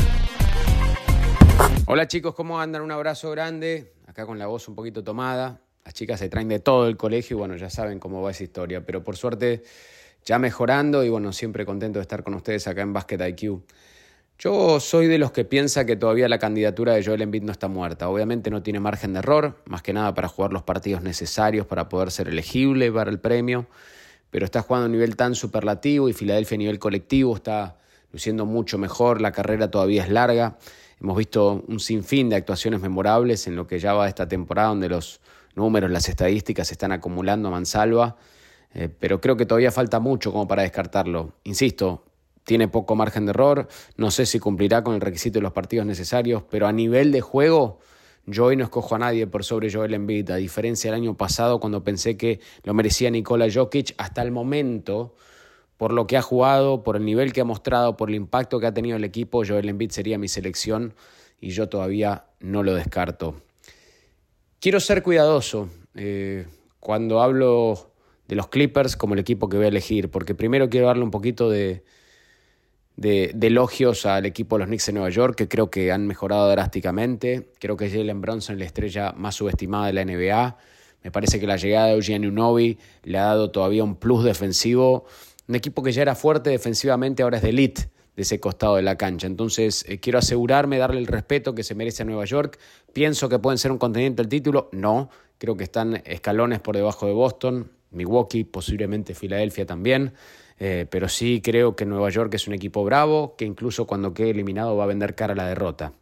Hola 1.86 2.08
chicos, 2.08 2.34
¿cómo 2.34 2.60
andan? 2.60 2.82
Un 2.82 2.90
abrazo 2.90 3.30
grande, 3.30 3.94
acá 4.08 4.26
con 4.26 4.40
la 4.40 4.48
voz 4.48 4.66
un 4.66 4.74
poquito 4.74 5.04
tomada. 5.04 5.65
Las 5.86 5.94
chicas 5.94 6.18
se 6.18 6.28
traen 6.28 6.48
de 6.48 6.58
todo 6.58 6.88
el 6.88 6.96
colegio 6.96 7.36
y 7.36 7.38
bueno, 7.38 7.54
ya 7.54 7.70
saben 7.70 8.00
cómo 8.00 8.20
va 8.20 8.32
esa 8.32 8.42
historia, 8.42 8.84
pero 8.84 9.04
por 9.04 9.16
suerte 9.16 9.62
ya 10.24 10.40
mejorando 10.40 11.04
y 11.04 11.08
bueno, 11.08 11.32
siempre 11.32 11.64
contento 11.64 12.00
de 12.00 12.02
estar 12.02 12.24
con 12.24 12.34
ustedes 12.34 12.66
acá 12.66 12.82
en 12.82 12.92
Basket 12.92 13.20
IQ. 13.24 13.60
Yo 14.36 14.80
soy 14.80 15.06
de 15.06 15.18
los 15.18 15.30
que 15.30 15.44
piensa 15.44 15.86
que 15.86 15.94
todavía 15.94 16.28
la 16.28 16.40
candidatura 16.40 16.94
de 16.94 17.04
Joel 17.04 17.22
Embiid 17.22 17.44
no 17.44 17.52
está 17.52 17.68
muerta. 17.68 18.08
Obviamente 18.08 18.50
no 18.50 18.64
tiene 18.64 18.80
margen 18.80 19.12
de 19.12 19.20
error, 19.20 19.62
más 19.64 19.80
que 19.80 19.92
nada 19.92 20.12
para 20.12 20.26
jugar 20.26 20.52
los 20.52 20.64
partidos 20.64 21.02
necesarios 21.02 21.66
para 21.66 21.88
poder 21.88 22.10
ser 22.10 22.26
elegible 22.26 22.90
para 22.90 23.08
el 23.08 23.20
premio, 23.20 23.68
pero 24.30 24.44
está 24.44 24.62
jugando 24.62 24.86
a 24.86 24.86
un 24.86 24.92
nivel 24.92 25.14
tan 25.14 25.36
superlativo 25.36 26.08
y 26.08 26.14
Filadelfia 26.14 26.56
a 26.56 26.58
nivel 26.58 26.80
colectivo 26.80 27.36
está 27.36 27.78
luciendo 28.10 28.44
mucho 28.44 28.76
mejor, 28.76 29.20
la 29.20 29.30
carrera 29.30 29.70
todavía 29.70 30.02
es 30.02 30.10
larga. 30.10 30.58
Hemos 31.00 31.16
visto 31.16 31.64
un 31.68 31.78
sinfín 31.78 32.28
de 32.28 32.34
actuaciones 32.34 32.80
memorables 32.80 33.46
en 33.46 33.54
lo 33.54 33.68
que 33.68 33.78
ya 33.78 33.92
va 33.92 34.08
esta 34.08 34.26
temporada 34.26 34.68
donde 34.68 34.88
los 34.88 35.20
números, 35.56 35.90
las 35.90 36.08
estadísticas 36.08 36.68
se 36.68 36.74
están 36.74 36.92
acumulando 36.92 37.48
a 37.48 37.50
mansalva, 37.50 38.16
eh, 38.74 38.88
pero 38.88 39.20
creo 39.20 39.36
que 39.36 39.46
todavía 39.46 39.72
falta 39.72 39.98
mucho 39.98 40.30
como 40.30 40.46
para 40.46 40.62
descartarlo. 40.62 41.32
Insisto, 41.44 42.04
tiene 42.44 42.68
poco 42.68 42.94
margen 42.94 43.26
de 43.26 43.30
error, 43.30 43.68
no 43.96 44.10
sé 44.10 44.24
si 44.24 44.38
cumplirá 44.38 44.84
con 44.84 44.94
el 44.94 45.00
requisito 45.00 45.38
de 45.38 45.42
los 45.42 45.52
partidos 45.52 45.86
necesarios, 45.86 46.44
pero 46.48 46.66
a 46.66 46.72
nivel 46.72 47.10
de 47.10 47.20
juego, 47.20 47.80
yo 48.24 48.44
hoy 48.44 48.56
no 48.56 48.64
escojo 48.64 48.94
a 48.94 48.98
nadie 48.98 49.26
por 49.26 49.44
sobre 49.44 49.72
Joel 49.72 49.94
Embiid, 49.94 50.30
a 50.30 50.36
diferencia 50.36 50.90
del 50.90 51.00
año 51.00 51.16
pasado 51.16 51.58
cuando 51.58 51.82
pensé 51.82 52.16
que 52.16 52.40
lo 52.62 52.74
merecía 52.74 53.10
Nikola 53.10 53.46
Jokic, 53.52 53.94
hasta 53.98 54.22
el 54.22 54.30
momento, 54.30 55.14
por 55.76 55.92
lo 55.92 56.06
que 56.06 56.16
ha 56.16 56.22
jugado, 56.22 56.82
por 56.82 56.96
el 56.96 57.04
nivel 57.04 57.32
que 57.32 57.40
ha 57.40 57.44
mostrado, 57.44 57.96
por 57.96 58.08
el 58.08 58.14
impacto 58.14 58.60
que 58.60 58.66
ha 58.66 58.74
tenido 58.74 58.96
el 58.96 59.04
equipo, 59.04 59.42
Joel 59.46 59.68
Embiid 59.68 59.90
sería 59.90 60.18
mi 60.18 60.28
selección 60.28 60.94
y 61.40 61.50
yo 61.50 61.68
todavía 61.68 62.26
no 62.40 62.62
lo 62.62 62.74
descarto. 62.74 63.42
Quiero 64.66 64.80
ser 64.80 65.04
cuidadoso 65.04 65.68
eh, 65.94 66.44
cuando 66.80 67.22
hablo 67.22 67.92
de 68.26 68.34
los 68.34 68.48
Clippers 68.48 68.96
como 68.96 69.14
el 69.14 69.20
equipo 69.20 69.48
que 69.48 69.58
voy 69.58 69.66
a 69.66 69.68
elegir, 69.68 70.10
porque 70.10 70.34
primero 70.34 70.68
quiero 70.68 70.88
darle 70.88 71.04
un 71.04 71.12
poquito 71.12 71.48
de, 71.48 71.84
elogios 73.00 74.06
al 74.06 74.26
equipo 74.26 74.56
de 74.56 74.58
los 74.58 74.66
Knicks 74.66 74.86
de 74.86 74.94
Nueva 74.94 75.10
York, 75.10 75.36
que 75.36 75.46
creo 75.46 75.70
que 75.70 75.92
han 75.92 76.08
mejorado 76.08 76.50
drásticamente. 76.50 77.52
Creo 77.60 77.76
que 77.76 77.88
Jalen 77.88 78.20
Bronson 78.20 78.56
es 78.56 78.58
la 78.58 78.64
estrella 78.64 79.12
más 79.12 79.36
subestimada 79.36 79.86
de 79.86 79.92
la 79.92 80.04
NBA. 80.04 80.56
Me 81.04 81.12
parece 81.12 81.38
que 81.38 81.46
la 81.46 81.58
llegada 81.58 81.86
de 81.86 81.92
Eugene 81.92 82.26
Unovi 82.26 82.76
le 83.04 83.18
ha 83.18 83.26
dado 83.26 83.52
todavía 83.52 83.84
un 83.84 83.94
plus 83.94 84.24
defensivo. 84.24 85.06
Un 85.46 85.54
equipo 85.54 85.84
que 85.84 85.92
ya 85.92 86.02
era 86.02 86.16
fuerte 86.16 86.50
defensivamente, 86.50 87.22
ahora 87.22 87.36
es 87.36 87.44
de 87.44 87.50
elite 87.50 87.88
de 88.16 88.22
ese 88.22 88.40
costado 88.40 88.76
de 88.76 88.82
la 88.82 88.96
cancha. 88.96 89.26
Entonces, 89.26 89.84
eh, 89.88 90.00
quiero 90.00 90.18
asegurarme, 90.18 90.78
darle 90.78 90.98
el 90.98 91.06
respeto 91.06 91.54
que 91.54 91.62
se 91.62 91.74
merece 91.74 92.02
a 92.02 92.06
Nueva 92.06 92.24
York. 92.24 92.58
Pienso 92.92 93.28
que 93.28 93.38
pueden 93.38 93.58
ser 93.58 93.70
un 93.70 93.78
contendiente 93.78 94.22
del 94.22 94.30
título. 94.30 94.68
No, 94.72 95.10
creo 95.38 95.56
que 95.56 95.64
están 95.64 96.02
escalones 96.06 96.60
por 96.60 96.74
debajo 96.74 97.06
de 97.06 97.12
Boston, 97.12 97.70
Milwaukee, 97.90 98.44
posiblemente 98.44 99.14
Filadelfia 99.14 99.66
también. 99.66 100.14
Eh, 100.58 100.86
pero 100.90 101.08
sí 101.08 101.42
creo 101.44 101.76
que 101.76 101.84
Nueva 101.84 102.08
York 102.08 102.32
es 102.34 102.48
un 102.48 102.54
equipo 102.54 102.82
bravo, 102.82 103.36
que 103.36 103.44
incluso 103.44 103.86
cuando 103.86 104.14
quede 104.14 104.30
eliminado 104.30 104.76
va 104.76 104.84
a 104.84 104.86
vender 104.86 105.14
cara 105.14 105.34
a 105.34 105.36
la 105.36 105.46
derrota. 105.46 105.92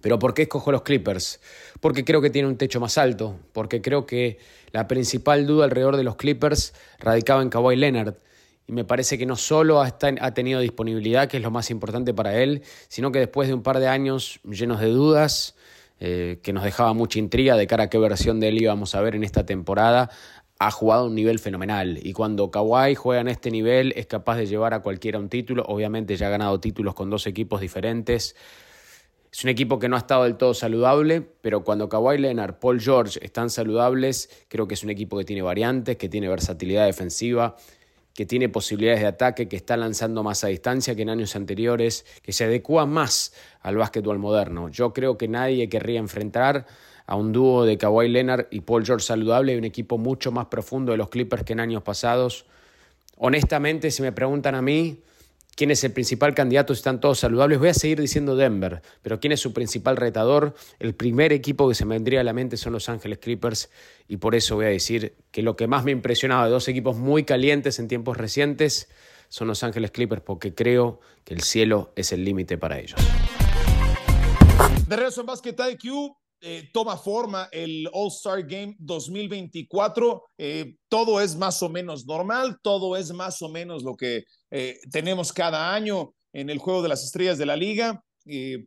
Pero 0.00 0.18
¿por 0.18 0.34
qué 0.34 0.42
escojo 0.42 0.72
los 0.72 0.82
Clippers? 0.82 1.40
Porque 1.80 2.04
creo 2.04 2.22
que 2.22 2.30
tiene 2.30 2.48
un 2.48 2.56
techo 2.56 2.80
más 2.80 2.96
alto, 2.96 3.36
porque 3.52 3.82
creo 3.82 4.06
que 4.06 4.38
la 4.72 4.88
principal 4.88 5.46
duda 5.46 5.64
alrededor 5.64 5.96
de 5.96 6.04
los 6.04 6.16
Clippers 6.16 6.74
radicaba 6.98 7.42
en 7.42 7.50
Kawhi 7.50 7.76
Leonard 7.76 8.14
y 8.66 8.72
me 8.72 8.84
parece 8.84 9.16
que 9.16 9.26
no 9.26 9.36
solo 9.36 9.80
ha, 9.80 9.98
tenido 10.34 10.60
disponibilidad, 10.60 11.28
que 11.28 11.36
es 11.36 11.42
lo 11.42 11.50
más 11.50 11.70
importante 11.70 12.12
para 12.12 12.42
él, 12.42 12.62
sino 12.88 13.12
que 13.12 13.20
después 13.20 13.48
de 13.48 13.54
un 13.54 13.62
par 13.62 13.78
de 13.78 13.88
años 13.88 14.40
llenos 14.44 14.80
de 14.80 14.88
dudas, 14.88 15.54
eh, 16.00 16.40
que 16.42 16.52
nos 16.52 16.64
dejaba 16.64 16.92
mucha 16.92 17.18
intriga 17.18 17.56
de 17.56 17.66
cara 17.66 17.84
a 17.84 17.90
qué 17.90 17.98
versión 17.98 18.40
de 18.40 18.48
él 18.48 18.60
íbamos 18.60 18.94
a 18.94 19.00
ver 19.00 19.14
en 19.14 19.24
esta 19.24 19.46
temporada, 19.46 20.10
ha 20.58 20.70
jugado 20.70 21.04
a 21.04 21.06
un 21.06 21.14
nivel 21.14 21.38
fenomenal. 21.38 21.98
Y 22.02 22.12
cuando 22.12 22.50
Kawhi 22.50 22.94
juega 22.94 23.20
en 23.20 23.28
este 23.28 23.50
nivel, 23.50 23.92
es 23.96 24.06
capaz 24.06 24.36
de 24.36 24.46
llevar 24.46 24.74
a 24.74 24.80
cualquiera 24.80 25.18
un 25.18 25.28
título. 25.28 25.64
Obviamente 25.68 26.16
ya 26.16 26.26
ha 26.26 26.30
ganado 26.30 26.58
títulos 26.60 26.94
con 26.94 27.10
dos 27.10 27.26
equipos 27.26 27.60
diferentes. 27.60 28.34
Es 29.30 29.44
un 29.44 29.50
equipo 29.50 29.78
que 29.78 29.88
no 29.88 29.96
ha 29.96 29.98
estado 29.98 30.24
del 30.24 30.36
todo 30.36 30.54
saludable, 30.54 31.20
pero 31.20 31.62
cuando 31.62 31.88
Kawhi 31.88 32.18
Leonard, 32.18 32.58
Paul 32.58 32.80
George 32.80 33.18
están 33.22 33.50
saludables, 33.50 34.30
creo 34.48 34.66
que 34.66 34.74
es 34.74 34.82
un 34.82 34.88
equipo 34.88 35.18
que 35.18 35.24
tiene 35.24 35.42
variantes, 35.42 35.96
que 35.96 36.08
tiene 36.08 36.28
versatilidad 36.28 36.86
defensiva, 36.86 37.54
que 38.16 38.24
tiene 38.24 38.48
posibilidades 38.48 39.02
de 39.02 39.06
ataque, 39.08 39.46
que 39.46 39.56
está 39.56 39.76
lanzando 39.76 40.22
más 40.22 40.42
a 40.42 40.48
distancia 40.48 40.96
que 40.96 41.02
en 41.02 41.10
años 41.10 41.36
anteriores, 41.36 42.06
que 42.22 42.32
se 42.32 42.44
adecua 42.44 42.86
más 42.86 43.34
al 43.60 43.76
básquetbol 43.76 44.18
moderno. 44.18 44.70
Yo 44.70 44.94
creo 44.94 45.18
que 45.18 45.28
nadie 45.28 45.68
querría 45.68 46.00
enfrentar 46.00 46.66
a 47.06 47.14
un 47.14 47.32
dúo 47.32 47.66
de 47.66 47.76
Kawhi 47.76 48.08
Leonard 48.08 48.46
y 48.50 48.62
Paul 48.62 48.86
George 48.86 49.04
saludable 49.04 49.54
y 49.54 49.58
un 49.58 49.64
equipo 49.64 49.98
mucho 49.98 50.32
más 50.32 50.46
profundo 50.46 50.92
de 50.92 50.98
los 50.98 51.10
Clippers 51.10 51.44
que 51.44 51.52
en 51.52 51.60
años 51.60 51.82
pasados. 51.82 52.46
Honestamente, 53.18 53.90
si 53.90 54.00
me 54.00 54.12
preguntan 54.12 54.54
a 54.54 54.62
mí, 54.62 55.02
quién 55.56 55.70
es 55.70 55.82
el 55.82 55.92
principal 55.92 56.34
candidato 56.34 56.72
están 56.72 57.00
todos 57.00 57.18
saludables. 57.18 57.58
Voy 57.58 57.70
a 57.70 57.74
seguir 57.74 58.00
diciendo 58.00 58.36
Denver, 58.36 58.82
pero 59.02 59.18
quién 59.18 59.32
es 59.32 59.40
su 59.40 59.52
principal 59.52 59.96
retador. 59.96 60.54
El 60.78 60.94
primer 60.94 61.32
equipo 61.32 61.68
que 61.68 61.74
se 61.74 61.84
me 61.84 61.96
vendría 61.96 62.20
a 62.20 62.24
la 62.24 62.32
mente 62.32 62.56
son 62.56 62.74
los 62.74 62.88
Ángeles 62.88 63.18
Clippers 63.18 63.70
y 64.06 64.18
por 64.18 64.34
eso 64.34 64.54
voy 64.54 64.66
a 64.66 64.68
decir 64.68 65.16
que 65.32 65.42
lo 65.42 65.56
que 65.56 65.66
más 65.66 65.82
me 65.82 65.90
ha 65.90 65.92
impresionado 65.92 66.44
de 66.44 66.50
dos 66.50 66.68
equipos 66.68 66.96
muy 66.96 67.24
calientes 67.24 67.78
en 67.78 67.88
tiempos 67.88 68.16
recientes 68.16 68.88
son 69.28 69.48
los 69.48 69.64
Ángeles 69.64 69.90
Clippers 69.90 70.22
porque 70.22 70.54
creo 70.54 71.00
que 71.24 71.34
el 71.34 71.40
cielo 71.40 71.92
es 71.96 72.12
el 72.12 72.22
límite 72.24 72.58
para 72.58 72.78
ellos. 72.78 73.00
De 74.86 74.94
regreso 74.94 75.22
en 75.22 75.26
Basket 75.26 75.56
IQ, 75.72 76.14
eh, 76.40 76.70
toma 76.72 76.96
forma 76.96 77.48
el 77.50 77.88
All-Star 77.92 78.42
Game 78.46 78.76
2024. 78.78 80.22
Eh, 80.38 80.76
todo 80.88 81.20
es 81.20 81.34
más 81.36 81.62
o 81.62 81.68
menos 81.68 82.06
normal, 82.06 82.58
todo 82.62 82.96
es 82.96 83.12
más 83.12 83.40
o 83.42 83.48
menos 83.48 83.82
lo 83.82 83.96
que 83.96 84.24
eh, 84.50 84.78
tenemos 84.90 85.32
cada 85.32 85.74
año 85.74 86.12
en 86.32 86.50
el 86.50 86.58
juego 86.58 86.82
de 86.82 86.88
las 86.88 87.04
estrellas 87.04 87.38
de 87.38 87.46
la 87.46 87.56
liga. 87.56 88.02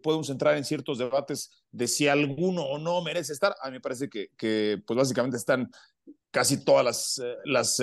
podemos 0.02 0.30
entrar 0.30 0.56
en 0.58 0.64
ciertos 0.64 0.98
debates 0.98 1.50
de 1.72 1.88
si 1.88 2.08
alguno 2.08 2.64
o 2.64 2.80
no 2.80 3.02
merece 3.02 3.34
estar. 3.34 3.54
A 3.62 3.68
mí 3.68 3.74
me 3.74 3.82
parece 3.82 4.10
que, 4.10 4.78
pues 4.86 4.98
básicamente 4.98 5.38
están 5.38 5.70
casi 6.32 6.64
todas 6.64 6.84
las, 6.86 7.22
las 7.46 7.80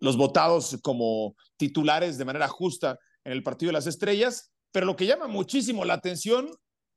los 0.00 0.16
votados 0.16 0.78
como 0.82 1.36
titulares 1.56 2.18
de 2.18 2.24
manera 2.24 2.48
justa 2.48 2.98
en 3.24 3.32
el 3.32 3.42
partido 3.42 3.68
de 3.68 3.74
las 3.74 3.86
estrellas. 3.86 4.50
Pero 4.72 4.86
lo 4.86 4.96
que 4.96 5.06
llama 5.06 5.28
muchísimo 5.28 5.84
la 5.84 5.94
atención 5.94 6.48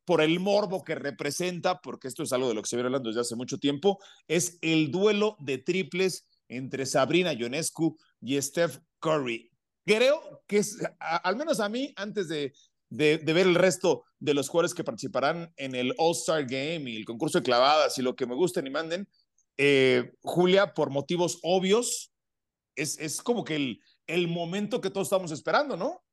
por 0.05 0.21
el 0.21 0.39
morbo 0.39 0.83
que 0.83 0.95
representa, 0.95 1.79
porque 1.81 2.07
esto 2.07 2.23
es 2.23 2.33
algo 2.33 2.49
de 2.49 2.55
lo 2.55 2.61
que 2.61 2.69
se 2.69 2.75
viene 2.75 2.87
hablando 2.87 3.09
desde 3.09 3.21
hace 3.21 3.35
mucho 3.35 3.57
tiempo, 3.57 3.99
es 4.27 4.57
el 4.61 4.91
duelo 4.91 5.37
de 5.39 5.57
triples 5.57 6.27
entre 6.47 6.85
Sabrina 6.85 7.33
Ionescu 7.33 7.97
y 8.19 8.41
Steph 8.41 8.79
Curry. 8.99 9.51
Creo 9.85 10.43
que 10.47 10.57
es, 10.57 10.77
al 10.99 11.35
menos 11.35 11.59
a 11.59 11.69
mí, 11.69 11.93
antes 11.95 12.27
de, 12.27 12.53
ver 12.89 13.47
el 13.47 13.55
resto 13.55 14.03
de 14.19 14.33
los 14.33 14.49
jugadores 14.49 14.73
que 14.73 14.83
participarán 14.83 15.53
en 15.55 15.75
el 15.75 15.93
All-Star 15.97 16.45
Game 16.45 16.89
y 16.89 16.97
el 16.97 17.05
concurso 17.05 17.39
de 17.39 17.43
clavadas 17.43 17.97
y 17.97 18.01
lo 18.01 18.15
que 18.15 18.25
me 18.25 18.35
gusten 18.35 18.67
y 18.67 18.69
manden, 18.69 19.07
eh, 19.57 20.11
Julia, 20.21 20.73
por 20.73 20.89
motivos 20.89 21.39
obvios, 21.43 22.11
es, 22.75 23.21
como 23.21 23.43
que 23.43 23.77
el 24.07 24.27
momento 24.27 24.81
que 24.81 24.89
todos 24.89 25.07
estamos 25.07 25.31
esperando, 25.31 25.77
¿no? 25.77 26.03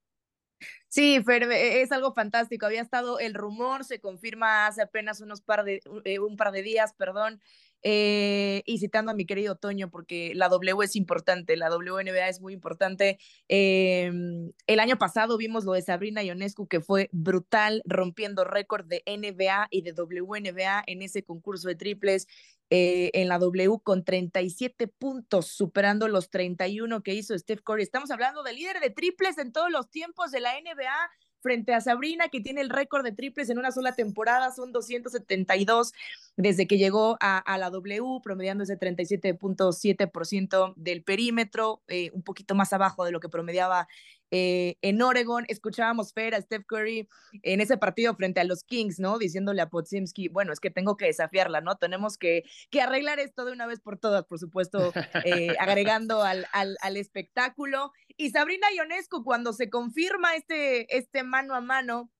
Sí, 0.88 1.22
Fer, 1.24 1.44
e, 1.44 1.82
es 1.82 1.92
algo 1.92 2.12
fantástico. 2.14 2.66
Había 2.66 2.80
estado 2.82 3.18
el 3.18 3.34
rumor, 3.34 3.84
se 3.84 4.00
confirma 4.00 4.66
hace 4.66 4.82
apenas 4.82 5.20
unos 5.20 5.40
par 5.42 5.64
de, 5.64 5.80
eh, 6.04 6.18
un 6.18 6.36
par 6.36 6.52
de 6.52 6.62
días, 6.62 6.94
perdón, 6.94 7.40
eh, 7.82 8.62
y 8.66 8.78
citando 8.78 9.12
a 9.12 9.14
mi 9.14 9.24
querido 9.26 9.56
Toño, 9.56 9.90
porque 9.90 10.32
la 10.34 10.48
W 10.48 10.82
es 10.82 10.96
importante, 10.96 11.56
la 11.56 11.68
WNBA 11.70 12.28
es 12.28 12.40
muy 12.40 12.52
importante. 12.54 13.18
Em, 13.48 14.52
el 14.66 14.80
año 14.80 14.96
pasado 14.98 15.36
vimos 15.36 15.64
lo 15.64 15.72
de 15.72 15.82
Sabrina 15.82 16.22
Ionescu, 16.22 16.66
que 16.66 16.80
fue 16.80 17.08
brutal, 17.12 17.82
rompiendo 17.84 18.44
récord 18.44 18.86
de 18.86 19.02
NBA 19.06 19.68
y 19.70 19.82
de 19.82 19.92
WNBA 19.92 20.82
en 20.86 21.02
ese 21.02 21.22
concurso 21.22 21.68
de 21.68 21.76
triples. 21.76 22.26
Eh, 22.70 23.10
en 23.14 23.28
la 23.28 23.38
W 23.38 23.78
con 23.82 24.04
37 24.04 24.88
puntos, 24.88 25.46
superando 25.46 26.06
los 26.06 26.28
31 26.28 27.02
que 27.02 27.14
hizo 27.14 27.38
Steph 27.38 27.62
Curry. 27.62 27.82
Estamos 27.82 28.10
hablando 28.10 28.42
del 28.42 28.56
líder 28.56 28.80
de 28.80 28.90
triples 28.90 29.38
en 29.38 29.52
todos 29.52 29.70
los 29.70 29.88
tiempos 29.88 30.30
de 30.32 30.40
la 30.40 30.52
NBA 30.60 31.10
frente 31.40 31.72
a 31.72 31.80
Sabrina, 31.80 32.28
que 32.28 32.40
tiene 32.40 32.60
el 32.60 32.68
récord 32.68 33.04
de 33.04 33.12
triples 33.12 33.48
en 33.48 33.58
una 33.58 33.70
sola 33.70 33.94
temporada, 33.94 34.50
son 34.50 34.72
272 34.72 35.92
desde 36.36 36.66
que 36.66 36.78
llegó 36.78 37.16
a, 37.20 37.56
la 37.58 37.70
W, 37.70 38.20
promediando 38.22 38.64
ese 38.64 38.78
37.7% 38.78 40.74
del 40.76 41.02
perímetro, 41.02 41.80
eh, 41.88 42.10
un 42.12 42.22
poquito 42.22 42.54
más 42.54 42.72
abajo 42.72 43.04
de 43.04 43.12
lo 43.12 43.20
que 43.20 43.28
promediaba 43.28 43.88
eh, 44.30 44.76
en 44.82 45.02
Oregon. 45.02 45.44
Escuchábamos 45.48 46.12
Fer 46.12 46.34
a 46.34 46.40
Steph 46.40 46.64
Curry 46.66 47.08
en 47.42 47.60
ese 47.60 47.76
partido 47.76 48.14
frente 48.14 48.40
a 48.40 48.44
los 48.44 48.64
Kings, 48.64 48.98
¿no? 48.98 49.18
Diciéndole 49.18 49.62
a 49.62 49.68
Podzimski, 49.68 50.28
bueno, 50.28 50.52
es 50.52 50.60
que 50.60 50.70
tengo 50.70 50.96
que 50.96 51.06
desafiarla, 51.06 51.60
¿no? 51.60 51.76
Tenemos 51.76 52.18
que, 52.18 52.44
que 52.70 52.80
arreglar 52.80 53.18
esto 53.20 53.44
de 53.44 53.52
una 53.52 53.66
vez 53.66 53.80
por 53.80 53.98
todas, 53.98 54.24
por 54.24 54.38
supuesto, 54.38 54.92
eh, 55.24 55.54
agregando 55.60 56.22
al, 56.22 56.46
al, 56.52 56.76
al, 56.82 56.96
espectáculo. 56.96 57.92
Y 58.16 58.30
Sabrina 58.30 58.66
Ionescu, 58.74 59.22
cuando 59.24 59.52
se 59.52 59.70
confirma 59.70 60.34
este, 60.34 60.96
este 60.96 61.22
mano 61.22 61.54
a 61.54 61.60
mano 61.60 62.10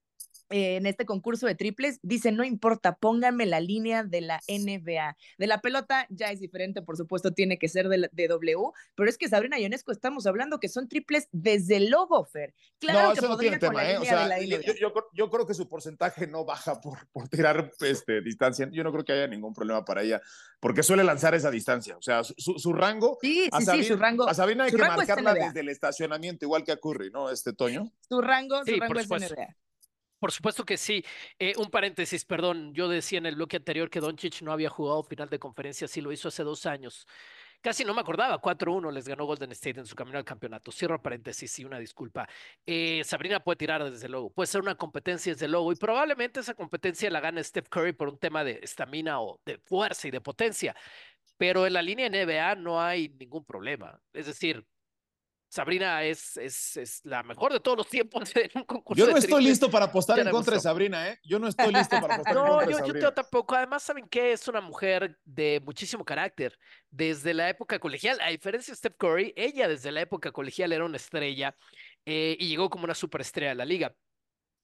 en 0.50 0.86
este 0.86 1.04
concurso 1.04 1.46
de 1.46 1.54
triples, 1.54 1.98
dice, 2.02 2.32
no 2.32 2.44
importa, 2.44 2.96
pónganme 2.96 3.46
la 3.46 3.60
línea 3.60 4.04
de 4.04 4.20
la 4.20 4.40
NBA. 4.48 5.16
De 5.38 5.46
la 5.46 5.60
pelota 5.60 6.06
ya 6.10 6.30
es 6.30 6.40
diferente, 6.40 6.82
por 6.82 6.96
supuesto, 6.96 7.32
tiene 7.32 7.58
que 7.58 7.68
ser 7.68 7.88
de, 7.88 8.28
W, 8.28 8.70
pero 8.94 9.08
es 9.08 9.18
que 9.18 9.28
Sabrina 9.28 9.58
Ionesco 9.58 9.92
estamos 9.92 10.26
hablando 10.26 10.60
que 10.60 10.68
son 10.68 10.88
triples 10.88 11.28
desde 11.32 11.76
el 11.76 11.90
logo, 11.90 12.24
Fer. 12.24 12.54
Claro 12.78 13.14
que 13.14 13.22
podría 13.22 13.58
con 13.58 13.74
la 13.74 13.90
¿eh? 13.90 13.98
línea 13.98 14.22
de 14.22 14.28
la 14.28 14.40
yo, 14.40 14.74
yo, 14.74 14.92
yo, 15.12 15.30
creo 15.30 15.46
que 15.46 15.54
su 15.54 15.68
porcentaje 15.68 16.26
no 16.26 16.44
baja 16.44 16.80
por, 16.80 17.06
por 17.08 17.28
tirar 17.28 17.72
este, 17.80 18.20
distancia. 18.20 18.68
Yo 18.72 18.84
no 18.84 18.92
creo 18.92 19.04
que 19.04 19.12
haya 19.12 19.26
ningún 19.26 19.54
problema 19.54 19.84
para 19.84 20.02
ella, 20.02 20.20
porque 20.60 20.82
suele 20.82 21.04
lanzar 21.04 21.34
esa 21.34 21.50
distancia. 21.50 21.96
O 21.96 22.02
sea, 22.02 22.24
su, 22.24 22.58
su 22.58 22.72
rango... 22.72 23.18
Sí, 23.20 23.48
sí, 23.58 23.66
sí, 23.66 23.84
su 23.84 23.96
rango. 23.96 24.28
A 24.28 24.34
Sabina 24.34 24.64
hay 24.64 24.70
que 24.72 24.78
marcarla 24.78 25.34
desde 25.34 25.60
el 25.60 25.68
estacionamiento, 25.68 26.44
igual 26.44 26.64
que 26.64 26.72
a 26.72 26.76
Curry, 26.76 27.10
¿no? 27.10 27.30
Este 27.30 27.52
Toño. 27.52 27.92
Su 28.08 28.20
rango, 28.20 28.64
su 28.64 28.76
rango 28.76 28.98
es 28.98 29.08
NBA. 29.08 29.56
Por 30.18 30.32
supuesto 30.32 30.64
que 30.64 30.76
sí. 30.76 31.04
Eh, 31.38 31.54
un 31.56 31.70
paréntesis, 31.70 32.24
perdón. 32.24 32.74
Yo 32.74 32.88
decía 32.88 33.18
en 33.18 33.26
el 33.26 33.36
bloque 33.36 33.56
anterior 33.56 33.88
que 33.90 34.00
Doncic 34.00 34.42
no 34.42 34.52
había 34.52 34.68
jugado 34.68 35.02
final 35.02 35.28
de 35.28 35.38
conferencia, 35.38 35.86
sí 35.88 36.00
lo 36.00 36.12
hizo 36.12 36.28
hace 36.28 36.42
dos 36.42 36.66
años. 36.66 37.06
Casi 37.60 37.84
no 37.84 37.92
me 37.92 38.00
acordaba, 38.00 38.40
4-1 38.40 38.92
les 38.92 39.08
ganó 39.08 39.24
Golden 39.26 39.50
State 39.50 39.80
en 39.80 39.86
su 39.86 39.96
camino 39.96 40.16
al 40.18 40.24
campeonato. 40.24 40.70
Cierro 40.70 41.02
paréntesis 41.02 41.58
y 41.58 41.64
una 41.64 41.78
disculpa. 41.80 42.28
Eh, 42.64 43.02
Sabrina 43.04 43.40
puede 43.40 43.56
tirar 43.56 43.90
desde 43.90 44.08
luego, 44.08 44.30
puede 44.30 44.46
ser 44.46 44.60
una 44.60 44.76
competencia 44.76 45.32
desde 45.32 45.48
luego 45.48 45.72
y 45.72 45.76
probablemente 45.76 46.40
esa 46.40 46.54
competencia 46.54 47.10
la 47.10 47.20
gane 47.20 47.42
Steph 47.42 47.68
Curry 47.68 47.92
por 47.94 48.08
un 48.08 48.18
tema 48.18 48.44
de 48.44 48.60
estamina 48.62 49.20
o 49.20 49.40
de 49.44 49.58
fuerza 49.58 50.06
y 50.06 50.12
de 50.12 50.20
potencia. 50.20 50.76
Pero 51.36 51.66
en 51.66 51.72
la 51.72 51.82
línea 51.82 52.08
NBA 52.08 52.56
no 52.56 52.80
hay 52.80 53.08
ningún 53.10 53.44
problema. 53.44 54.00
Es 54.12 54.26
decir, 54.26 54.64
Sabrina 55.48 56.04
es, 56.04 56.36
es, 56.36 56.76
es, 56.76 57.00
la 57.04 57.22
mejor 57.22 57.52
de 57.52 57.60
todos 57.60 57.78
los 57.78 57.88
tiempos 57.88 58.34
en 58.36 58.50
un 58.54 58.64
concurso. 58.64 59.02
Yo 59.02 59.10
no 59.10 59.16
estoy 59.18 59.42
listo 59.42 59.70
para 59.70 59.86
apostar 59.86 60.18
en 60.18 60.30
contra 60.30 60.54
de 60.54 60.60
Sabrina, 60.60 61.08
¿eh? 61.08 61.18
Yo 61.24 61.38
no 61.38 61.48
estoy 61.48 61.72
listo 61.72 61.98
para 62.00 62.16
apostar 62.16 62.36
en 62.36 62.42
contra 62.42 62.66
de 62.66 62.74
Sabrina. 62.74 62.94
No, 62.94 63.00
yo 63.00 63.12
tampoco. 63.12 63.54
Además, 63.54 63.82
¿saben 63.82 64.06
qué? 64.08 64.32
Es 64.32 64.46
una 64.46 64.60
mujer 64.60 65.18
de 65.24 65.62
muchísimo 65.64 66.04
carácter. 66.04 66.58
Desde 66.90 67.32
la 67.32 67.48
época 67.48 67.78
colegial, 67.78 68.18
a 68.20 68.28
diferencia 68.28 68.72
de 68.72 68.76
Steph 68.76 68.96
Curry, 68.98 69.32
ella 69.36 69.68
desde 69.68 69.90
la 69.90 70.02
época 70.02 70.32
colegial 70.32 70.72
era 70.72 70.84
una 70.84 70.96
estrella 70.96 71.56
eh, 72.04 72.36
y 72.38 72.48
llegó 72.48 72.68
como 72.68 72.84
una 72.84 72.94
superestrella 72.94 73.52
a 73.52 73.54
la 73.54 73.64
liga. 73.64 73.94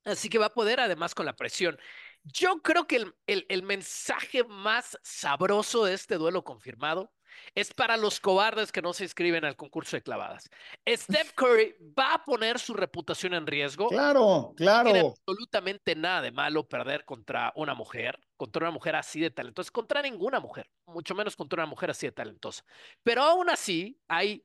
Así 0.04 0.28
que 0.28 0.36
va 0.36 0.46
a 0.46 0.54
poder, 0.54 0.80
además, 0.80 1.14
con 1.14 1.24
la 1.24 1.34
presión. 1.34 1.78
Yo 2.24 2.60
creo 2.60 2.86
que 2.86 2.96
el, 2.96 3.14
el, 3.26 3.46
el 3.48 3.62
mensaje 3.62 4.44
más 4.44 4.98
sabroso 5.02 5.86
de 5.86 5.94
este 5.94 6.16
duelo 6.16 6.44
confirmado 6.44 7.10
es 7.54 7.72
para 7.72 7.96
los 7.96 8.20
cobardes 8.20 8.72
que 8.72 8.82
no 8.82 8.92
se 8.92 9.04
inscriben 9.04 9.44
al 9.44 9.56
concurso 9.56 9.96
de 9.96 10.02
clavadas. 10.02 10.48
Steph 10.88 11.32
Curry 11.34 11.74
va 11.98 12.14
a 12.14 12.24
poner 12.24 12.58
su 12.58 12.74
reputación 12.74 13.34
en 13.34 13.46
riesgo. 13.46 13.88
Claro, 13.88 14.52
claro. 14.56 14.88
No 14.88 14.92
tiene 14.92 15.08
absolutamente 15.08 15.94
nada 15.94 16.22
de 16.22 16.32
malo 16.32 16.68
perder 16.68 17.04
contra 17.04 17.52
una 17.56 17.74
mujer, 17.74 18.18
contra 18.36 18.64
una 18.64 18.72
mujer 18.72 18.96
así 18.96 19.20
de 19.20 19.30
talentosa, 19.30 19.70
contra 19.70 20.02
ninguna 20.02 20.40
mujer, 20.40 20.70
mucho 20.86 21.14
menos 21.14 21.36
contra 21.36 21.62
una 21.62 21.70
mujer 21.70 21.90
así 21.90 22.06
de 22.06 22.12
talentosa. 22.12 22.64
Pero 23.02 23.22
aún 23.22 23.50
así, 23.50 23.98
hay 24.08 24.44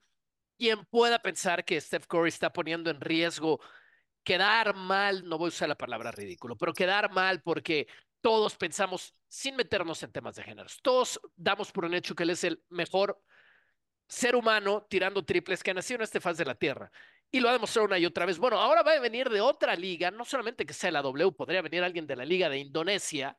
quien 0.58 0.86
pueda 0.86 1.19
pensar 1.19 1.63
que 1.63 1.80
Steph 1.80 2.06
Curry 2.08 2.30
está 2.30 2.52
poniendo 2.52 2.89
en 2.89 2.99
riesgo 2.99 3.60
quedar 4.23 4.75
mal, 4.75 5.28
no 5.28 5.38
voy 5.38 5.47
a 5.47 5.49
usar 5.49 5.69
la 5.69 5.78
palabra 5.78 6.12
ridículo, 6.12 6.56
pero 6.56 6.73
quedar 6.73 7.12
mal 7.12 7.41
porque 7.41 7.88
todos 8.21 8.55
pensamos, 8.55 9.15
sin 9.27 9.55
meternos 9.55 10.01
en 10.03 10.12
temas 10.12 10.36
de 10.36 10.43
géneros, 10.43 10.79
todos 10.82 11.19
damos 11.36 11.71
por 11.71 11.86
un 11.86 11.93
hecho 11.93 12.15
que 12.15 12.23
él 12.23 12.32
es 12.32 12.43
el 12.43 12.63
mejor 12.69 13.21
ser 14.08 14.36
humano 14.36 14.86
tirando 14.89 15.23
triples 15.23 15.63
que 15.63 15.71
ha 15.71 15.73
nacido 15.73 15.97
en 15.97 16.03
este 16.03 16.19
faz 16.19 16.38
de 16.38 16.45
la 16.45 16.55
Tierra. 16.55 16.91
Y 17.32 17.39
lo 17.39 17.49
ha 17.49 17.53
demostrado 17.53 17.86
una 17.86 17.99
y 17.99 18.08
otra 18.08 18.25
vez. 18.25 18.39
Bueno, 18.39 18.58
ahora 18.58 18.82
va 18.82 18.93
a 18.93 18.99
venir 18.99 19.29
de 19.29 19.39
otra 19.39 19.75
liga, 19.75 20.10
no 20.10 20.25
solamente 20.25 20.65
que 20.65 20.73
sea 20.73 20.91
la 20.91 21.03
W, 21.03 21.32
podría 21.32 21.62
venir 21.62 21.84
alguien 21.84 22.08
de 22.08 22.15
la 22.15 22.25
liga 22.25 22.49
de 22.49 22.58
Indonesia 22.58 23.38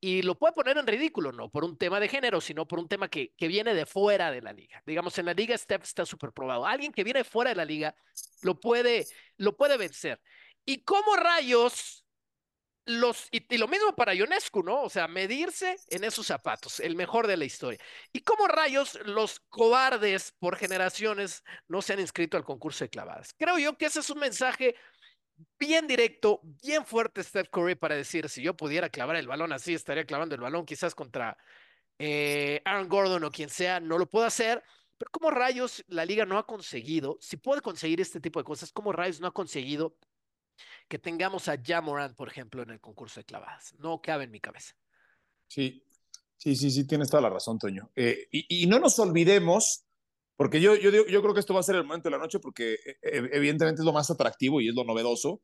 y 0.00 0.22
lo 0.22 0.36
puede 0.36 0.52
poner 0.52 0.76
en 0.78 0.86
ridículo, 0.86 1.32
no 1.32 1.50
por 1.50 1.64
un 1.64 1.76
tema 1.76 1.98
de 1.98 2.08
género, 2.08 2.40
sino 2.40 2.66
por 2.66 2.78
un 2.78 2.88
tema 2.88 3.08
que, 3.08 3.32
que 3.36 3.48
viene 3.48 3.74
de 3.74 3.86
fuera 3.86 4.30
de 4.30 4.42
la 4.42 4.52
liga. 4.52 4.82
Digamos, 4.86 5.18
en 5.18 5.26
la 5.26 5.34
liga 5.34 5.56
Steph 5.56 5.82
está 5.82 6.06
súper 6.06 6.32
probado. 6.32 6.66
Alguien 6.66 6.92
que 6.92 7.04
viene 7.04 7.24
fuera 7.24 7.50
de 7.50 7.56
la 7.56 7.64
liga 7.64 7.94
lo 8.42 8.58
puede, 8.60 9.06
lo 9.36 9.56
puede 9.56 9.76
vencer. 9.76 10.20
¿Y 10.64 10.82
cómo 10.84 11.16
rayos 11.16 11.97
los, 12.88 13.28
y, 13.30 13.56
lo 13.58 13.68
mismo 13.68 13.94
para 13.94 14.14
Ionescu, 14.14 14.62
¿no? 14.62 14.82
O 14.82 14.88
sea, 14.88 15.06
medirse 15.08 15.76
en 15.90 16.04
esos 16.04 16.26
zapatos, 16.26 16.80
el 16.80 16.96
mejor 16.96 17.26
de 17.26 17.36
la 17.36 17.44
historia. 17.44 17.78
¿Y 18.12 18.20
cómo 18.22 18.48
rayos 18.48 18.98
los 19.04 19.40
cobardes 19.50 20.32
por 20.38 20.56
generaciones 20.56 21.44
no 21.68 21.82
se 21.82 21.92
han 21.92 22.00
inscrito 22.00 22.38
al 22.38 22.44
concurso 22.44 22.84
de 22.84 22.88
clavadas? 22.88 23.34
Creo 23.38 23.58
yo 23.58 23.76
que 23.76 23.86
ese 23.86 24.00
es 24.00 24.08
un 24.08 24.18
mensaje 24.18 24.74
bien 25.58 25.86
directo, 25.86 26.40
bien 26.42 26.86
fuerte 26.86 27.22
Steph 27.22 27.50
Curry 27.50 27.74
para 27.74 27.94
decir, 27.94 28.28
si 28.30 28.42
yo 28.42 28.56
pudiera 28.56 28.88
clavar 28.88 29.16
el 29.16 29.28
balón 29.28 29.52
así, 29.52 29.74
estaría 29.74 30.06
clavando 30.06 30.34
el 30.34 30.40
balón 30.40 30.64
quizás 30.64 30.94
contra 30.94 31.36
eh, 31.98 32.62
Aaron 32.64 32.88
Gordon 32.88 33.24
o 33.24 33.30
quien 33.30 33.50
sea, 33.50 33.80
no 33.80 33.98
lo 33.98 34.08
puedo 34.08 34.24
hacer. 34.24 34.62
Pero 34.96 35.10
¿cómo 35.12 35.30
rayos 35.30 35.84
la 35.88 36.06
liga 36.06 36.24
no 36.24 36.38
ha 36.38 36.46
conseguido, 36.46 37.18
si 37.20 37.36
puede 37.36 37.60
conseguir 37.60 38.00
este 38.00 38.18
tipo 38.18 38.40
de 38.40 38.44
cosas, 38.44 38.72
cómo 38.72 38.92
rayos 38.92 39.20
no 39.20 39.28
ha 39.28 39.34
conseguido 39.34 39.94
que 40.88 40.98
tengamos 40.98 41.48
a 41.48 41.56
Jamoran, 41.62 42.14
por 42.14 42.28
ejemplo, 42.28 42.62
en 42.62 42.70
el 42.70 42.80
concurso 42.80 43.20
de 43.20 43.24
clavadas. 43.24 43.74
No 43.78 44.00
cabe 44.00 44.24
en 44.24 44.30
mi 44.30 44.40
cabeza. 44.40 44.74
Sí, 45.46 45.82
sí, 46.36 46.56
sí, 46.56 46.70
sí, 46.70 46.86
tienes 46.86 47.10
toda 47.10 47.22
la 47.22 47.30
razón, 47.30 47.58
Toño. 47.58 47.90
Eh, 47.96 48.28
y, 48.30 48.66
no 48.66 48.78
nos 48.78 48.98
olvidemos, 48.98 49.84
porque 50.36 50.60
yo, 50.60 50.74
yo, 50.74 50.90
yo 50.90 51.22
creo 51.22 51.34
que 51.34 51.40
esto 51.40 51.54
va 51.54 51.60
a 51.60 51.64
ser 51.64 51.76
el 51.76 51.84
momento 51.84 52.08
de 52.08 52.16
la 52.16 52.22
noche, 52.22 52.38
porque 52.38 52.74
eh, 52.74 52.98
eh, 53.02 53.28
evidentemente 53.32 53.80
es 53.80 53.86
lo 53.86 53.92
más 53.92 54.10
atractivo 54.10 54.60
y 54.60 54.68
es 54.68 54.74
lo 54.74 54.84
novedoso. 54.84 55.42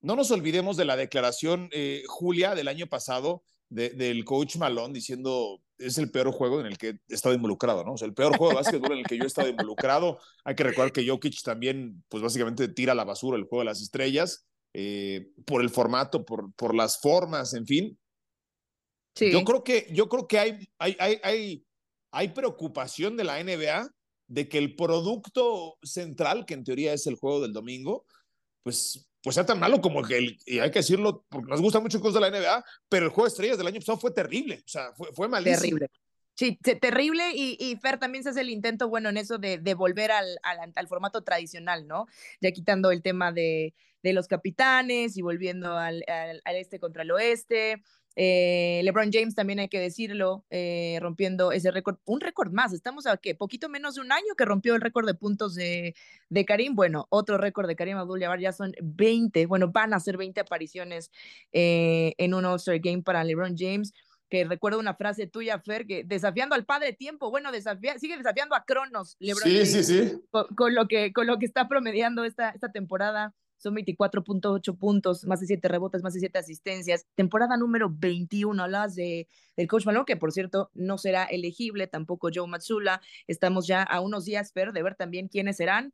No 0.00 0.14
nos 0.14 0.30
olvidemos 0.30 0.76
de 0.76 0.84
la 0.84 0.96
declaración, 0.96 1.70
Julia, 2.06 2.54
del 2.54 2.68
año 2.68 2.86
pasado, 2.86 3.42
del 3.68 4.24
coach 4.24 4.56
Malone 4.56 4.94
diciendo 4.94 5.60
es 5.78 5.98
el 5.98 6.10
peor 6.10 6.30
juego 6.32 6.60
en 6.60 6.66
el 6.66 6.78
que 6.78 6.88
he 7.08 7.14
estado 7.14 7.34
involucrado, 7.34 7.84
¿no? 7.84 7.94
O 7.94 7.98
sea, 7.98 8.06
el 8.06 8.14
peor 8.14 8.36
juego 8.36 8.50
de 8.50 8.56
básquetbol 8.56 8.92
en 8.92 8.98
el 8.98 9.06
que 9.06 9.16
yo 9.16 9.24
he 9.24 9.26
estado 9.26 9.48
involucrado. 9.48 10.18
Hay 10.44 10.54
que 10.54 10.64
recordar 10.64 10.92
que 10.92 11.06
Jokic 11.06 11.42
también, 11.42 12.04
pues 12.08 12.22
básicamente 12.22 12.68
tira 12.68 12.92
a 12.92 12.94
la 12.96 13.04
basura 13.04 13.36
el 13.36 13.44
juego 13.44 13.60
de 13.60 13.66
las 13.66 13.80
estrellas 13.80 14.46
eh, 14.74 15.30
por 15.46 15.62
el 15.62 15.70
formato, 15.70 16.24
por, 16.24 16.52
por 16.54 16.74
las 16.74 17.00
formas, 17.00 17.54
en 17.54 17.66
fin. 17.66 17.98
Sí. 19.14 19.32
Yo 19.32 19.42
creo 19.44 19.64
que, 19.64 19.86
yo 19.92 20.08
creo 20.08 20.28
que 20.28 20.38
hay, 20.38 20.68
hay, 20.78 20.96
hay, 20.98 21.20
hay, 21.22 21.66
hay 22.12 22.28
preocupación 22.28 23.16
de 23.16 23.24
la 23.24 23.42
NBA 23.42 23.88
de 24.28 24.48
que 24.48 24.58
el 24.58 24.76
producto 24.76 25.78
central, 25.82 26.44
que 26.44 26.54
en 26.54 26.64
teoría 26.64 26.92
es 26.92 27.06
el 27.06 27.16
juego 27.16 27.40
del 27.40 27.52
domingo, 27.52 28.04
pues 28.62 29.07
pues 29.28 29.34
sea 29.34 29.44
tan 29.44 29.60
malo 29.60 29.82
como 29.82 30.00
que 30.02 30.16
el, 30.16 30.38
y 30.46 30.58
hay 30.58 30.70
que 30.70 30.78
decirlo, 30.78 31.26
porque 31.28 31.50
nos 31.50 31.60
gustan 31.60 31.82
mucho 31.82 32.00
cosas 32.00 32.14
de 32.14 32.30
la 32.30 32.30
NBA, 32.30 32.64
pero 32.88 33.04
el 33.04 33.10
juego 33.10 33.24
de 33.24 33.28
estrellas 33.28 33.58
del 33.58 33.66
año 33.66 33.78
pasado 33.78 33.98
fue 33.98 34.10
terrible, 34.10 34.62
o 34.64 34.68
sea, 34.68 34.90
fue, 34.94 35.12
fue 35.12 35.28
malísimo. 35.28 35.60
Terrible. 35.60 35.90
Sí, 36.34 36.56
terrible 36.80 37.24
y, 37.34 37.58
y, 37.60 37.76
Fer 37.76 37.98
también 37.98 38.24
se 38.24 38.30
hace 38.30 38.40
el 38.40 38.48
intento, 38.48 38.88
bueno, 38.88 39.10
en 39.10 39.18
eso 39.18 39.36
de, 39.36 39.58
de 39.58 39.74
volver 39.74 40.12
al, 40.12 40.38
al, 40.42 40.72
al, 40.74 40.88
formato 40.88 41.22
tradicional, 41.24 41.86
¿no? 41.86 42.06
Ya 42.40 42.50
quitando 42.52 42.90
el 42.90 43.02
tema 43.02 43.30
de, 43.30 43.74
de 44.02 44.12
los 44.14 44.28
capitanes 44.28 45.18
y 45.18 45.20
volviendo 45.20 45.76
al, 45.76 46.02
al, 46.06 46.40
al 46.42 46.56
este 46.56 46.80
contra 46.80 47.02
el 47.02 47.10
oeste. 47.10 47.82
Eh, 48.20 48.80
LeBron 48.82 49.10
James 49.12 49.36
también 49.36 49.60
hay 49.60 49.68
que 49.68 49.78
decirlo, 49.78 50.44
eh, 50.50 50.98
rompiendo 51.00 51.52
ese 51.52 51.70
récord, 51.70 51.98
un 52.04 52.20
récord 52.20 52.50
más. 52.50 52.72
Estamos 52.72 53.06
a 53.06 53.16
que 53.16 53.36
poquito 53.36 53.68
menos 53.68 53.94
de 53.94 54.00
un 54.00 54.10
año 54.10 54.34
que 54.36 54.44
rompió 54.44 54.74
el 54.74 54.80
récord 54.80 55.06
de 55.06 55.14
puntos 55.14 55.54
de, 55.54 55.94
de 56.28 56.44
Karim. 56.44 56.74
Bueno, 56.74 57.06
otro 57.10 57.38
récord 57.38 57.68
de 57.68 57.76
Karim 57.76 57.96
Abdul-Jabbar 57.96 58.40
ya 58.40 58.50
son 58.50 58.72
20, 58.82 59.46
bueno, 59.46 59.70
van 59.70 59.94
a 59.94 60.00
ser 60.00 60.16
20 60.16 60.40
apariciones 60.40 61.12
eh, 61.52 62.14
en 62.18 62.34
un 62.34 62.44
All-Star 62.44 62.80
Game 62.80 63.02
para 63.02 63.22
LeBron 63.22 63.54
James 63.56 63.92
que 64.28 64.44
recuerdo 64.44 64.80
una 64.80 64.94
frase 64.94 65.28
tuya, 65.28 65.60
Fer, 65.60 65.86
que 65.86 66.02
desafiando 66.04 66.56
al 66.56 66.66
padre 66.66 66.92
tiempo, 66.92 67.30
bueno, 67.30 67.52
desafía, 67.52 67.98
sigue 67.98 68.16
desafiando 68.16 68.56
a 68.56 68.64
Cronos, 68.64 69.16
LeBron 69.20 69.44
sí, 69.44 69.54
James, 69.54 69.72
sí, 69.72 69.84
sí. 69.84 70.20
Con, 70.30 70.46
con, 70.56 70.74
lo 70.74 70.88
que, 70.88 71.12
con 71.12 71.26
lo 71.26 71.38
que 71.38 71.46
está 71.46 71.68
promediando 71.68 72.24
esta, 72.24 72.50
esta 72.50 72.70
temporada 72.70 73.32
son 73.58 73.74
24.8 73.74 74.78
puntos, 74.78 75.24
más 75.26 75.40
de 75.40 75.46
7 75.46 75.68
rebotes, 75.68 76.02
más 76.02 76.14
de 76.14 76.20
7 76.20 76.38
asistencias. 76.38 77.06
Temporada 77.14 77.56
número 77.56 77.90
21, 77.90 78.62
hablabas 78.62 78.94
de, 78.94 79.28
del 79.56 79.68
coach 79.68 79.84
Malone, 79.86 80.04
que 80.06 80.16
por 80.16 80.32
cierto 80.32 80.70
no 80.74 80.96
será 80.98 81.24
elegible, 81.24 81.86
tampoco 81.86 82.30
Joe 82.32 82.48
Matsula. 82.48 83.00
Estamos 83.26 83.66
ya 83.66 83.82
a 83.82 84.00
unos 84.00 84.24
días, 84.24 84.52
Fer, 84.52 84.72
de 84.72 84.82
ver 84.82 84.94
también 84.94 85.28
quiénes 85.28 85.56
serán. 85.56 85.92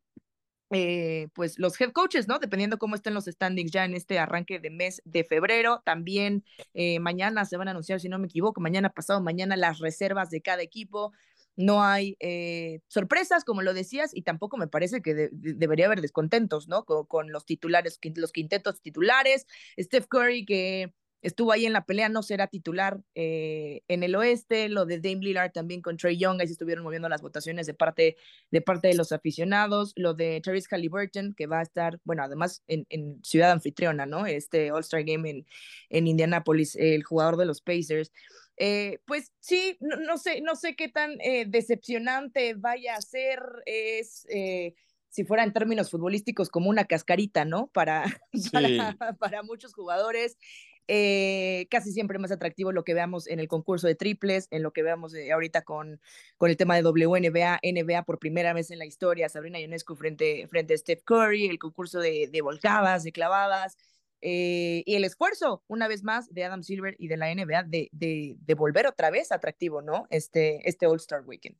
Eh, 0.70 1.28
pues 1.34 1.58
los 1.58 1.78
head 1.80 1.92
coaches, 1.92 2.26
¿no? 2.26 2.38
Dependiendo 2.38 2.78
cómo 2.78 2.96
estén 2.96 3.14
los 3.14 3.26
standings 3.26 3.70
ya 3.70 3.84
en 3.84 3.94
este 3.94 4.18
arranque 4.18 4.58
de 4.58 4.70
mes 4.70 5.02
de 5.04 5.22
febrero. 5.22 5.82
También 5.84 6.44
eh, 6.72 6.98
mañana 7.00 7.44
se 7.44 7.56
van 7.56 7.68
a 7.68 7.72
anunciar, 7.72 8.00
si 8.00 8.08
no 8.08 8.18
me 8.18 8.26
equivoco, 8.26 8.60
mañana 8.60 8.90
pasado, 8.90 9.20
mañana 9.20 9.56
las 9.56 9.78
reservas 9.78 10.30
de 10.30 10.40
cada 10.40 10.62
equipo 10.62 11.12
no 11.56 11.82
hay 11.82 12.16
eh, 12.20 12.80
sorpresas, 12.88 13.44
como 13.44 13.62
lo 13.62 13.74
decías, 13.74 14.10
y 14.14 14.22
tampoco 14.22 14.56
me 14.56 14.68
parece 14.68 15.02
que 15.02 15.14
de, 15.14 15.28
de, 15.32 15.54
debería 15.54 15.86
haber 15.86 16.00
descontentos, 16.00 16.68
¿no? 16.68 16.84
Con, 16.84 17.32
los 17.32 17.46
titulares, 17.46 17.98
los 18.16 18.32
quintetos 18.32 18.80
titulares, 18.80 19.46
Steph 19.78 20.06
Curry 20.08 20.44
que 20.44 20.92
estuvo 21.24 21.52
ahí 21.52 21.64
en 21.64 21.72
la 21.72 21.86
pelea, 21.86 22.10
no 22.10 22.22
será 22.22 22.48
titular 22.48 23.00
eh, 23.14 23.80
en 23.88 24.02
el 24.02 24.14
oeste, 24.14 24.68
lo 24.68 24.84
de 24.84 25.00
Dame 25.00 25.24
Lillard 25.24 25.52
también 25.52 25.80
con 25.80 25.96
Trey 25.96 26.18
Young, 26.18 26.38
ahí 26.40 26.46
se 26.46 26.52
estuvieron 26.52 26.84
moviendo 26.84 27.08
las 27.08 27.22
votaciones 27.22 27.66
de 27.66 27.72
parte 27.72 28.16
de, 28.50 28.60
parte 28.60 28.88
de 28.88 28.94
los 28.94 29.10
aficionados, 29.10 29.94
lo 29.96 30.12
de 30.12 30.42
Therese 30.42 30.68
Halliburton, 30.70 31.32
que 31.34 31.46
va 31.46 31.60
a 31.60 31.62
estar, 31.62 31.98
bueno, 32.04 32.22
además 32.22 32.62
en, 32.66 32.86
en 32.90 33.24
Ciudad 33.24 33.52
Anfitriona, 33.52 34.04
¿no? 34.04 34.26
Este 34.26 34.70
All-Star 34.70 35.02
Game 35.02 35.28
en, 35.28 35.46
en 35.88 36.06
Indianapolis, 36.06 36.76
el 36.76 37.02
jugador 37.02 37.38
de 37.38 37.46
los 37.46 37.62
Pacers. 37.62 38.12
Eh, 38.56 39.00
pues 39.06 39.32
sí, 39.40 39.76
no, 39.80 39.96
no, 39.96 40.16
sé, 40.16 40.40
no 40.40 40.54
sé 40.54 40.76
qué 40.76 40.88
tan 40.88 41.20
eh, 41.20 41.44
decepcionante 41.46 42.54
vaya 42.54 42.94
a 42.96 43.02
ser, 43.02 43.40
es 43.66 44.26
eh, 44.28 44.74
si 45.08 45.24
fuera 45.24 45.42
en 45.42 45.52
términos 45.52 45.90
futbolísticos 45.90 46.50
como 46.50 46.70
una 46.70 46.84
cascarita, 46.84 47.44
¿no? 47.44 47.68
Para, 47.68 48.04
sí. 48.32 48.50
para, 48.98 49.12
para, 49.14 49.42
muchos 49.42 49.74
jugadores. 49.74 50.36
Casi 50.86 51.92
siempre 51.92 52.18
más 52.18 52.30
atractivo 52.30 52.70
lo 52.70 52.84
que 52.84 52.92
veamos 52.92 53.26
en 53.26 53.40
el 53.40 53.48
concurso 53.48 53.86
de 53.86 53.94
triples, 53.94 54.48
en 54.50 54.62
lo 54.62 54.72
que 54.72 54.82
veamos 54.82 55.14
ahorita 55.32 55.62
con, 55.62 55.98
con 56.36 56.50
el 56.50 56.58
tema 56.58 56.76
de 56.76 56.82
WNBA, 56.82 57.58
NBA 57.62 58.04
por 58.04 58.18
primera 58.18 58.52
vez 58.52 58.70
en 58.70 58.78
la 58.78 58.84
historia, 58.84 59.30
Sabrina 59.30 59.58
Ionescu 59.58 59.96
frente, 59.96 60.46
frente 60.48 60.74
a 60.74 60.76
Steph 60.76 61.02
Curry, 61.04 61.46
el 61.46 61.58
concurso 61.58 62.00
de, 62.00 62.28
de 62.30 62.42
volcadas, 62.42 63.02
de 63.02 63.12
clavadas, 63.12 63.78
eh, 64.26 64.82
y 64.86 64.94
el 64.94 65.04
esfuerzo, 65.04 65.62
una 65.66 65.86
vez 65.86 66.02
más, 66.02 66.32
de 66.32 66.44
Adam 66.44 66.62
Silver 66.62 66.96
y 66.98 67.08
de 67.08 67.18
la 67.18 67.34
NBA 67.34 67.64
de, 67.64 67.90
de, 67.92 68.54
volver 68.54 68.86
otra 68.86 69.10
vez 69.10 69.30
atractivo, 69.30 69.82
¿no? 69.82 70.06
Este, 70.08 70.66
este 70.66 70.86
All-Star 70.86 71.24
Weekend. 71.26 71.58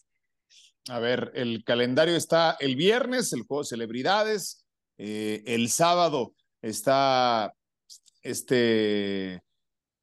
A 0.89 0.99
ver, 0.99 1.31
el 1.35 1.63
calendario 1.63 2.17
está 2.17 2.57
el 2.61 2.75
viernes, 2.75 3.35
el 3.35 3.43
juego 3.43 3.63
de 3.63 3.69
celebridades, 3.69 4.65
eh, 4.97 5.43
el 5.45 5.69
sábado 5.69 6.35
está 6.63 7.53
este 8.23 9.43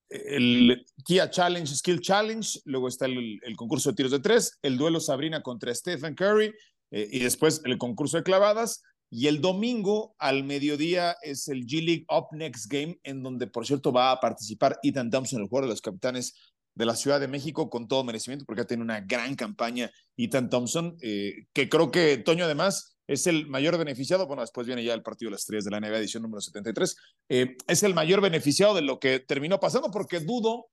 el 0.10 0.86
Kia 1.04 1.32
Challenge, 1.32 1.74
Skill 1.74 2.02
Challenge, 2.02 2.60
luego 2.66 2.90
está 2.90 3.08
el, 3.08 3.40
el, 3.42 3.56
concurso 3.56 3.90
de 3.90 3.96
tiros 3.96 4.12
de 4.12 4.20
tres, 4.20 4.60
el 4.62 4.78
duelo 4.78 5.00
Sabrina 5.00 5.42
contra 5.42 5.74
Stephen 5.74 6.14
Curry 6.14 6.54
eh, 6.92 7.08
y 7.12 7.20
después 7.20 7.62
el 7.66 7.80
concurso 7.80 8.18
de 8.18 8.24
clavadas. 8.24 8.84
Y 9.14 9.28
el 9.28 9.42
domingo 9.42 10.16
al 10.20 10.46
mediodía 10.46 11.18
es 11.22 11.50
el 11.50 11.66
G 11.66 11.84
League 11.84 12.06
Up 12.10 12.28
Next 12.32 12.72
Game, 12.72 12.98
en 13.04 13.22
donde, 13.22 13.46
por 13.46 13.68
cierto, 13.68 13.92
va 13.92 14.12
a 14.12 14.22
participar 14.22 14.80
Ethan 14.84 15.10
Thompson, 15.10 15.42
el 15.42 15.50
jugador 15.50 15.68
de 15.68 15.74
los 15.74 15.82
capitanes 15.82 16.34
de 16.76 16.86
la 16.86 16.96
Ciudad 16.96 17.20
de 17.20 17.28
México, 17.28 17.70
con 17.70 17.90
todo 17.90 18.06
merecimiento, 18.06 18.46
porque 18.46 18.62
ha 18.62 18.66
tenido 18.66 18.86
una 18.86 19.02
gran 19.02 19.36
campaña 19.36 19.92
Ethan 20.16 20.50
Thompson, 20.50 20.96
eh, 21.02 21.46
que 21.52 21.68
creo 21.68 21.92
que 21.92 22.20
Toño 22.20 22.46
además 22.46 22.96
es 23.06 23.28
el 23.28 23.48
mayor 23.48 23.78
beneficiado, 23.78 24.28
bueno, 24.28 24.44
después 24.44 24.66
viene 24.66 24.82
ya 24.82 24.94
el 24.94 25.04
partido 25.04 25.28
de 25.28 25.32
las 25.34 25.42
estrellas 25.42 25.66
de 25.66 25.72
la 25.72 25.82
NBA, 25.82 25.98
edición 25.98 26.24
número 26.24 26.40
73, 26.40 26.96
eh, 27.28 27.58
es 27.68 27.84
el 27.84 27.94
mayor 27.94 28.22
beneficiado 28.22 28.74
de 28.74 28.82
lo 28.82 28.98
que 28.98 29.20
terminó 29.20 29.60
pasando, 29.60 29.92
porque 29.92 30.22
dudo 30.22 30.68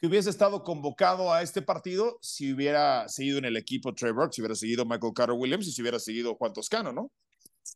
que 0.00 0.08
hubiese 0.08 0.30
estado 0.30 0.64
convocado 0.64 1.32
a 1.32 1.42
este 1.42 1.62
partido 1.62 2.18
si 2.20 2.52
hubiera 2.52 3.08
seguido 3.08 3.38
en 3.38 3.44
el 3.44 3.56
equipo 3.56 3.94
Trey 3.94 4.12
si 4.32 4.40
hubiera 4.40 4.56
seguido 4.56 4.84
Michael 4.84 5.12
Carter 5.14 5.36
Williams 5.38 5.68
y 5.68 5.72
si 5.72 5.80
hubiera 5.80 6.00
seguido 6.00 6.34
Juan 6.34 6.52
Toscano, 6.52 6.92
¿no? 6.92 7.12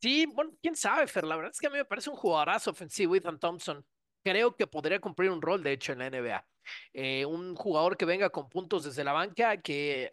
Sí, 0.00 0.26
bueno, 0.26 0.52
quién 0.62 0.76
sabe, 0.76 1.06
Fer. 1.08 1.24
La 1.24 1.36
verdad 1.36 1.50
es 1.52 1.58
que 1.58 1.66
a 1.66 1.70
mí 1.70 1.76
me 1.76 1.84
parece 1.84 2.10
un 2.10 2.16
jugadorazo 2.16 2.70
ofensivo, 2.70 3.16
Ethan 3.16 3.38
Thompson. 3.38 3.84
Creo 4.22 4.56
que 4.56 4.66
podría 4.66 5.00
cumplir 5.00 5.30
un 5.30 5.42
rol, 5.42 5.62
de 5.62 5.72
hecho, 5.72 5.92
en 5.92 5.98
la 5.98 6.06
NBA. 6.06 6.46
Eh, 6.92 7.24
un 7.26 7.54
jugador 7.56 7.96
que 7.96 8.04
venga 8.04 8.30
con 8.30 8.48
puntos 8.48 8.84
desde 8.84 9.02
la 9.04 9.12
banca, 9.12 9.56
que 9.60 10.10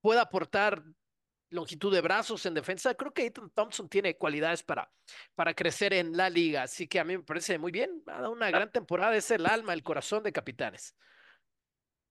pueda 0.00 0.22
aportar 0.22 0.82
longitud 1.50 1.92
de 1.92 2.00
brazos 2.00 2.46
en 2.46 2.54
defensa. 2.54 2.94
Creo 2.94 3.12
que 3.12 3.26
Ethan 3.26 3.50
Thompson 3.50 3.88
tiene 3.88 4.16
cualidades 4.16 4.62
para, 4.62 4.92
para 5.34 5.54
crecer 5.54 5.92
en 5.92 6.16
la 6.16 6.30
liga. 6.30 6.62
Así 6.64 6.88
que 6.88 7.00
a 7.00 7.04
mí 7.04 7.16
me 7.16 7.24
parece 7.24 7.58
muy 7.58 7.72
bien. 7.72 8.02
Ha 8.06 8.22
dado 8.22 8.32
una 8.32 8.50
gran 8.50 8.70
temporada. 8.72 9.16
Es 9.16 9.30
el 9.30 9.46
alma, 9.46 9.72
el 9.72 9.82
corazón 9.82 10.22
de 10.22 10.32
capitanes. 10.32 10.96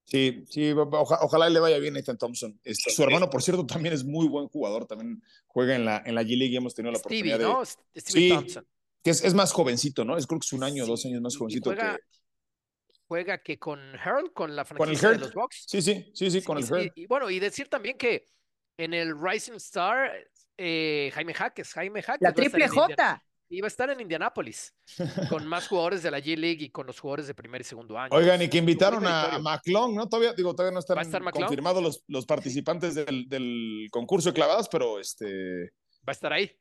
Sí, 0.10 0.44
sí, 0.50 0.72
oja, 0.72 1.20
ojalá 1.22 1.50
le 1.50 1.60
vaya 1.60 1.78
bien 1.78 1.96
a 1.96 2.00
Ethan 2.00 2.18
Thompson. 2.18 2.60
Este, 2.64 2.90
su 2.90 3.04
hermano, 3.04 3.30
por 3.30 3.44
cierto, 3.44 3.64
también 3.68 3.94
es 3.94 4.04
muy 4.04 4.28
buen 4.28 4.48
jugador, 4.48 4.88
también 4.88 5.22
juega 5.46 5.76
en 5.76 5.86
la, 5.86 6.02
en 6.04 6.16
la 6.16 6.24
G-League 6.24 6.52
y 6.52 6.58
hemos 6.58 6.74
tenido 6.74 6.92
la 6.92 6.98
Stevie, 6.98 7.36
oportunidad 7.36 7.54
¿no? 7.54 7.60
de... 7.60 8.02
Stevie 8.02 8.28
sí, 8.28 8.30
Thompson. 8.30 8.68
Que 9.04 9.12
es, 9.12 9.24
es, 9.24 9.36
más 9.36 9.54
jovencito, 9.54 10.04
¿no? 10.04 10.18
Es 10.18 10.26
creo 10.26 10.40
que 10.40 10.46
es 10.46 10.54
un 10.54 10.64
año 10.64 10.82
o 10.82 10.86
sí. 10.86 10.92
dos 10.92 11.06
años 11.06 11.22
más 11.22 11.38
jovencito 11.38 11.70
juega, 11.70 11.96
que... 11.96 12.04
Juega 13.08 13.38
que 13.44 13.60
con 13.60 13.80
Harold, 14.00 14.34
con 14.34 14.56
la 14.56 14.66
con 14.66 14.90
el 14.90 14.98
franquicia 14.98 15.10
de 15.10 15.16
Hearn. 15.16 15.22
los 15.22 15.34
Bucks. 15.36 15.66
Sí, 15.68 15.82
sí, 15.84 16.12
sí, 16.16 16.32
sí, 16.32 16.42
con 16.42 16.58
el 16.58 16.64
Hearn. 16.64 16.92
Y, 16.96 17.04
y, 17.04 17.06
bueno, 17.06 17.30
y 17.30 17.38
decir 17.40 17.70
también 17.70 17.96
que 17.96 18.26
en 18.78 18.96
el 18.96 19.14
Rising 19.16 19.58
Star, 19.58 20.12
eh, 20.58 21.12
Jaime 21.14 21.36
Jaques, 21.36 21.72
Jaime 21.74 22.02
Jaques. 22.02 22.22
La 22.22 22.34
triple 22.34 22.68
J. 22.68 23.24
Iba 23.52 23.66
a 23.66 23.70
estar 23.70 23.90
en 23.90 24.00
Indianápolis 24.00 24.76
con 25.30 25.48
más 25.48 25.68
jugadores 25.68 26.04
de 26.04 26.12
la 26.12 26.20
G-League 26.20 26.66
y 26.66 26.70
con 26.70 26.86
los 26.86 27.00
jugadores 27.00 27.26
de 27.26 27.34
primer 27.34 27.62
y 27.62 27.64
segundo 27.64 27.98
año. 27.98 28.16
Oigan, 28.16 28.42
y 28.42 28.48
que 28.48 28.60
invitaron 28.60 29.06
a, 29.08 29.40
McClung, 29.40 29.96
¿no? 29.96 30.08
Todavía, 30.08 30.34
digo, 30.34 30.54
todavía 30.54 30.74
no 30.74 30.80
están 30.80 31.24
confirmados 31.32 31.82
los, 31.82 32.04
los 32.08 32.26
participantes 32.28 32.94
del, 32.94 33.28
del, 33.28 33.88
concurso 33.92 34.30
de 34.30 34.36
clavadas, 34.36 34.70
pero 34.70 35.00
este. 35.00 35.72
Va 36.08 36.10
a 36.10 36.12
estar 36.12 36.32
ahí. 36.32 36.56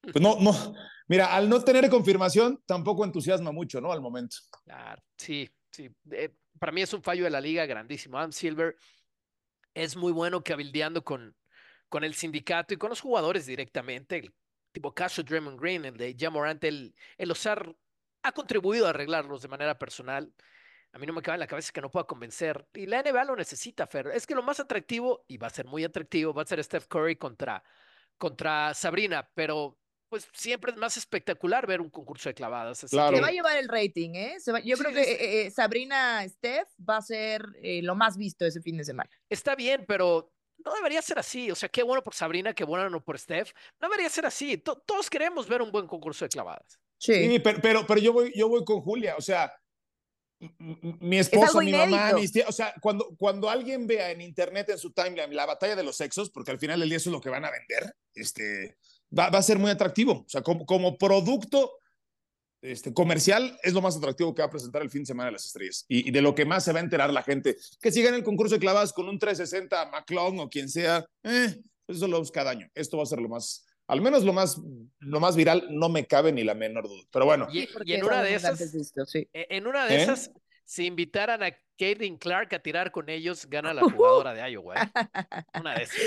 Pues 0.00 0.20
no, 0.20 0.36
no. 0.40 0.74
Mira, 1.08 1.34
al 1.34 1.48
no 1.48 1.62
tener 1.62 1.88
confirmación, 1.90 2.62
tampoco 2.66 3.04
entusiasma 3.04 3.52
mucho, 3.52 3.80
¿no? 3.80 3.92
Al 3.92 4.00
momento. 4.00 4.36
Claro, 4.64 5.02
sí, 5.18 5.50
sí. 5.70 5.90
Eh, 6.10 6.30
para 6.58 6.72
mí 6.72 6.80
es 6.80 6.92
un 6.94 7.02
fallo 7.02 7.24
de 7.24 7.30
la 7.30 7.40
liga 7.40 7.66
grandísimo. 7.66 8.18
Adam 8.18 8.32
Silver 8.32 8.76
es 9.74 9.94
muy 9.96 10.12
bueno 10.12 10.42
cabildeando 10.42 11.04
con, 11.04 11.36
con 11.88 12.02
el 12.02 12.14
sindicato 12.14 12.72
y 12.72 12.78
con 12.78 12.88
los 12.88 13.00
jugadores 13.00 13.44
directamente. 13.44 14.16
El 14.16 14.34
tipo 14.72 14.94
caso 14.94 15.22
Draymond 15.22 15.60
Green, 15.60 15.84
el 15.84 15.96
de 15.96 16.14
Jamorant, 16.18 16.62
el, 16.64 16.94
el 17.18 17.30
Osar 17.30 17.74
ha 18.22 18.32
contribuido 18.32 18.86
a 18.86 18.90
arreglarlos 18.90 19.42
de 19.42 19.48
manera 19.48 19.78
personal. 19.78 20.32
A 20.92 20.98
mí 20.98 21.06
no 21.06 21.12
me 21.12 21.22
cabe 21.22 21.36
en 21.36 21.40
la 21.40 21.46
cabeza 21.46 21.72
que 21.72 21.80
no 21.80 21.90
pueda 21.90 22.04
convencer. 22.06 22.66
Y 22.74 22.86
la 22.86 23.00
NBA 23.02 23.24
lo 23.24 23.36
necesita, 23.36 23.86
Fer. 23.86 24.08
Es 24.12 24.26
que 24.26 24.34
lo 24.34 24.42
más 24.42 24.58
atractivo, 24.60 25.24
y 25.28 25.36
va 25.38 25.46
a 25.46 25.50
ser 25.50 25.66
muy 25.66 25.84
atractivo, 25.84 26.34
va 26.34 26.42
a 26.42 26.46
ser 26.46 26.62
Steph 26.64 26.86
Curry 26.88 27.16
contra, 27.16 27.62
contra 28.18 28.74
Sabrina, 28.74 29.30
pero 29.34 29.76
pues 30.08 30.28
siempre 30.32 30.72
es 30.72 30.76
más 30.76 30.96
espectacular 30.96 31.68
ver 31.68 31.80
un 31.80 31.88
concurso 31.88 32.28
de 32.28 32.34
clavadas. 32.34 32.82
Así 32.82 32.96
Claro. 32.96 33.16
Se 33.16 33.22
va 33.22 33.28
a 33.28 33.32
llevar 33.32 33.56
el 33.56 33.68
rating, 33.68 34.10
¿eh? 34.14 34.40
Se 34.40 34.50
va- 34.50 34.58
yo 34.58 34.76
creo 34.76 34.92
que 34.92 35.02
eh, 35.02 35.46
eh, 35.46 35.50
Sabrina 35.52 36.26
Steph 36.28 36.68
va 36.86 36.96
a 36.96 37.02
ser 37.02 37.44
eh, 37.62 37.80
lo 37.82 37.94
más 37.94 38.16
visto 38.16 38.44
ese 38.44 38.60
fin 38.60 38.76
de 38.76 38.82
semana. 38.84 39.08
Está 39.28 39.54
bien, 39.54 39.84
pero 39.86 40.32
no 40.64 40.74
debería 40.74 41.02
ser 41.02 41.18
así. 41.18 41.50
O 41.50 41.54
sea, 41.54 41.68
qué 41.68 41.82
bueno 41.82 42.02
por 42.02 42.14
Sabrina, 42.14 42.54
qué 42.54 42.64
bueno 42.64 43.02
por 43.02 43.18
Steph. 43.18 43.52
No 43.80 43.88
debería 43.88 44.08
ser 44.10 44.26
así. 44.26 44.58
To- 44.58 44.82
todos 44.86 45.08
queremos 45.10 45.48
ver 45.48 45.62
un 45.62 45.70
buen 45.72 45.86
concurso 45.86 46.24
de 46.24 46.28
clavadas. 46.28 46.78
Sí. 46.98 47.14
Sí, 47.28 47.38
pero, 47.38 47.58
pero, 47.62 47.86
pero 47.86 48.00
yo, 48.00 48.12
voy, 48.12 48.32
yo 48.34 48.48
voy 48.48 48.64
con 48.64 48.80
Julia, 48.82 49.16
o 49.16 49.22
sea, 49.22 49.52
mi 51.00 51.18
esposa, 51.18 51.46
algo 51.48 51.60
mi 51.60 51.72
mamá, 51.72 52.12
mis 52.14 52.32
tías, 52.32 52.48
o 52.48 52.52
sea, 52.52 52.72
cuando, 52.80 53.14
cuando 53.18 53.50
alguien 53.50 53.86
vea 53.86 54.10
en 54.10 54.22
internet, 54.22 54.70
en 54.70 54.78
su 54.78 54.90
timeline, 54.92 55.34
la 55.34 55.44
batalla 55.46 55.76
de 55.76 55.82
los 55.82 55.96
sexos, 55.96 56.30
porque 56.30 56.50
al 56.50 56.58
final 56.58 56.80
del 56.80 56.88
día 56.88 56.96
eso 56.96 57.10
es 57.10 57.12
lo 57.12 57.20
que 57.20 57.28
van 57.28 57.44
a 57.44 57.50
vender, 57.50 57.94
este, 58.14 58.78
va, 59.16 59.28
va 59.28 59.38
a 59.38 59.42
ser 59.42 59.58
muy 59.58 59.70
atractivo. 59.70 60.24
O 60.24 60.28
sea, 60.28 60.42
como, 60.42 60.64
como 60.64 60.96
producto, 60.96 61.79
este, 62.62 62.92
comercial 62.92 63.58
es 63.62 63.72
lo 63.72 63.80
más 63.80 63.96
atractivo 63.96 64.34
que 64.34 64.42
va 64.42 64.46
a 64.46 64.50
presentar 64.50 64.82
el 64.82 64.90
fin 64.90 65.02
de 65.02 65.06
semana 65.06 65.26
de 65.26 65.32
las 65.32 65.46
estrellas 65.46 65.84
y, 65.88 66.10
de 66.10 66.22
lo 66.22 66.34
que 66.34 66.44
más 66.44 66.64
se 66.64 66.72
va 66.72 66.80
a 66.80 66.82
enterar 66.82 67.12
la 67.12 67.22
gente. 67.22 67.56
Que 67.80 67.90
sigan 67.90 68.14
el 68.14 68.22
concurso 68.22 68.54
de 68.54 68.60
clavadas 68.60 68.92
con 68.92 69.08
un 69.08 69.18
360 69.18 69.90
McClung 69.90 70.40
o 70.40 70.50
quien 70.50 70.68
sea, 70.68 71.06
eh, 71.22 71.56
eso 71.88 72.06
lo 72.06 72.14
vemos 72.14 72.30
cada 72.30 72.50
año. 72.50 72.68
Esto 72.74 72.96
va 72.96 73.04
a 73.04 73.06
ser 73.06 73.20
lo 73.20 73.28
más, 73.28 73.66
al 73.86 74.00
menos 74.00 74.24
lo 74.24 74.32
más, 74.32 74.60
lo 74.98 75.20
más 75.20 75.36
viral, 75.36 75.68
no 75.70 75.88
me 75.88 76.06
cabe 76.06 76.32
ni 76.32 76.44
la 76.44 76.54
menor 76.54 76.88
duda. 76.88 77.02
Pero 77.10 77.24
bueno. 77.24 77.48
Y, 77.52 77.68
en 77.92 78.04
una 78.04 78.22
de 78.22 78.34
esas, 78.34 78.60
en 79.32 79.66
una 79.66 79.86
de 79.86 80.02
esas, 80.02 80.30
si 80.70 80.86
invitaran 80.86 81.42
a 81.42 81.50
Caitlin 81.76 82.16
Clark 82.16 82.54
a 82.54 82.60
tirar 82.60 82.92
con 82.92 83.08
ellos, 83.08 83.44
gana 83.50 83.74
la 83.74 83.82
jugadora 83.90 84.32
de 84.32 84.52
Iowa. 84.52 84.76
¿eh? 84.76 85.58
Una 85.58 85.74
de 85.74 85.82
esas. 85.82 85.98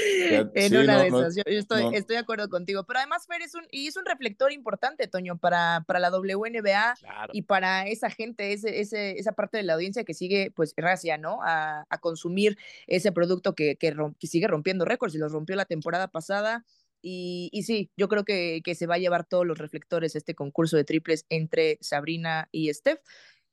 en 0.55 0.77
una 0.77 1.01
de 1.01 1.07
esas. 1.09 1.35
Yo, 1.35 1.43
estoy, 1.47 1.93
estoy, 1.93 2.15
de 2.15 2.21
acuerdo 2.21 2.47
contigo. 2.47 2.85
Pero 2.85 2.99
además, 2.99 3.27
Fer 3.27 3.41
es 3.41 3.55
un, 3.55 3.67
y 3.71 3.87
es 3.87 3.97
un 3.97 4.05
reflector 4.05 4.53
importante, 4.53 5.09
Toño, 5.09 5.37
para, 5.37 5.83
para 5.85 5.99
la 5.99 6.11
WNBA 6.11 6.95
y 7.33 7.41
para 7.41 7.87
esa 7.87 8.09
gente, 8.09 8.53
ese, 8.53 8.79
ese, 8.79 9.19
esa 9.19 9.33
parte 9.33 9.57
de 9.57 9.63
la 9.63 9.73
audiencia 9.73 10.05
que 10.05 10.13
sigue, 10.13 10.49
pues, 10.55 10.73
racia, 10.77 11.17
¿no? 11.17 11.39
A, 11.43 11.85
a 11.89 11.97
consumir 11.97 12.57
ese 12.87 13.11
producto 13.11 13.55
que, 13.55 13.75
que, 13.75 13.93
que 14.17 14.27
sigue 14.27 14.47
rompiendo 14.47 14.85
récords 14.85 15.13
y 15.13 15.17
los 15.17 15.33
rompió 15.33 15.57
la 15.57 15.65
temporada 15.65 16.07
pasada. 16.07 16.63
Y, 17.01 17.49
y, 17.51 17.63
sí, 17.63 17.91
yo 17.97 18.07
creo 18.07 18.23
que, 18.23 18.61
que, 18.63 18.75
se 18.75 18.87
va 18.87 18.95
a 18.95 18.99
llevar 18.99 19.25
todos 19.25 19.45
los 19.45 19.57
reflectores 19.57 20.15
este 20.15 20.35
concurso 20.35 20.77
de 20.77 20.85
triples 20.85 21.25
entre 21.27 21.79
Sabrina 21.81 22.47
y 22.53 22.73
Steph. 22.73 23.01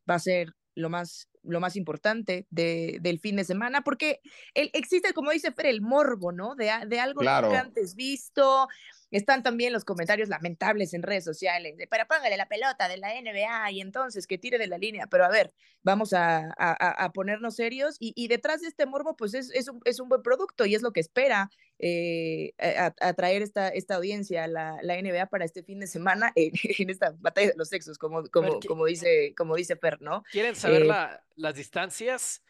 Va 0.09 0.15
a 0.15 0.21
ser 0.21 0.55
lo 0.75 0.89
más, 0.89 1.29
lo 1.43 1.61
más 1.61 1.77
importante 1.77 2.47
de, 2.51 2.99
del 3.01 3.19
fin 3.19 3.37
de 3.37 3.45
semana, 3.45 3.83
porque 3.83 4.21
el, 4.55 4.71
existe, 4.73 5.13
como 5.13 5.31
dice 5.31 5.53
Fer, 5.53 5.67
el 5.67 5.81
morbo, 5.81 6.33
¿no? 6.33 6.55
De, 6.55 6.71
de 6.87 7.01
algo 7.01 7.23
nunca 7.23 7.61
antes 7.61 7.95
visto. 7.95 8.69
Están 9.11 9.43
también 9.43 9.73
los 9.73 9.85
comentarios 9.85 10.29
lamentables 10.29 10.95
en 10.95 11.03
redes 11.03 11.25
sociales, 11.25 11.77
de, 11.77 11.87
pero 11.87 12.07
póngale 12.07 12.37
la 12.37 12.47
pelota 12.47 12.89
de 12.89 12.97
la 12.97 13.09
NBA 13.21 13.73
y 13.73 13.81
entonces 13.81 14.27
que 14.27 14.39
tire 14.39 14.59
de 14.59 14.67
la 14.67 14.79
línea. 14.79 15.07
Pero 15.07 15.25
a 15.25 15.29
ver, 15.29 15.53
vamos 15.83 16.13
a, 16.13 16.53
a, 16.57 17.13
ponernos 17.13 17.57
serios 17.57 17.97
y, 17.99 18.13
y, 18.15 18.29
detrás 18.29 18.61
de 18.61 18.69
este 18.69 18.87
morbo, 18.87 19.17
pues 19.17 19.35
es, 19.35 19.51
es, 19.51 19.69
un, 19.69 19.81
es 19.85 19.99
un 20.01 20.09
buen 20.09 20.23
producto 20.23 20.67
y 20.67 20.75
es 20.75 20.83
lo 20.83 20.93
que 20.93 21.01
espera 21.01 21.51
eh, 21.79 22.53
atraer 23.01 23.43
esta, 23.43 23.69
esta 23.69 23.97
audiencia 23.97 24.45
a 24.45 24.47
la, 24.47 24.79
la, 24.83 25.01
NBA 25.01 25.27
para 25.27 25.45
este 25.45 25.63
fin 25.63 25.81
de 25.81 25.87
semana 25.87 26.33
en, 26.37 26.91
esta 26.91 27.15
batalla 27.19 27.49
de 27.49 27.57
los 27.57 27.69
sexos, 27.69 27.99
como, 27.99 28.25
como, 28.27 28.61
como, 28.61 28.87
dice, 28.87 29.35
como 29.37 29.57
dice 29.57 29.77
Per, 29.77 30.01
¿no? 30.03 30.23
¿Quieren 30.31 30.55
saber 30.55 30.83
eh, 30.83 31.19
las 31.37 31.55
distancias? 31.55 32.43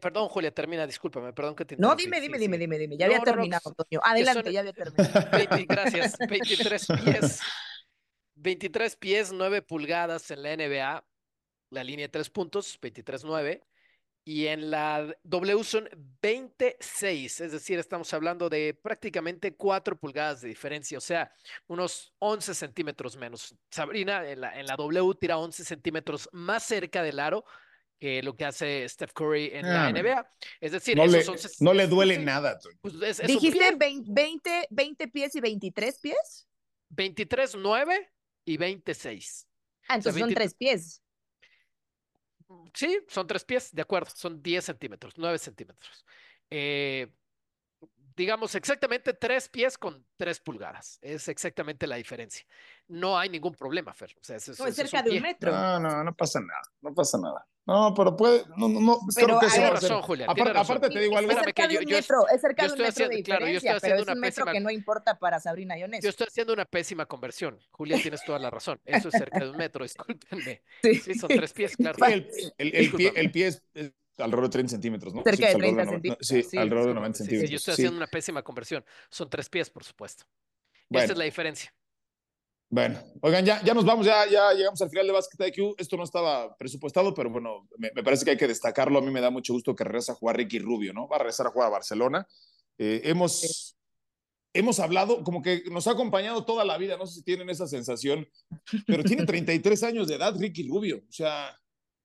Perdón, 0.00 0.28
Julia, 0.28 0.52
termina, 0.52 0.86
discúlpame, 0.86 1.32
perdón 1.32 1.54
que 1.56 1.64
te 1.64 1.76
No, 1.76 1.94
dime, 1.94 2.20
dime, 2.20 2.38
dime, 2.38 2.58
dime, 2.58 2.78
dime, 2.78 2.96
ya 2.96 3.06
había 3.06 3.20
terminado, 3.20 3.70
Antonio. 3.70 4.00
Adelante, 4.04 4.52
ya 4.52 4.60
había 4.60 4.72
terminado. 4.72 5.28
gracias, 5.68 6.16
23 6.18 6.86
pies, 7.04 7.40
23 8.34 8.96
pies, 8.96 9.32
9 9.32 9.62
pulgadas 9.62 10.30
en 10.30 10.42
la 10.42 10.56
NBA, 10.56 11.04
la 11.70 11.84
línea 11.84 12.06
de 12.06 12.10
3 12.10 12.30
puntos, 12.30 12.78
23-9 12.80 13.62
y 14.26 14.46
en 14.46 14.70
la 14.70 15.14
W 15.24 15.64
son 15.64 15.88
26, 16.22 17.40
es 17.40 17.52
decir, 17.52 17.78
estamos 17.78 18.12
hablando 18.14 18.48
de 18.48 18.72
prácticamente 18.72 19.54
4 19.54 19.98
pulgadas 19.98 20.40
de 20.40 20.48
diferencia, 20.48 20.96
o 20.96 21.02
sea, 21.02 21.30
unos 21.66 22.14
11 22.20 22.54
centímetros 22.54 23.18
menos. 23.18 23.54
Sabrina 23.70 24.26
en 24.26 24.40
la, 24.40 24.58
en 24.58 24.66
la 24.66 24.76
W 24.76 25.14
tira 25.20 25.36
11 25.36 25.64
centímetros 25.64 26.30
más 26.32 26.64
cerca 26.64 27.02
del 27.02 27.20
aro 27.20 27.44
que 27.98 28.22
lo 28.22 28.36
que 28.36 28.44
hace 28.44 28.88
Steph 28.88 29.12
Curry 29.12 29.50
en 29.52 29.66
la 29.66 29.90
NBA. 29.90 30.18
Ah, 30.18 30.30
es 30.60 30.72
decir, 30.72 30.96
no, 30.96 31.06
le, 31.06 31.24
no 31.60 31.72
le 31.72 31.86
duele 31.86 32.18
nada. 32.18 32.58
Pues 32.80 32.94
¿Dijiste 33.26 33.74
20, 33.76 34.68
20 34.70 35.08
pies 35.08 35.34
y 35.36 35.40
23 35.40 36.00
pies? 36.00 36.48
23, 36.90 37.56
9 37.56 38.12
y 38.44 38.56
26. 38.56 39.48
Ah, 39.88 39.96
entonces 39.96 40.20
son 40.20 40.34
3 40.34 40.54
pies. 40.54 41.02
Sí, 42.74 43.00
son 43.08 43.26
tres 43.26 43.44
pies, 43.44 43.74
de 43.74 43.82
acuerdo, 43.82 44.10
son 44.14 44.42
10 44.42 44.64
centímetros, 44.64 45.14
9 45.16 45.38
centímetros. 45.38 46.04
Eh, 46.50 47.10
digamos 48.16 48.54
exactamente 48.54 49.12
tres 49.14 49.48
pies 49.48 49.76
con 49.78 50.04
tres 50.16 50.40
pulgadas. 50.40 50.98
Es 51.02 51.28
exactamente 51.28 51.86
la 51.86 51.96
diferencia. 51.96 52.44
No 52.88 53.18
hay 53.18 53.28
ningún 53.28 53.54
problema, 53.54 53.92
Fer. 53.92 54.14
O 54.20 54.24
sea, 54.24 54.36
es, 54.36 54.58
no, 54.58 54.66
es 54.66 54.76
cerca 54.76 55.02
de 55.02 55.10
un 55.10 55.22
metro. 55.22 55.50
No, 55.50 55.80
no, 55.80 56.04
no 56.04 56.14
pasa 56.14 56.40
nada, 56.40 56.62
no 56.80 56.94
pasa 56.94 57.18
nada. 57.18 57.46
No, 57.66 57.94
pero 57.94 58.14
puede, 58.14 58.44
no, 58.56 58.68
no, 58.68 59.00
pero 59.14 59.40
que 59.40 59.46
tiene 59.46 59.70
razón, 59.70 60.02
Julia. 60.02 60.26
Aparte, 60.28 60.58
aparte 60.58 60.90
te 60.90 61.00
digo 61.00 61.16
algo. 61.16 61.30
Es 61.30 61.38
cerca 61.38 61.66
de 61.66 61.78
un 61.78 61.84
metro, 61.86 62.28
es 62.28 62.40
cerca 62.40 62.66
de 62.66 62.72
un 62.74 62.78
metro 62.78 63.08
de 63.08 63.16
diferencia, 63.16 63.78
pero 63.80 63.96
es 63.96 64.08
un 64.08 64.20
metro 64.20 64.46
que 64.46 64.60
no 64.60 64.70
importa 64.70 65.18
para 65.18 65.40
Sabrina 65.40 65.78
Iones. 65.78 66.02
Yo 66.02 66.10
estoy 66.10 66.26
haciendo 66.26 66.52
una 66.52 66.66
pésima 66.66 67.06
conversión. 67.06 67.58
Julia, 67.70 67.98
tienes 68.00 68.22
toda 68.24 68.38
la 68.38 68.50
razón. 68.50 68.80
Eso 68.84 69.08
es 69.08 69.14
cerca 69.14 69.40
de 69.40 69.50
un 69.50 69.56
metro, 69.56 69.82
discúlpenme. 69.82 70.62
Sí, 70.82 71.14
son 71.14 71.28
tres 71.28 71.52
pies, 71.52 71.76
claro. 71.76 71.96
el, 72.06 72.28
el, 72.58 72.92
pie, 72.92 73.12
el 73.16 73.30
pie 73.30 73.46
es, 73.46 73.62
alrededor 74.18 74.44
de 74.44 74.50
30 74.50 74.70
centímetros, 74.70 75.14
¿no? 75.14 75.22
Cerca 75.22 75.48
de 75.48 75.54
30 75.54 75.84
centímetros. 75.86 76.28
Sí, 76.28 76.58
alrededor 76.58 76.88
de 76.88 76.94
90 76.94 77.18
centímetros. 77.18 77.48
Sí, 77.48 77.52
yo 77.52 77.56
estoy 77.56 77.72
haciendo 77.72 77.96
una 77.96 78.06
pésima 78.06 78.42
conversión. 78.42 78.84
Son 79.08 79.30
tres 79.30 79.48
pies, 79.48 79.70
por 79.70 79.84
supuesto. 79.84 80.24
Esta 80.90 81.12
es 81.12 81.18
la 81.18 81.24
diferencia. 81.24 81.72
Bueno, 82.74 82.98
oigan, 83.20 83.44
ya, 83.44 83.62
ya 83.62 83.72
nos 83.72 83.84
vamos, 83.84 84.04
ya, 84.04 84.28
ya 84.28 84.52
llegamos 84.52 84.82
al 84.82 84.90
final 84.90 85.06
de 85.06 85.12
Basket 85.12 85.46
IQ. 85.46 85.76
Esto 85.78 85.96
no 85.96 86.02
estaba 86.02 86.56
presupuestado, 86.56 87.14
pero 87.14 87.30
bueno, 87.30 87.68
me, 87.78 87.90
parece 88.02 88.24
que 88.24 88.32
hay 88.32 88.36
que 88.36 88.48
destacarlo. 88.48 88.98
A 88.98 89.00
mí 89.00 89.12
me 89.12 89.20
da 89.20 89.30
mucho 89.30 89.52
gusto 89.52 89.76
que 89.76 89.84
regrese 89.84 90.10
a 90.10 90.16
jugar 90.16 90.36
Ricky 90.36 90.58
Rubio, 90.58 90.92
¿no? 90.92 91.06
Va 91.06 91.14
a 91.14 91.18
regresar 91.20 91.46
a 91.46 91.50
jugar 91.50 91.68
a 91.68 91.70
Barcelona. 91.70 92.26
Eh, 92.76 93.02
hemos, 93.04 93.76
hemos 94.52 94.80
hablado, 94.80 95.22
como 95.22 95.40
que 95.40 95.62
nos 95.70 95.86
ha 95.86 95.92
acompañado 95.92 96.44
toda 96.44 96.64
la 96.64 96.76
vida, 96.76 96.96
no 96.96 97.06
sé 97.06 97.20
si 97.20 97.22
tienen 97.22 97.48
esa 97.48 97.68
sensación, 97.68 98.26
pero 98.88 99.04
tiene 99.04 99.24
33 99.24 99.80
años 99.84 100.08
de 100.08 100.16
edad 100.16 100.34
Ricky 100.36 100.66
Rubio. 100.66 101.04
O 101.08 101.12
sea, 101.12 101.56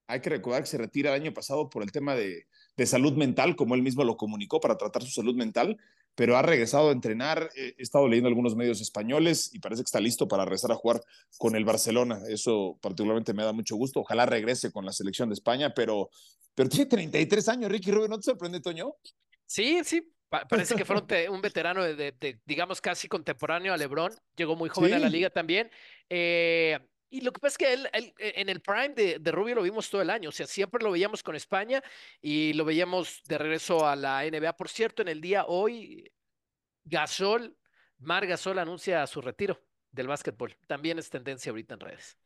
hay 0.05 0.21
que 0.21 0.29
recordar 0.29 0.62
que 0.62 0.69
se 0.69 0.77
retira 0.77 1.10
el 1.10 1.19
año 1.19 1.34
pasado 1.34 1.67
por 1.67 1.82
el 1.82 1.91
tema 1.91 2.13
de, 2.13 2.45
de 2.77 2.86
salud 2.86 3.13
mental, 3.13 3.55
como 3.55 3.73
él 3.73 3.82
mismo 3.82 4.03
lo 4.03 4.17
comunicó, 4.17 4.60
para 4.60 4.77
tratar 4.77 5.01
su 5.01 5.10
salud 5.10 5.34
mental 5.34 5.79
pero 6.19 6.36
ha 6.36 6.41
regresado 6.41 6.89
a 6.89 6.91
entrenar. 6.91 7.49
He 7.55 7.75
estado 7.77 8.05
leyendo 8.05 8.27
algunos 8.27 8.53
medios 8.53 8.82
españoles 8.82 9.51
y 9.53 9.60
parece 9.60 9.84
que 9.84 9.86
está 9.86 10.01
listo 10.01 10.27
para 10.27 10.43
regresar 10.43 10.69
a 10.69 10.75
jugar 10.75 11.01
con 11.38 11.55
el 11.55 11.63
Barcelona. 11.63 12.19
Eso 12.27 12.77
particularmente 12.82 13.34
me 13.34 13.45
da 13.45 13.53
mucho 13.53 13.77
gusto. 13.77 14.01
Ojalá 14.01 14.25
regrese 14.25 14.69
con 14.69 14.86
la 14.86 14.91
selección 14.91 15.29
de 15.29 15.36
España, 15.36 15.73
pero, 15.73 16.10
pero 16.53 16.67
tiene 16.67 16.88
33 16.88 17.47
años, 17.47 17.71
Ricky 17.71 17.91
Rubio. 17.91 18.10
¿No 18.10 18.17
te 18.17 18.23
sorprende, 18.23 18.60
Toño? 18.60 18.95
Sí, 19.45 19.79
sí. 19.86 20.12
parece 20.27 20.75
que 20.75 20.84
fueron 20.84 21.08
un 21.32 21.41
veterano 21.41 21.86
de, 21.86 22.13
digamos, 22.43 22.82
casi 22.82 23.08
contemporáneo 23.08 23.73
a 23.73 23.77
Lebron. 23.77 24.12
Llegó 24.36 24.58
muy 24.58 24.67
joven 24.67 24.95
a 24.95 24.99
la 24.99 25.08
liga 25.08 25.29
también. 25.29 25.71
Eh, 26.10 26.77
y 27.09 27.21
lo 27.21 27.31
que 27.31 27.39
pasa 27.39 27.53
es 27.53 27.57
que 27.57 27.73
él, 27.73 27.89
e, 27.93 28.13
en 28.41 28.49
el 28.49 28.61
prime 28.61 28.89
de, 29.19 29.31
Rubio 29.31 29.55
lo 29.55 29.63
vimos 29.63 29.89
todo 29.89 30.01
el 30.01 30.09
año, 30.09 30.29
o 30.29 30.31
sea, 30.31 30.45
siempre 30.45 30.83
lo 30.83 30.91
veíamos 30.91 31.23
con 31.23 31.35
España 31.35 31.81
y 32.21 32.53
lo 32.53 32.65
veíamos 32.65 33.21
de 33.27 33.37
regreso 33.37 33.87
a 33.87 33.95
la 33.95 34.23
NBA. 34.23 34.55
Por 34.55 34.69
cierto, 34.69 35.01
en 35.01 35.07
el 35.07 35.21
día 35.21 35.45
hoy, 35.47 36.11
Gasol, 36.83 37.55
Mar 37.97 38.25
Gasol 38.27 38.59
anuncia 38.59 39.05
su 39.07 39.21
retiro 39.21 39.59
del 39.91 40.07
básquetbol. 40.07 40.55
También 40.67 40.99
es 40.99 41.09
tendencia 41.09 41.49
ahorita 41.49 41.73
en 41.73 41.79
redes. 41.79 42.17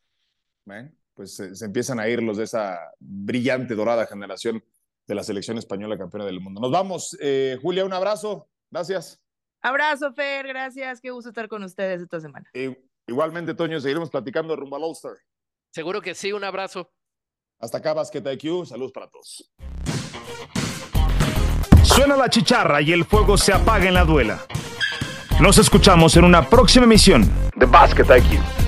pues 1.13 1.35
se, 1.35 1.65
empiezan 1.65 1.99
a 1.99 2.07
ir 2.07 2.21
los 2.21 2.37
de 2.37 2.43
esa 2.43 2.79
brillante, 2.99 3.75
dorada 3.75 4.05
generación 4.05 4.63
de 5.07 5.15
la 5.15 5.23
selección 5.23 5.57
española 5.57 5.97
campeona 5.97 6.25
del 6.25 6.39
mundo. 6.39 6.61
Nos 6.61 6.71
vamos. 6.71 7.17
Eh, 7.21 7.57
Julia, 7.61 7.85
un 7.85 7.93
abrazo. 7.93 8.49
Gracias. 8.69 9.21
Abrazo, 9.61 10.13
Fer. 10.13 10.47
Gracias. 10.47 10.99
Qué 10.99 11.11
gusto 11.11 11.29
estar 11.29 11.47
con 11.47 11.63
ustedes 11.63 12.01
esta 12.01 12.19
semana. 12.19 12.49
Igualmente, 13.07 13.53
Toño, 13.53 13.79
seguiremos 13.79 14.09
platicando 14.09 14.55
rumbo 14.55 14.75
al 14.77 14.83
All-Star. 14.83 15.13
Seguro 15.73 16.01
que 16.01 16.15
sí, 16.15 16.31
un 16.31 16.43
abrazo. 16.43 16.91
Hasta 17.59 17.77
acá, 17.79 17.93
Basket 17.93 18.23
IQ. 18.33 18.65
Saludos 18.65 18.91
para 18.91 19.09
todos. 19.09 19.51
Suena 21.83 22.15
la 22.15 22.29
chicharra 22.29 22.81
y 22.81 22.91
el 22.91 23.05
fuego 23.05 23.37
se 23.37 23.53
apaga 23.53 23.87
en 23.87 23.93
la 23.93 24.05
duela. 24.05 24.45
Nos 25.41 25.57
escuchamos 25.57 26.15
en 26.15 26.23
una 26.23 26.49
próxima 26.49 26.85
emisión 26.85 27.29
de 27.55 27.65
Basket 27.65 28.05
IQ. 28.05 28.62